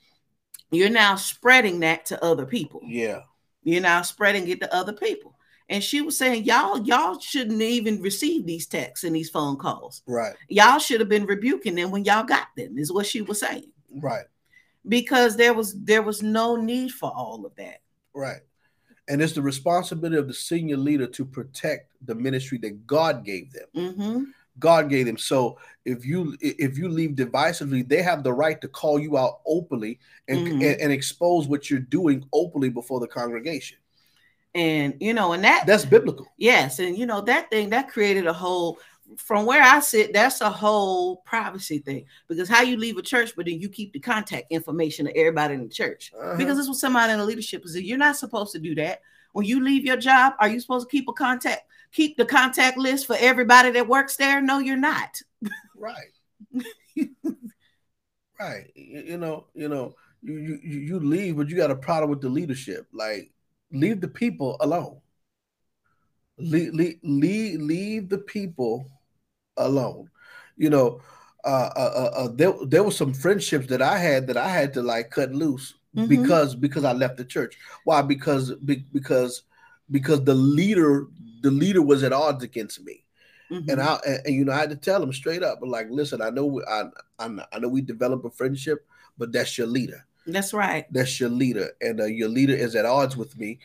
you're 0.73 0.91
now 0.91 1.17
spreading 1.17 1.81
that 1.81 2.07
to 2.07 2.25
other 2.25 2.47
people. 2.47 2.81
Yeah. 2.85 3.21
You're 3.63 3.83
now 3.83 4.03
spreading 4.03 4.49
it 4.49 4.61
to 4.61 4.75
other 4.75 4.93
people. 4.93 5.37
And 5.69 5.85
she 5.85 6.01
was 6.01 6.19
saying, 6.19 6.45
y'all, 6.45 6.81
y'all 6.81 7.21
shouldn't 7.21 7.63
even 7.63 8.03
receive 8.03 8.47
these 8.47 8.67
texts 8.67 9.05
and 9.05 9.15
these 9.15 9.31
phone 9.31 9.57
calls. 9.57 10.03
Right. 10.07 10.35
Y'all 10.49 10.79
should 10.79 11.01
have 11.01 11.09
been 11.09 11.27
rebuking 11.27 11.75
them 11.75 11.91
when 11.91 12.05
y'all 12.05 12.25
got 12.25 12.49
them, 12.57 12.79
is 12.79 12.93
what 12.93 13.07
she 13.07 13.23
was 13.23 13.39
saying. 13.41 13.71
Right. 13.91 14.25
Because 14.89 15.37
there 15.37 15.55
was 15.55 15.75
there 15.85 16.03
was 16.03 16.23
no 16.23 16.57
need 16.57 16.93
for 16.93 17.11
all 17.15 17.47
of 17.47 17.55
that. 17.57 17.81
Right. 18.15 18.41
And 19.09 19.21
it's 19.21 19.33
the 19.33 19.43
responsibility 19.43 20.17
of 20.17 20.29
the 20.29 20.35
senior 20.35 20.77
leader 20.77 21.07
to 21.09 21.25
protect 21.25 21.93
the 22.05 22.15
ministry 22.15 22.59
that 22.59 22.87
God 22.87 23.25
gave 23.25 23.53
them. 23.53 23.67
Mm-hmm. 23.77 24.23
God 24.59 24.91
gave 24.91 25.07
them. 25.07 25.19
So 25.19 25.59
if 25.85 26.05
you 26.05 26.37
if 26.41 26.77
you 26.79 26.89
leave 26.89 27.11
divisively, 27.13 27.87
they 27.89 28.03
have 28.03 28.23
the 28.23 28.33
right 28.33 28.61
to 28.61 28.69
call 28.69 28.99
you 28.99 29.17
out 29.17 29.41
openly 29.47 29.99
and, 30.29 30.47
Mhm. 30.47 30.53
and, 30.53 30.81
and 30.81 30.93
expose 30.93 31.49
what 31.49 31.71
you're 31.71 31.81
doing 31.81 32.25
openly 32.33 32.69
before 32.69 33.01
the 33.01 33.07
congregation. 33.07 33.79
And 34.55 34.95
you 35.01 35.15
know, 35.15 35.33
and 35.33 35.43
that 35.45 35.65
That's 35.67 35.87
biblical. 35.87 36.27
yes, 36.37 36.79
and 36.79 36.97
you 36.99 37.07
know, 37.07 37.23
that 37.23 37.49
thing 37.51 37.71
that 37.71 37.89
created 37.89 38.27
a 38.27 38.33
whole 38.33 38.79
from 39.17 39.47
where 39.47 39.63
I 39.63 39.81
sit, 39.81 40.13
that's 40.13 40.41
a 40.41 40.51
whole 40.51 41.17
privacy 41.19 41.79
thing. 41.79 42.05
Because 42.29 42.49
how 42.49 42.63
you 42.63 42.77
leave 42.77 42.97
a 42.97 43.03
church, 43.03 43.35
but 43.37 43.47
then 43.47 43.61
you 43.61 43.69
keep 43.69 43.93
the 43.93 44.01
contact 44.01 44.47
information 44.51 45.07
of 45.07 45.15
everybody 45.17 45.55
in 45.55 45.63
the 45.63 45.69
church. 45.69 46.13
Uh-huh. 46.19 46.37
because 46.37 46.57
this 46.57 46.69
was 46.69 46.81
somebody 46.81 47.13
in 47.13 47.19
the 47.19 47.25
leadership 47.25 47.63
position. 47.63 47.87
You're 47.87 47.99
not 47.99 48.17
supposed 48.17 48.53
to 48.53 48.59
do 48.59 48.75
that. 48.77 49.01
When 49.33 49.47
you 49.47 49.65
leave 49.65 49.85
your 49.85 49.97
job, 49.97 50.35
are 50.39 50.49
you 50.49 50.61
supposed 50.61 50.89
to 50.89 50.91
keep 50.91 51.09
a 51.09 51.13
contact, 51.13 51.63
keep 51.93 52.17
the 52.17 52.25
contact 52.25 52.77
list 52.77 53.07
for 53.07 53.17
everybody 53.19 53.71
that 53.71 53.89
works 53.89 54.17
there? 54.17 54.43
No, 54.43 54.59
you're 54.59 54.77
not. 54.77 55.21
right. 55.77 55.95
right. 58.39 58.71
You, 58.75 59.17
know, 59.17 59.47
you 59.55 59.69
know, 59.69 59.95
you, 60.23 60.35
you 60.35 60.61
you 60.63 60.81
you 60.81 61.01
leave, 61.01 61.37
but 61.37 61.49
you 61.49 61.57
got 61.57 61.71
a 61.71 61.77
problem 61.77 62.11
with 62.11 62.21
the 62.21 62.29
leadership. 62.29 62.87
Like, 62.93 63.33
leave 63.73 64.01
the 64.01 64.09
people 64.09 64.57
alone. 64.61 65.01
Leave 66.39 66.75
leave 66.75 66.99
leave, 67.03 67.61
leave 67.61 68.09
the 68.09 68.19
people 68.19 68.91
alone. 69.57 70.09
You 70.57 70.71
know, 70.71 71.01
uh, 71.45 71.71
uh, 71.77 71.93
uh, 71.95 72.19
uh, 72.25 72.29
there 72.35 72.55
there 72.67 72.83
were 72.83 72.91
some 72.93 73.13
friendships 73.15 73.67
that 73.69 73.83
I 73.83 73.99
had 73.99 74.27
that 74.29 74.37
I 74.37 74.49
had 74.49 74.73
to 74.75 74.83
like 74.83 75.11
cut 75.11 75.33
loose 75.33 75.75
Mhm. 75.97 76.09
because 76.09 76.55
because 76.55 76.85
I 76.85 76.93
left 76.93 77.17
the 77.17 77.25
church. 77.25 77.57
Why? 77.85 78.03
Because 78.03 78.55
be, 78.65 78.85
because 78.93 79.43
because 79.91 80.25
the 80.25 80.35
leader 80.35 81.07
the 81.43 81.51
leader 81.51 81.83
was 81.83 82.03
at 82.03 82.13
odds 82.13 82.45
against 82.45 82.85
me 82.85 83.05
Mhm. 83.51 83.69
and 83.69 83.81
I 83.81 83.99
and, 84.07 84.21
and, 84.27 84.35
you 84.35 84.45
know 84.45 84.53
I 84.53 84.59
had 84.59 84.71
to 84.71 84.77
tell 84.77 85.03
him 85.03 85.13
straight 85.13 85.43
up, 85.43 85.61
but 85.61 85.69
like, 85.69 85.89
listen, 85.91 86.23
I 86.23 86.31
know 86.31 86.47
we, 86.47 86.63
I, 86.65 86.85
I 87.19 87.29
I 87.53 87.59
know 87.59 87.69
we 87.69 87.83
develop 87.83 88.25
a 88.25 88.31
friendship, 88.31 88.87
but 89.19 89.33
that's 89.33 89.59
your 89.59 89.67
leader. 89.67 90.07
That's 90.27 90.55
right. 90.55 90.87
That's 90.93 91.19
your 91.19 91.31
leader, 91.31 91.73
and 91.81 92.01
uh, 92.01 92.05
your 92.05 92.29
leader 92.29 92.55
is 92.55 92.77
at 92.77 92.87
odds 92.87 93.17
with 93.17 93.37
me. 93.37 93.59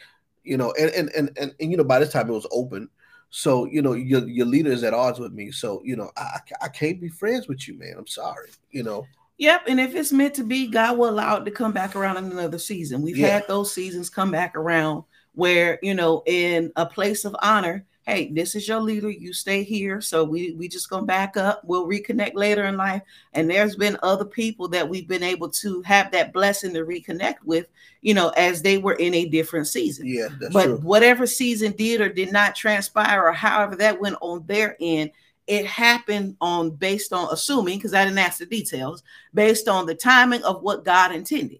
You 0.44 0.58
know, 0.58 0.74
and 0.80 0.90
and, 0.92 1.10
and 1.16 1.32
and 1.38 1.56
and 1.60 1.72
you 1.72 1.78
know 1.78 1.84
by 1.84 2.00
this 2.00 2.12
time 2.12 2.30
it 2.30 2.34
was 2.34 2.48
open, 2.52 2.90
so 3.30 3.66
you 3.66 3.82
know 3.82 3.94
your 3.94 4.28
your 4.28 4.46
leader 4.46 4.72
is 4.72 4.84
at 4.84 4.94
odds 4.94 5.20
with 5.20 5.34
me. 5.34 5.52
So 5.52 5.82
you 5.84 5.96
know 5.96 6.12
I 6.18 6.40
I- 6.62 6.70
can't 6.70 7.02
be 7.02 7.10
friends 7.10 7.48
with 7.48 7.68
you, 7.68 7.78
man. 7.78 7.96
I'm 7.98 8.08
sorry. 8.08 8.50
You 8.72 8.84
know. 8.84 9.06
Yep. 9.40 9.64
And 9.68 9.80
if 9.80 9.94
it's 9.94 10.12
meant 10.12 10.34
to 10.36 10.44
be, 10.44 10.68
God 10.68 10.98
will 10.98 11.10
allow 11.10 11.38
it 11.38 11.46
to 11.46 11.52
come 11.52 11.72
back 11.72 11.96
around 11.96 12.18
in 12.18 12.32
another 12.32 12.58
season. 12.58 13.04
We've 13.04 13.18
Yeah. 13.18 13.28
had 13.28 13.48
those 13.48 13.72
seasons 13.72 14.10
come 14.10 14.32
back 14.32 14.56
around 14.56 15.04
where, 15.36 15.78
you 15.84 15.94
know, 15.94 16.24
in 16.26 16.72
a 16.76 16.88
place 16.88 17.24
of 17.24 17.36
honor, 17.44 17.86
hey, 18.08 18.32
this 18.32 18.56
is 18.56 18.66
your 18.70 18.80
leader. 18.80 19.10
You 19.10 19.34
stay 19.34 19.64
here. 19.64 20.00
So 20.00 20.24
we 20.24 20.54
we 20.54 20.70
just 20.70 20.90
gonna 20.90 21.06
back 21.06 21.36
up. 21.36 21.62
We'll 21.66 21.86
reconnect 21.86 22.36
later 22.36 22.64
in 22.64 22.78
life. 22.78 23.02
And 23.34 23.50
there's 23.50 23.76
been 23.76 23.98
other 24.02 24.24
people 24.24 24.70
that 24.70 24.88
we've 24.88 25.08
been 25.08 25.24
able 25.24 25.50
to 25.50 25.82
have 25.82 26.10
that 26.12 26.32
blessing 26.32 26.74
to 26.74 26.86
reconnect 26.86 27.44
with, 27.44 27.68
you 28.02 28.14
know, 28.14 28.30
as 28.30 28.62
they 28.62 28.78
were 28.78 28.94
in 28.94 29.14
a 29.14 29.26
different 29.26 29.68
season. 29.68 30.08
Yeah, 30.08 30.30
that's 30.40 30.54
but 30.54 30.64
true. 30.64 30.78
whatever 30.78 31.28
season 31.28 31.74
did 31.74 32.00
or 32.00 32.08
did 32.08 32.32
not 32.32 32.56
transpire, 32.56 33.28
or 33.28 33.34
however 33.34 33.76
that 33.76 34.00
went 34.00 34.16
on 34.22 34.46
their 34.48 34.78
end, 34.80 35.12
it 35.46 35.66
happened 35.66 36.38
on 36.40 36.72
based 36.72 37.12
on 37.12 37.28
assuming 37.32 37.78
because 37.78 37.94
I 37.94 38.06
didn't 38.06 38.20
ask 38.20 38.40
the 38.40 38.46
details, 38.46 39.04
based 39.34 39.68
on 39.68 39.86
the 39.86 39.96
timing 39.96 40.44
of 40.44 40.62
what 40.62 40.86
God 40.86 41.14
intended. 41.14 41.60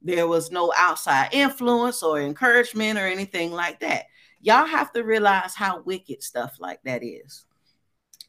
There 0.00 0.26
was 0.26 0.50
no 0.50 0.72
outside 0.76 1.30
influence 1.32 2.02
or 2.02 2.20
encouragement 2.20 2.98
or 2.98 3.06
anything 3.06 3.52
like 3.52 3.80
that. 3.80 4.06
Y'all 4.46 4.66
have 4.66 4.92
to 4.92 5.02
realize 5.04 5.54
how 5.56 5.82
wicked 5.82 6.22
stuff 6.22 6.56
like 6.60 6.80
that 6.84 7.02
is. 7.04 7.44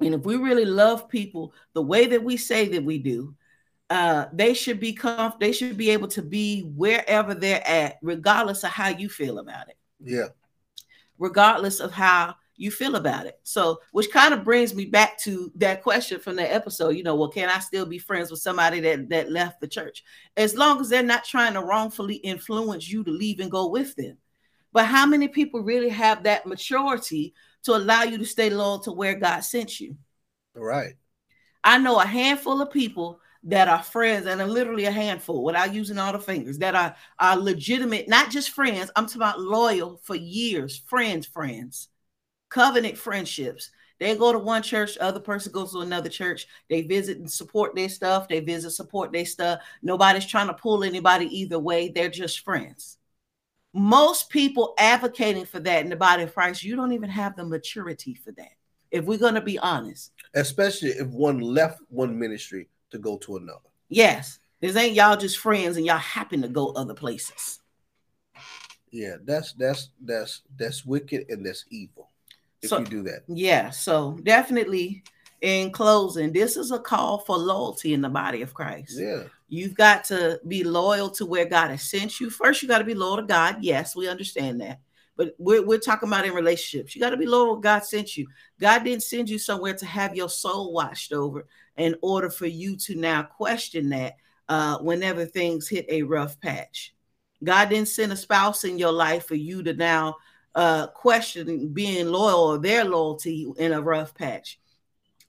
And 0.02 0.16
if 0.16 0.24
we 0.26 0.36
really 0.38 0.66
love 0.66 1.10
people 1.10 1.54
the 1.74 1.84
way 1.84 2.08
that 2.08 2.24
we 2.24 2.38
say 2.38 2.68
that 2.70 2.84
we 2.84 3.00
do, 3.00 3.36
uh, 3.92 4.26
they 4.34 4.54
should 4.56 4.80
be 4.80 4.96
comf- 4.96 5.40
they 5.40 5.52
should 5.54 5.78
be 5.78 5.92
able 5.92 6.10
to 6.10 6.24
be 6.24 6.64
wherever 6.76 7.36
they're 7.36 7.66
at, 7.68 7.98
regardless 8.02 8.64
of 8.64 8.72
how 8.72 8.90
you 8.90 9.10
feel 9.10 9.40
about 9.40 9.70
it 9.70 9.78
Yeah, 10.04 10.30
regardless 11.20 11.80
of 11.80 11.92
how 11.92 12.36
you 12.58 12.72
feel 12.72 12.96
about 12.96 13.28
it. 13.28 13.40
So, 13.44 13.80
which 13.92 14.12
kind 14.12 14.34
of 14.34 14.44
brings 14.44 14.74
me 14.74 14.86
back 14.86 15.20
to 15.22 15.52
that 15.56 15.84
question 15.84 16.20
from 16.20 16.36
the 16.36 16.54
episode. 16.54 16.90
You 16.98 17.04
know, 17.04 17.16
well, 17.16 17.30
can 17.30 17.50
I 17.50 17.60
still 17.60 17.86
be 17.86 18.00
friends 18.00 18.32
with 18.32 18.42
somebody 18.42 18.80
that 18.82 19.10
that 19.10 19.32
left 19.32 19.62
the 19.62 19.68
church, 19.68 20.04
as 20.38 20.56
long 20.56 20.82
as 20.82 20.90
they're 20.90 21.04
not 21.04 21.26
trying 21.26 21.54
to 21.54 21.62
wrongfully 21.64 22.16
influence 22.18 22.90
you 22.90 23.04
to 23.04 23.12
leave 23.12 23.40
and 23.40 23.52
go 23.52 23.70
with 23.70 23.96
them? 23.96 24.18
But 24.74 24.86
how 24.86 25.06
many 25.06 25.28
people 25.28 25.62
really 25.62 25.90
have 25.90 26.24
that 26.24 26.46
maturity 26.46 27.34
to 27.64 27.76
allow 27.76 28.04
you 28.04 28.18
to 28.18 28.26
stay 28.26 28.50
loyal 28.50 28.80
to 28.80 28.92
where 28.92 29.16
God 29.16 29.42
sent 29.42 29.80
you? 29.80 29.98
right. 30.56 30.96
I 31.64 31.78
know 31.78 32.00
a 32.00 32.06
handful 32.06 32.62
of 32.62 32.72
people 32.72 33.20
that 33.44 33.68
are 33.68 33.84
friends, 33.84 34.26
and 34.26 34.42
literally 34.52 34.86
a 34.86 34.92
handful 34.92 35.44
without 35.44 35.74
using 35.74 35.98
all 35.98 36.12
the 36.12 36.20
fingers 36.20 36.58
that 36.60 36.76
are, 36.76 36.96
are 37.20 37.38
legitimate, 37.38 38.08
not 38.10 38.30
just 38.32 38.50
friends. 38.50 38.92
I'm 38.96 39.06
talking 39.06 39.22
about 39.22 39.40
loyal 39.42 40.00
for 40.04 40.16
years, 40.16 40.78
friends, 40.88 41.26
friends, 41.28 41.90
covenant 42.50 42.98
friendships 42.98 43.72
They 44.00 44.16
go 44.18 44.34
to 44.34 44.40
one 44.40 44.64
church, 44.64 44.96
the 44.96 45.04
other 45.04 45.20
person 45.22 45.52
goes 45.54 45.74
to 45.74 45.82
another 45.82 46.10
church. 46.10 46.48
They 46.70 46.84
visit 46.84 47.20
and 47.20 47.32
support 47.32 47.76
their 47.76 47.90
stuff. 47.90 48.28
They 48.28 48.42
visit, 48.42 48.72
support 48.72 49.12
their 49.14 49.26
stuff. 49.26 49.62
Nobody's 49.82 50.26
trying 50.28 50.48
to 50.48 50.54
pull 50.56 50.84
anybody 50.84 51.28
either 51.40 51.60
way. 51.60 51.90
They're 51.90 52.10
just 52.10 52.42
friends. 52.42 52.98
Most 53.78 54.30
people 54.30 54.74
advocating 54.78 55.46
for 55.46 55.60
that 55.60 55.84
in 55.84 55.90
the 55.90 55.96
body 55.96 56.24
of 56.24 56.34
Christ, 56.34 56.64
you 56.64 56.76
don't 56.76 56.94
even 56.94 57.10
have 57.10 57.36
the 57.36 57.46
maturity 57.46 58.16
for 58.16 58.32
that. 58.34 58.52
If 58.90 59.06
we're 59.06 59.20
going 59.20 59.36
to 59.36 59.42
be 59.42 59.60
honest, 59.60 60.14
especially 60.34 60.90
if 60.90 61.08
one 61.08 61.40
left 61.40 61.82
one 61.90 62.18
ministry 62.18 62.70
to 62.92 62.98
go 62.98 63.18
to 63.20 63.38
another. 63.38 63.60
Yes, 63.90 64.40
this 64.62 64.76
ain't 64.76 64.96
y'all 64.96 65.18
just 65.18 65.38
friends 65.38 65.78
and 65.78 65.86
y'all 65.86 65.98
happen 65.98 66.42
to 66.42 66.48
go 66.48 66.70
other 66.70 66.94
places. 66.94 67.60
Yeah, 68.92 69.18
that's 69.24 69.54
that's 69.54 69.90
that's 70.02 70.42
that's 70.58 70.86
wicked 70.86 71.26
and 71.30 71.46
that's 71.46 71.66
evil 71.70 72.10
if 72.62 72.70
so, 72.70 72.80
you 72.80 72.86
do 72.86 73.04
that. 73.04 73.24
Yeah, 73.28 73.70
so 73.70 74.18
definitely 74.24 75.04
in 75.42 75.72
closing, 75.72 76.34
this 76.34 76.58
is 76.58 76.72
a 76.72 76.80
call 76.80 77.20
for 77.20 77.38
loyalty 77.38 77.94
in 77.94 78.02
the 78.02 78.10
body 78.10 78.42
of 78.42 78.54
Christ. 78.54 79.00
Yeah. 79.00 79.24
You've 79.50 79.76
got 79.76 80.04
to 80.06 80.40
be 80.48 80.64
loyal 80.64 81.10
to 81.12 81.26
where 81.26 81.46
God 81.46 81.70
has 81.70 81.84
sent 81.84 82.20
you. 82.20 82.30
First, 82.30 82.62
you 82.62 82.68
got 82.68 82.80
to 82.80 82.84
be 82.84 82.94
loyal 82.94 83.18
to 83.18 83.24
God. 83.24 83.58
Yes, 83.62 83.96
we 83.96 84.10
understand 84.10 84.60
that. 84.62 84.82
But 85.16 85.36
we're, 85.40 85.66
we're 85.66 85.80
talking 85.80 86.10
about 86.10 86.26
in 86.26 86.34
relationships. 86.34 86.96
You 86.96 87.02
got 87.02 87.10
to 87.10 87.18
be 87.18 87.26
loyal 87.26 87.56
God 87.58 87.84
sent 87.84 88.18
you. 88.18 88.28
God 88.60 88.84
didn't 88.84 89.04
send 89.04 89.30
you 89.30 89.40
somewhere 89.40 89.74
to 89.74 89.86
have 89.86 90.16
your 90.16 90.30
soul 90.30 90.74
washed 90.74 91.14
over 91.14 91.48
in 91.78 91.96
order 92.02 92.30
for 92.30 92.46
you 92.46 92.76
to 92.78 92.96
now 92.96 93.24
question 93.24 93.90
that 93.90 94.18
uh, 94.50 94.78
whenever 94.80 95.26
things 95.26 95.68
hit 95.68 95.86
a 95.90 96.04
rough 96.04 96.40
patch. 96.40 96.94
God 97.44 97.70
didn't 97.70 97.88
send 97.88 98.12
a 98.12 98.18
spouse 98.18 98.64
in 98.64 98.78
your 98.78 98.92
life 98.92 99.28
for 99.28 99.36
you 99.36 99.64
to 99.64 99.74
now 99.74 100.18
uh, 100.56 100.88
question 100.88 101.70
being 101.70 102.08
loyal 102.08 102.40
or 102.40 102.58
their 102.58 102.84
loyalty 102.84 103.48
in 103.58 103.74
a 103.74 103.82
rough 103.82 104.14
patch. 104.14 104.60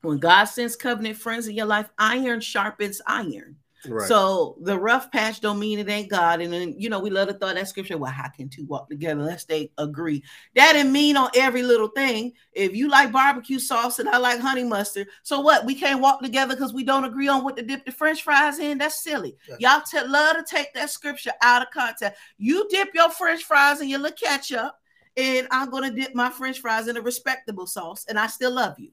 When 0.02 0.18
God 0.18 0.44
sends 0.44 0.76
covenant 0.76 1.16
friends 1.16 1.48
in 1.48 1.54
your 1.54 1.66
life, 1.66 1.90
iron 1.98 2.40
sharpens 2.40 3.00
iron. 3.06 3.56
Right. 3.86 4.08
So 4.08 4.56
the 4.60 4.78
rough 4.78 5.10
patch 5.12 5.40
don't 5.40 5.58
mean 5.58 5.78
it 5.78 5.88
ain't 5.88 6.10
God. 6.10 6.40
And 6.40 6.52
then 6.52 6.74
you 6.78 6.90
know, 6.90 6.98
we 6.98 7.10
love 7.10 7.28
to 7.28 7.34
throw 7.34 7.52
that 7.52 7.68
scripture. 7.68 7.96
Well, 7.96 8.10
how 8.10 8.28
can 8.28 8.48
two 8.48 8.64
walk 8.66 8.88
together 8.88 9.20
unless 9.20 9.44
they 9.44 9.70
agree? 9.78 10.22
That 10.54 10.72
didn't 10.72 10.92
mean 10.92 11.16
on 11.16 11.30
every 11.34 11.62
little 11.62 11.88
thing. 11.88 12.32
If 12.52 12.74
you 12.74 12.88
like 12.88 13.12
barbecue 13.12 13.58
sauce 13.58 13.98
and 13.98 14.08
I 14.08 14.18
like 14.18 14.40
honey 14.40 14.64
mustard, 14.64 15.08
so 15.22 15.40
what? 15.40 15.64
We 15.64 15.74
can't 15.74 16.00
walk 16.00 16.20
together 16.20 16.54
because 16.54 16.72
we 16.72 16.84
don't 16.84 17.04
agree 17.04 17.28
on 17.28 17.44
what 17.44 17.56
to 17.56 17.62
dip 17.62 17.84
the 17.84 17.92
French 17.92 18.22
fries 18.22 18.58
in. 18.58 18.78
That's 18.78 19.02
silly. 19.02 19.36
Y'all 19.58 19.82
t- 19.82 20.00
love 20.06 20.36
to 20.36 20.44
take 20.44 20.74
that 20.74 20.90
scripture 20.90 21.32
out 21.42 21.62
of 21.62 21.70
context. 21.70 22.20
You 22.38 22.66
dip 22.70 22.94
your 22.94 23.10
French 23.10 23.44
fries 23.44 23.80
in 23.80 23.88
your 23.88 24.00
little 24.00 24.16
ketchup, 24.16 24.74
and 25.16 25.46
I'm 25.50 25.70
gonna 25.70 25.90
dip 25.90 26.14
my 26.14 26.30
French 26.30 26.60
fries 26.60 26.88
in 26.88 26.96
a 26.96 27.02
respectable 27.02 27.66
sauce, 27.66 28.04
and 28.08 28.18
I 28.18 28.26
still 28.26 28.52
love 28.52 28.78
you 28.78 28.90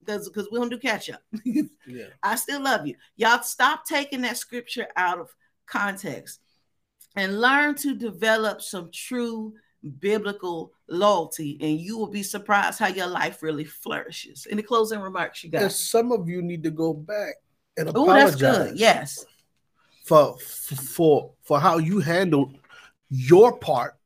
because 0.00 0.28
because 0.28 0.48
we 0.50 0.58
don't 0.58 0.70
do 0.70 0.78
catch 0.78 1.10
up. 1.10 1.22
yeah. 1.44 2.04
I 2.22 2.36
still 2.36 2.62
love 2.62 2.86
you. 2.86 2.96
Y'all 3.16 3.42
stop 3.42 3.84
taking 3.84 4.22
that 4.22 4.36
scripture 4.36 4.88
out 4.96 5.18
of 5.18 5.34
context 5.66 6.40
and 7.16 7.40
learn 7.40 7.74
to 7.76 7.94
develop 7.94 8.62
some 8.62 8.90
true 8.92 9.54
biblical 9.98 10.72
loyalty, 10.88 11.58
and 11.60 11.80
you 11.80 11.96
will 11.96 12.10
be 12.10 12.22
surprised 12.22 12.78
how 12.78 12.88
your 12.88 13.06
life 13.06 13.42
really 13.42 13.64
flourishes. 13.64 14.46
In 14.46 14.56
the 14.56 14.62
closing 14.62 15.00
remarks, 15.00 15.42
you 15.42 15.50
got 15.50 15.72
some 15.72 16.12
of 16.12 16.28
you 16.28 16.42
need 16.42 16.62
to 16.64 16.70
go 16.70 16.92
back 16.92 17.34
and 17.76 17.88
apologize. 17.88 18.34
Ooh, 18.34 18.40
that's 18.40 18.58
good. 18.70 18.78
Yes. 18.78 19.24
For 20.04 20.36
for 20.38 21.32
for 21.42 21.60
how 21.60 21.78
you 21.78 22.00
handled 22.00 22.56
your 23.10 23.56
part 23.58 23.96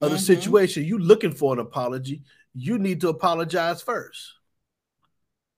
of 0.00 0.10
the 0.10 0.16
mm-hmm. 0.16 0.24
situation. 0.24 0.84
You 0.84 0.98
looking 0.98 1.32
for 1.32 1.52
an 1.52 1.58
apology. 1.58 2.22
You 2.54 2.78
need 2.78 3.00
to 3.02 3.08
apologize 3.08 3.82
first. 3.82 4.34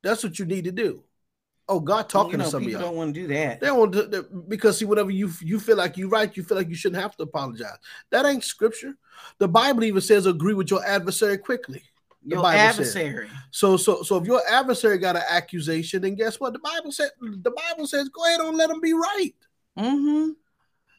That's 0.03 0.23
what 0.25 0.39
you 0.39 0.45
need 0.45 0.65
to 0.65 0.73
do. 0.73 1.05
Oh, 1.69 1.81
God 1.81 2.09
talking 2.09 2.33
you 2.33 2.39
know, 2.39 2.45
to 2.45 2.51
some 2.51 2.65
of 2.65 2.69
y'all. 2.69 2.81
Don't 2.81 2.97
want 2.97 3.15
to 3.15 3.21
do 3.21 3.27
that. 3.29 3.61
They 3.61 3.71
want 3.71 3.93
to 3.93 4.27
because 4.49 4.79
see, 4.79 4.85
whatever 4.85 5.11
you 5.11 5.31
you 5.41 5.61
feel 5.61 5.77
like 5.77 5.97
you're 5.97 6.09
right, 6.09 6.37
you 6.37 6.43
feel 6.43 6.57
like 6.57 6.69
you 6.69 6.75
shouldn't 6.75 7.01
have 7.01 7.17
to 7.17 7.23
apologize. 7.23 7.79
That 8.11 8.27
ain't 8.27 8.45
scripture. 8.45 8.95
The 9.39 9.49
Bible 9.49 9.85
even 9.85 10.01
says 10.01 10.27
agree 10.27 10.55
with 10.55 10.71
your 10.71 10.85
adversary 10.85 11.39
quickly. 11.39 11.83
The 12.25 12.35
your 12.35 12.43
Bible 12.43 12.61
adversary. 12.61 13.29
Says. 13.29 13.37
So 13.53 13.77
so 13.77 14.03
so 14.03 14.17
if 14.17 14.27
your 14.27 14.43
adversary 14.51 14.99
got 14.99 15.17
an 15.17 15.23
accusation, 15.31 16.03
then 16.03 16.15
guess 16.15 16.41
what? 16.41 16.53
The 16.53 16.59
Bible 16.59 16.91
said 16.91 17.11
the 17.21 17.53
Bible 17.53 17.87
says 17.87 18.09
go 18.09 18.25
ahead 18.27 18.41
and 18.41 18.57
let 18.57 18.69
them 18.69 18.81
be 18.81 18.93
right. 18.93 19.35
Mm-hmm. 19.79 20.31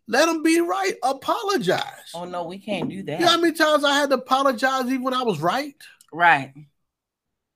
Let 0.08 0.26
them 0.26 0.44
be 0.44 0.60
right. 0.60 0.94
Apologize. 1.04 2.12
Oh 2.14 2.26
no, 2.26 2.46
we 2.46 2.58
can't 2.58 2.90
do 2.90 3.04
that. 3.04 3.20
You 3.20 3.26
know 3.26 3.32
how 3.32 3.40
many 3.40 3.54
times 3.54 3.84
I 3.84 3.96
had 3.96 4.10
to 4.10 4.16
apologize 4.16 4.86
even 4.86 5.04
when 5.04 5.14
I 5.14 5.24
was 5.24 5.40
right? 5.40 5.76
Right. 6.12 6.54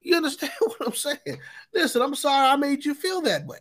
You 0.07 0.15
understand 0.15 0.53
what 0.59 0.87
I'm 0.87 0.93
saying? 0.93 1.39
Listen, 1.73 2.01
I'm 2.01 2.15
sorry 2.15 2.47
I 2.47 2.55
made 2.55 2.85
you 2.85 2.93
feel 2.93 3.21
that 3.23 3.45
way. 3.45 3.59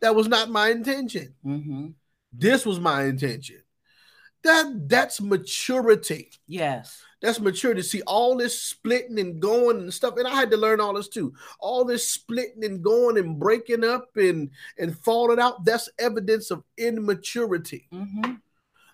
That 0.00 0.14
was 0.14 0.28
not 0.28 0.48
my 0.48 0.70
intention. 0.70 1.34
Mm-hmm. 1.44 1.88
This 2.32 2.64
was 2.64 2.78
my 2.78 3.04
intention. 3.04 3.60
That 4.44 4.88
that's 4.88 5.20
maturity. 5.20 6.30
Yes. 6.46 7.02
That's 7.20 7.40
maturity. 7.40 7.82
See, 7.82 8.02
all 8.02 8.36
this 8.36 8.56
splitting 8.62 9.18
and 9.18 9.42
going 9.42 9.78
and 9.78 9.92
stuff, 9.92 10.16
and 10.16 10.28
I 10.28 10.34
had 10.34 10.52
to 10.52 10.56
learn 10.56 10.80
all 10.80 10.94
this 10.94 11.08
too. 11.08 11.34
All 11.58 11.84
this 11.84 12.08
splitting 12.08 12.64
and 12.64 12.84
going 12.84 13.18
and 13.18 13.36
breaking 13.36 13.82
up 13.82 14.10
and 14.14 14.50
and 14.78 14.96
falling 14.96 15.40
out. 15.40 15.64
That's 15.64 15.90
evidence 15.98 16.52
of 16.52 16.62
immaturity. 16.78 17.88
Mm-hmm. 17.92 18.34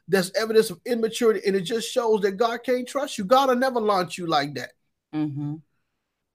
That's 0.09 0.33
evidence 0.35 0.71
of 0.71 0.81
immaturity, 0.87 1.43
and 1.47 1.55
it 1.55 1.63
just 1.63 1.93
shows 1.93 2.23
that 2.23 2.33
God 2.33 2.65
can't 2.65 2.89
trust 2.89 3.19
you. 3.19 3.25
God 3.25 3.51
will 3.51 3.57
never 3.57 3.81
launch 3.81 4.17
you 4.17 4.27
like 4.27 4.55
that. 4.55 4.73
Mm-hmm. 5.15 5.57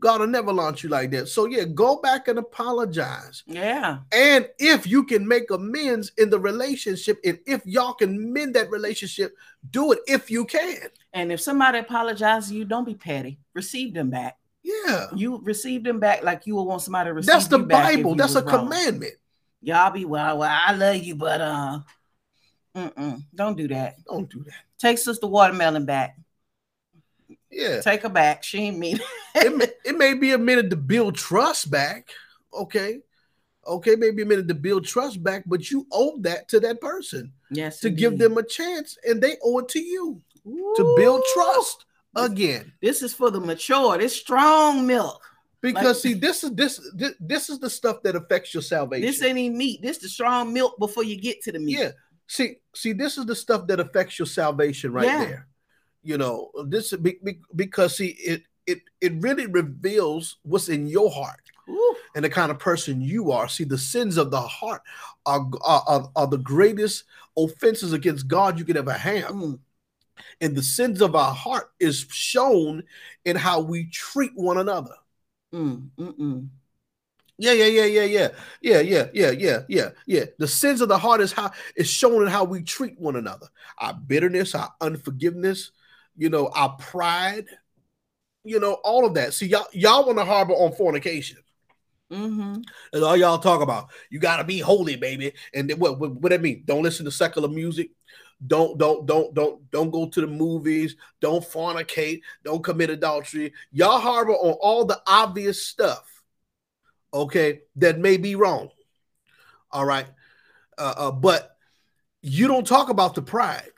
God 0.02 0.20
will 0.20 0.28
never 0.28 0.52
launch 0.52 0.84
you 0.84 0.90
like 0.90 1.12
that. 1.12 1.28
So 1.28 1.46
yeah, 1.46 1.64
go 1.64 2.02
back 2.02 2.28
and 2.28 2.40
apologize. 2.40 3.44
Yeah. 3.46 4.00
And 4.12 4.50
if 4.58 4.88
you 4.88 5.04
can 5.04 5.28
make 5.28 5.52
amends 5.52 6.12
in 6.18 6.32
the 6.32 6.40
relationship, 6.40 7.20
and 7.24 7.40
if 7.46 7.64
y'all 7.66 7.94
can 7.94 8.34
mend 8.34 8.56
that 8.56 8.72
relationship, 8.72 9.36
do 9.70 9.92
it 9.92 10.00
if 10.08 10.32
you 10.32 10.46
can. 10.46 10.88
And 11.14 11.32
if 11.32 11.40
somebody 11.40 11.78
apologizes 11.78 12.52
you, 12.52 12.66
don't 12.66 12.84
be 12.84 12.96
petty. 12.96 13.38
Receive 13.54 13.94
them 13.94 14.10
back. 14.10 14.38
Yeah. 14.64 15.08
You 15.16 15.40
receive 15.44 15.84
them 15.84 16.00
back 16.00 16.24
like 16.24 16.48
you 16.48 16.56
would 16.56 16.64
want 16.64 16.82
somebody 16.82 17.10
to 17.10 17.14
receive 17.14 17.32
That's 17.32 17.48
the 17.48 17.60
Bible. 17.60 18.16
That's 18.16 18.36
a 18.36 18.44
wrong. 18.44 18.66
commandment. 18.66 19.14
Y'all 19.62 19.92
be 19.92 20.06
well, 20.06 20.40
well, 20.40 20.50
I 20.52 20.74
love 20.74 20.98
you, 20.98 21.14
but 21.16 21.42
uh 21.42 21.80
mm-mm, 22.76 23.22
don't 23.36 23.56
do 23.56 23.68
that. 23.68 24.04
Don't 24.06 24.28
do 24.28 24.44
that. 24.46 24.64
Take 24.80 24.98
Sister 24.98 25.28
Watermelon 25.28 25.86
back. 25.86 26.18
Yeah. 27.52 27.82
Take 27.82 28.04
her 28.04 28.10
back. 28.10 28.44
She 28.44 28.60
ain't 28.60 28.78
mean 28.78 29.00
it. 29.36 29.56
may, 29.56 29.68
it 29.86 29.98
may 29.98 30.14
be 30.14 30.32
a 30.32 30.38
minute 30.38 30.70
to 30.70 30.76
build 30.76 31.16
trust 31.16 31.70
back. 31.70 32.10
Okay. 32.54 33.00
Okay, 33.68 33.96
maybe 33.96 34.24
a 34.24 34.26
minute 34.26 34.48
to 34.48 34.56
build 34.56 34.86
trust 34.86 35.22
back, 35.22 35.44
but 35.46 35.70
you 35.70 35.86
owe 35.92 36.18
that 36.22 36.48
to 36.50 36.60
that 36.62 36.82
person. 36.82 37.32
Yes. 37.52 37.80
To 37.82 37.90
indeed. 37.90 38.00
give 38.00 38.18
them 38.18 38.38
a 38.38 38.44
chance, 38.44 38.98
and 39.08 39.22
they 39.22 39.36
owe 39.44 39.60
it 39.60 39.70
to 39.70 39.80
you 39.80 40.20
Ooh. 40.48 40.74
to 40.78 40.96
build 40.98 41.22
trust 41.34 41.86
again. 42.16 42.74
This 42.82 43.04
is 43.04 43.14
for 43.14 43.30
the 43.30 43.40
mature. 43.40 44.00
This 44.00 44.16
strong 44.16 44.88
milk. 44.88 45.22
Because 45.62 46.04
like, 46.04 46.14
see, 46.14 46.14
this 46.16 46.44
is 46.44 46.52
this, 46.56 46.82
this 46.96 47.14
this 47.20 47.50
is 47.52 47.60
the 47.60 47.70
stuff 47.70 48.02
that 48.02 48.16
affects 48.16 48.52
your 48.52 48.64
salvation. 48.64 49.06
This 49.06 49.22
ain't 49.22 49.38
even 49.38 49.58
meat. 49.58 49.84
This 49.84 49.98
is 49.98 50.04
the 50.04 50.10
strong 50.10 50.52
milk 50.52 50.80
before 50.80 51.04
you 51.04 51.22
get 51.22 51.44
to 51.44 51.52
the 51.52 51.60
meat. 51.60 51.78
Yeah. 51.78 51.92
See, 52.26 52.56
see, 52.74 52.94
this 52.94 53.20
is 53.20 53.28
the 53.28 53.36
stuff 53.36 53.68
that 53.68 53.80
affects 53.80 54.18
your 54.18 54.26
salvation 54.26 54.92
right 54.92 55.06
yeah. 55.06 55.24
there 55.24 55.48
you 56.04 56.18
know 56.18 56.52
this 56.66 56.94
because 57.56 57.98
see 57.98 58.10
it 58.20 58.44
it 58.66 58.82
it 59.00 59.14
really 59.20 59.46
reveals 59.48 60.38
what's 60.44 60.70
in 60.70 60.88
your 60.88 61.10
heart 61.10 61.42
Ooh. 61.70 61.96
and 62.16 62.26
the 62.26 62.30
kind 62.30 62.52
of 62.52 62.60
person 62.60 63.02
you 63.02 63.32
are 63.32 63.48
see 63.48 63.64
the 63.64 63.78
sins 63.78 64.18
of 64.18 64.32
the 64.32 64.42
heart 64.42 64.82
are 65.26 65.50
are, 65.64 66.10
are 66.16 66.28
the 66.28 66.38
greatest 66.38 67.04
offenses 67.38 67.94
against 67.94 68.28
god 68.28 68.58
you 68.58 68.66
could 68.66 68.78
ever 68.78 68.94
have 68.94 69.32
mm. 69.32 69.60
and 70.42 70.56
the 70.56 70.64
sins 70.64 71.02
of 71.02 71.16
our 71.16 71.34
heart 71.34 71.72
is 71.80 72.06
shown 72.10 72.84
in 73.26 73.36
how 73.36 73.60
we 73.60 73.86
treat 73.86 74.32
one 74.36 74.58
another 74.58 74.96
mm, 75.54 75.88
mm, 75.98 76.48
yeah, 77.42 77.54
yeah, 77.54 77.66
yeah, 77.66 77.86
yeah, 77.86 78.04
yeah, 78.04 78.30
yeah, 78.62 78.80
yeah, 78.82 79.06
yeah, 79.14 79.32
yeah, 79.32 79.60
yeah, 79.68 79.90
yeah. 80.06 80.26
The 80.38 80.48
sins 80.48 80.80
of 80.80 80.90
the 80.90 80.98
heart 80.98 81.22
is 81.22 81.32
how 81.32 81.50
is 81.76 81.90
shown 81.90 82.22
in 82.22 82.28
how 82.28 82.44
we 82.44 82.62
treat 82.62 83.00
one 83.00 83.16
another. 83.16 83.48
Our 83.80 83.96
bitterness, 83.96 84.54
our 84.54 84.72
unforgiveness, 84.80 85.72
you 86.16 86.30
know, 86.30 86.48
our 86.54 86.76
pride, 86.78 87.46
you 88.44 88.60
know, 88.60 88.74
all 88.84 89.06
of 89.06 89.14
that. 89.16 89.34
See, 89.34 89.48
y'all, 89.48 89.68
y'all 89.72 90.06
want 90.06 90.18
to 90.18 90.26
harbor 90.26 90.54
on 90.54 90.74
fornication. 90.74 91.38
Mm-hmm. 92.12 92.62
That's 92.92 93.04
all 93.04 93.16
y'all 93.16 93.38
talk 93.38 93.62
about. 93.62 93.90
You 94.10 94.20
gotta 94.20 94.44
be 94.44 94.60
holy, 94.60 94.98
baby. 94.98 95.34
And 95.54 95.70
then 95.70 95.80
what, 95.80 95.98
what 95.98 96.14
what 96.16 96.32
that 96.32 96.42
mean? 96.42 96.64
Don't 96.66 96.84
listen 96.84 97.06
to 97.06 97.12
secular 97.12 97.48
music. 97.48 97.92
Don't 98.46 98.78
don't 98.78 99.06
don't 99.06 99.34
don't 99.34 99.72
don't 99.72 99.92
go 99.92 100.08
to 100.08 100.22
the 100.22 100.28
movies. 100.28 100.96
Don't 101.22 101.44
fornicate. 101.44 102.22
Don't 102.44 102.64
commit 102.64 102.90
adultery. 102.90 103.54
Y'all 103.72 104.00
harbor 104.00 104.34
on 104.34 104.54
all 104.60 104.84
the 104.84 105.02
obvious 105.08 105.66
stuff. 105.66 106.22
Okay, 107.14 107.62
that 107.78 108.00
may 108.00 108.18
be 108.18 108.36
wrong. 108.36 108.70
All 109.72 109.86
right, 109.86 110.08
uh, 110.78 110.94
uh, 110.98 111.12
but 111.12 111.56
you 112.22 112.48
don't 112.48 112.68
talk 112.68 112.90
about 112.90 113.16
the 113.16 113.22
pride. 113.22 113.71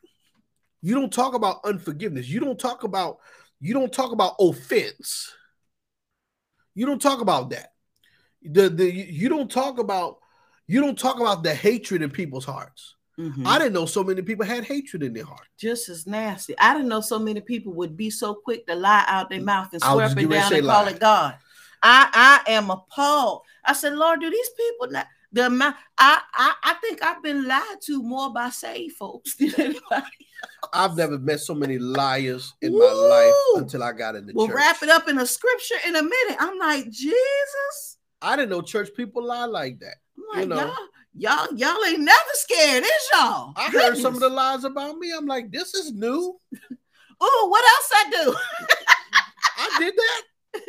You 0.83 0.95
don't 0.95 1.11
talk 1.11 1.33
about 1.33 1.61
unforgiveness. 1.63 2.27
You 2.27 2.41
don't 2.41 2.59
talk 2.59 2.83
about 2.83 3.17
you 3.61 3.73
don't 3.73 3.91
talk 3.91 4.11
about 4.11 4.35
offense. 4.39 5.33
You 6.75 6.85
don't 6.85 7.01
talk 7.01 7.21
about 7.21 7.49
that. 7.51 7.71
The 8.43 8.69
the 8.69 8.93
you 8.93 9.29
don't 9.29 9.49
talk 9.49 9.79
about 9.79 10.17
you 10.67 10.81
don't 10.81 10.99
talk 10.99 11.19
about 11.19 11.41
the 11.43 11.53
hatred 11.55 12.01
in 12.01 12.09
people's 12.09 12.43
hearts. 12.45 12.95
Mhm. 13.17 13.45
I 13.45 13.59
didn't 13.59 13.73
know 13.73 13.85
so 13.85 14.03
many 14.03 14.21
people 14.21 14.45
had 14.45 14.65
hatred 14.65 15.03
in 15.03 15.13
their 15.13 15.25
heart. 15.25 15.47
just 15.57 15.87
as 15.87 16.05
nasty. 16.05 16.57
I 16.59 16.73
didn't 16.73 16.89
know 16.89 16.99
so 17.01 17.17
many 17.19 17.39
people 17.39 17.71
would 17.73 17.95
be 17.95 18.09
so 18.09 18.33
quick 18.33 18.67
to 18.67 18.75
lie 18.75 19.05
out 19.07 19.29
their 19.29 19.39
mouth 19.41 19.69
and 19.71 19.81
swear 19.81 20.05
up 20.05 20.11
and 20.11 20.15
getting 20.15 20.29
ready 20.31 20.43
to 20.43 20.49
down 20.49 20.59
and 20.59 20.67
call 20.67 20.83
lie. 20.85 20.91
it 20.91 20.99
God. 20.99 21.37
I 21.81 22.41
I 22.45 22.51
am 22.51 22.69
appalled. 22.71 23.43
I 23.63 23.71
said, 23.73 23.93
Lord, 23.93 24.19
do 24.19 24.29
these 24.29 24.49
people 24.57 24.87
not 24.91 25.07
the 25.33 25.47
amount 25.47 25.75
I 25.97 26.21
I, 26.33 26.53
I 26.63 26.73
think 26.75 27.03
I've 27.03 27.21
been 27.21 27.47
lied 27.47 27.81
to 27.85 28.01
more 28.01 28.31
by 28.33 28.49
saved 28.49 28.95
folks 28.95 29.35
than 29.37 29.53
anybody. 29.57 30.05
I've 30.73 30.95
never 30.95 31.17
met 31.19 31.39
so 31.41 31.53
many 31.53 31.77
liars 31.77 32.53
in 32.61 32.77
my 32.77 32.91
life 32.91 33.61
until 33.61 33.83
I 33.83 33.91
got 33.91 34.15
in 34.15 34.25
the 34.25 34.33
We'll 34.33 34.47
church. 34.47 34.55
wrap 34.55 34.81
it 34.83 34.89
up 34.89 35.07
in 35.07 35.17
a 35.19 35.25
scripture 35.25 35.75
in 35.87 35.95
a 35.95 36.01
minute. 36.03 36.37
I'm 36.39 36.57
like, 36.57 36.89
Jesus. 36.89 37.97
I 38.21 38.35
didn't 38.35 38.49
know 38.49 38.61
church 38.61 38.89
people 38.95 39.25
lie 39.25 39.45
like 39.45 39.79
that. 39.79 39.95
I'm 40.17 40.23
like, 40.33 40.43
You 40.43 40.49
know. 40.49 40.73
y'all, 41.13 41.47
y'all, 41.49 41.57
y'all 41.57 41.85
ain't 41.85 41.99
never 41.99 42.19
scared, 42.33 42.83
is 42.83 43.09
y'all? 43.13 43.53
I 43.57 43.69
heard 43.71 43.97
some 43.97 44.13
of 44.15 44.21
the 44.21 44.29
lies 44.29 44.63
about 44.63 44.97
me. 44.97 45.11
I'm 45.15 45.25
like, 45.25 45.51
this 45.51 45.73
is 45.73 45.91
new. 45.93 46.39
Oh, 47.25 47.47
what 47.49 47.63
else 47.63 47.89
I 47.93 48.09
do? 48.25 48.35
I 49.57 49.79
did 49.79 49.93
that. 49.95 50.21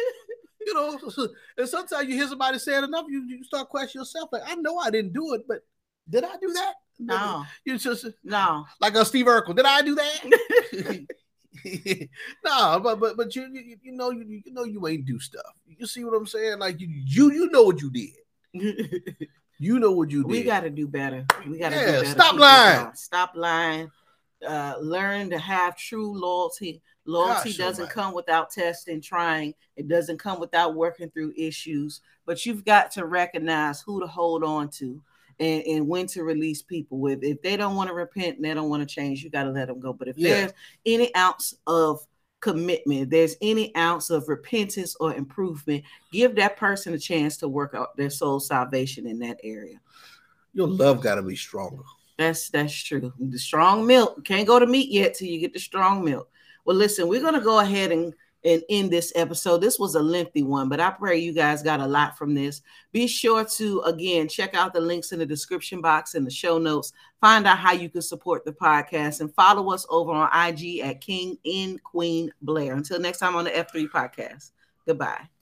you 0.66 0.74
know, 0.74 0.98
and 1.58 1.68
sometimes 1.68 2.08
you 2.08 2.14
hear 2.16 2.28
somebody 2.28 2.58
say 2.58 2.76
it 2.78 2.84
enough, 2.84 3.06
you, 3.08 3.24
you 3.28 3.44
start 3.44 3.68
questioning 3.68 4.02
yourself. 4.02 4.28
Like, 4.32 4.42
I 4.46 4.54
know 4.56 4.78
I 4.78 4.90
didn't 4.90 5.12
do 5.12 5.34
it, 5.34 5.42
but 5.48 5.58
did 6.08 6.24
I 6.24 6.36
do 6.40 6.52
that? 6.52 6.74
No, 6.98 7.44
You 7.64 7.76
just 7.78 8.06
no. 8.22 8.66
like 8.80 8.94
a 8.94 9.04
Steve 9.04 9.26
Urkel. 9.26 9.56
Did 9.56 9.66
I 9.66 9.82
do 9.82 9.94
that? 9.96 11.04
no, 12.44 12.80
but 12.80 13.00
but 13.00 13.16
but 13.16 13.34
you 13.34 13.46
you, 13.52 13.76
you 13.82 13.92
know 13.92 14.10
you, 14.10 14.24
you 14.44 14.52
know 14.52 14.64
you 14.64 14.86
ain't 14.86 15.04
do 15.06 15.18
stuff. 15.18 15.42
You 15.66 15.86
see 15.86 16.04
what 16.04 16.14
I'm 16.14 16.26
saying? 16.26 16.58
Like 16.58 16.80
you 16.80 16.88
you 16.88 17.32
you 17.32 17.50
know 17.50 17.62
what 17.62 17.80
you 17.80 17.90
did. 17.90 18.10
You 19.60 19.78
know 19.78 19.92
what 19.92 20.10
you 20.10 20.22
did. 20.24 20.30
we 20.32 20.42
got 20.42 20.60
to 20.64 20.68
do 20.70 20.88
better. 20.88 21.24
We 21.48 21.58
got 21.60 21.70
to 21.70 21.76
Yeah, 21.76 21.86
do 21.86 21.92
better. 22.02 22.06
stop 22.06 22.34
lying. 22.34 22.90
Stop 22.94 23.32
lying. 23.36 23.88
Uh, 24.46 24.74
learn 24.80 25.30
to 25.30 25.38
have 25.38 25.76
true 25.76 26.12
loyalty. 26.20 26.82
Loyalty 27.06 27.50
Gosh 27.50 27.58
doesn't 27.58 27.90
come 27.90 28.14
without 28.14 28.50
testing, 28.50 29.00
trying. 29.00 29.54
It 29.76 29.88
doesn't 29.88 30.18
come 30.18 30.40
without 30.40 30.74
working 30.74 31.10
through 31.10 31.34
issues. 31.36 32.00
But 32.26 32.46
you've 32.46 32.64
got 32.64 32.90
to 32.92 33.04
recognize 33.04 33.80
who 33.80 34.00
to 34.00 34.06
hold 34.06 34.42
on 34.42 34.70
to 34.70 35.00
and, 35.38 35.62
and 35.64 35.88
when 35.88 36.06
to 36.08 36.24
release 36.24 36.62
people 36.62 36.98
with. 36.98 37.22
If 37.22 37.42
they 37.42 37.56
don't 37.56 37.76
want 37.76 37.88
to 37.88 37.94
repent 37.94 38.36
and 38.36 38.44
they 38.44 38.54
don't 38.54 38.70
want 38.70 38.88
to 38.88 38.94
change, 38.94 39.22
you 39.22 39.30
got 39.30 39.44
to 39.44 39.50
let 39.50 39.68
them 39.68 39.80
go. 39.80 39.92
But 39.92 40.08
if 40.08 40.16
Yeah. 40.16 40.34
there's 40.34 40.52
any 40.86 41.14
ounce 41.14 41.54
of 41.66 42.06
commitment, 42.40 43.02
if 43.02 43.10
there's 43.10 43.36
any 43.42 43.74
ounce 43.76 44.10
of 44.10 44.28
repentance 44.28 44.96
or 45.00 45.14
improvement, 45.14 45.84
give 46.12 46.34
that 46.36 46.56
person 46.56 46.94
a 46.94 46.98
chance 46.98 47.36
to 47.38 47.48
work 47.48 47.74
out 47.74 47.96
their 47.96 48.10
soul 48.10 48.40
salvation 48.40 49.06
in 49.06 49.18
that 49.18 49.38
area. 49.42 49.80
Your 50.54 50.68
love 50.68 51.00
got 51.00 51.16
to 51.16 51.22
be 51.22 51.36
stronger. 51.36 51.82
That's 52.16 52.48
that's 52.48 52.72
true. 52.72 53.12
The 53.18 53.38
strong 53.38 53.86
milk 53.86 54.24
can't 54.24 54.46
go 54.46 54.58
to 54.60 54.66
meat 54.66 54.88
yet 54.88 55.14
till 55.14 55.26
you 55.26 55.40
get 55.40 55.52
the 55.52 55.58
strong 55.58 56.04
milk. 56.04 56.28
Well, 56.64 56.76
listen, 56.76 57.08
we're 57.08 57.22
gonna 57.22 57.40
go 57.40 57.60
ahead 57.60 57.92
and 57.92 58.14
and 58.44 58.62
end 58.68 58.90
this 58.90 59.12
episode. 59.14 59.58
This 59.58 59.78
was 59.78 59.94
a 59.94 60.02
lengthy 60.02 60.42
one, 60.42 60.68
but 60.68 60.80
I 60.80 60.90
pray 60.90 61.18
you 61.18 61.32
guys 61.32 61.62
got 61.62 61.80
a 61.80 61.86
lot 61.86 62.18
from 62.18 62.34
this. 62.34 62.60
Be 62.92 63.06
sure 63.06 63.44
to 63.44 63.80
again 63.80 64.28
check 64.28 64.54
out 64.54 64.72
the 64.72 64.80
links 64.80 65.12
in 65.12 65.18
the 65.18 65.26
description 65.26 65.80
box 65.80 66.14
and 66.14 66.26
the 66.26 66.30
show 66.30 66.58
notes. 66.58 66.92
Find 67.20 67.46
out 67.46 67.58
how 67.58 67.72
you 67.72 67.88
can 67.88 68.02
support 68.02 68.44
the 68.44 68.52
podcast 68.52 69.20
and 69.20 69.34
follow 69.34 69.72
us 69.72 69.86
over 69.88 70.12
on 70.12 70.48
IG 70.48 70.80
at 70.80 71.00
King 71.00 71.38
in 71.44 71.78
Queen 71.78 72.30
Blair. 72.42 72.74
Until 72.74 73.00
next 73.00 73.18
time 73.18 73.34
on 73.34 73.44
the 73.44 73.50
F3 73.50 73.88
podcast. 73.88 74.50
Goodbye. 74.86 75.33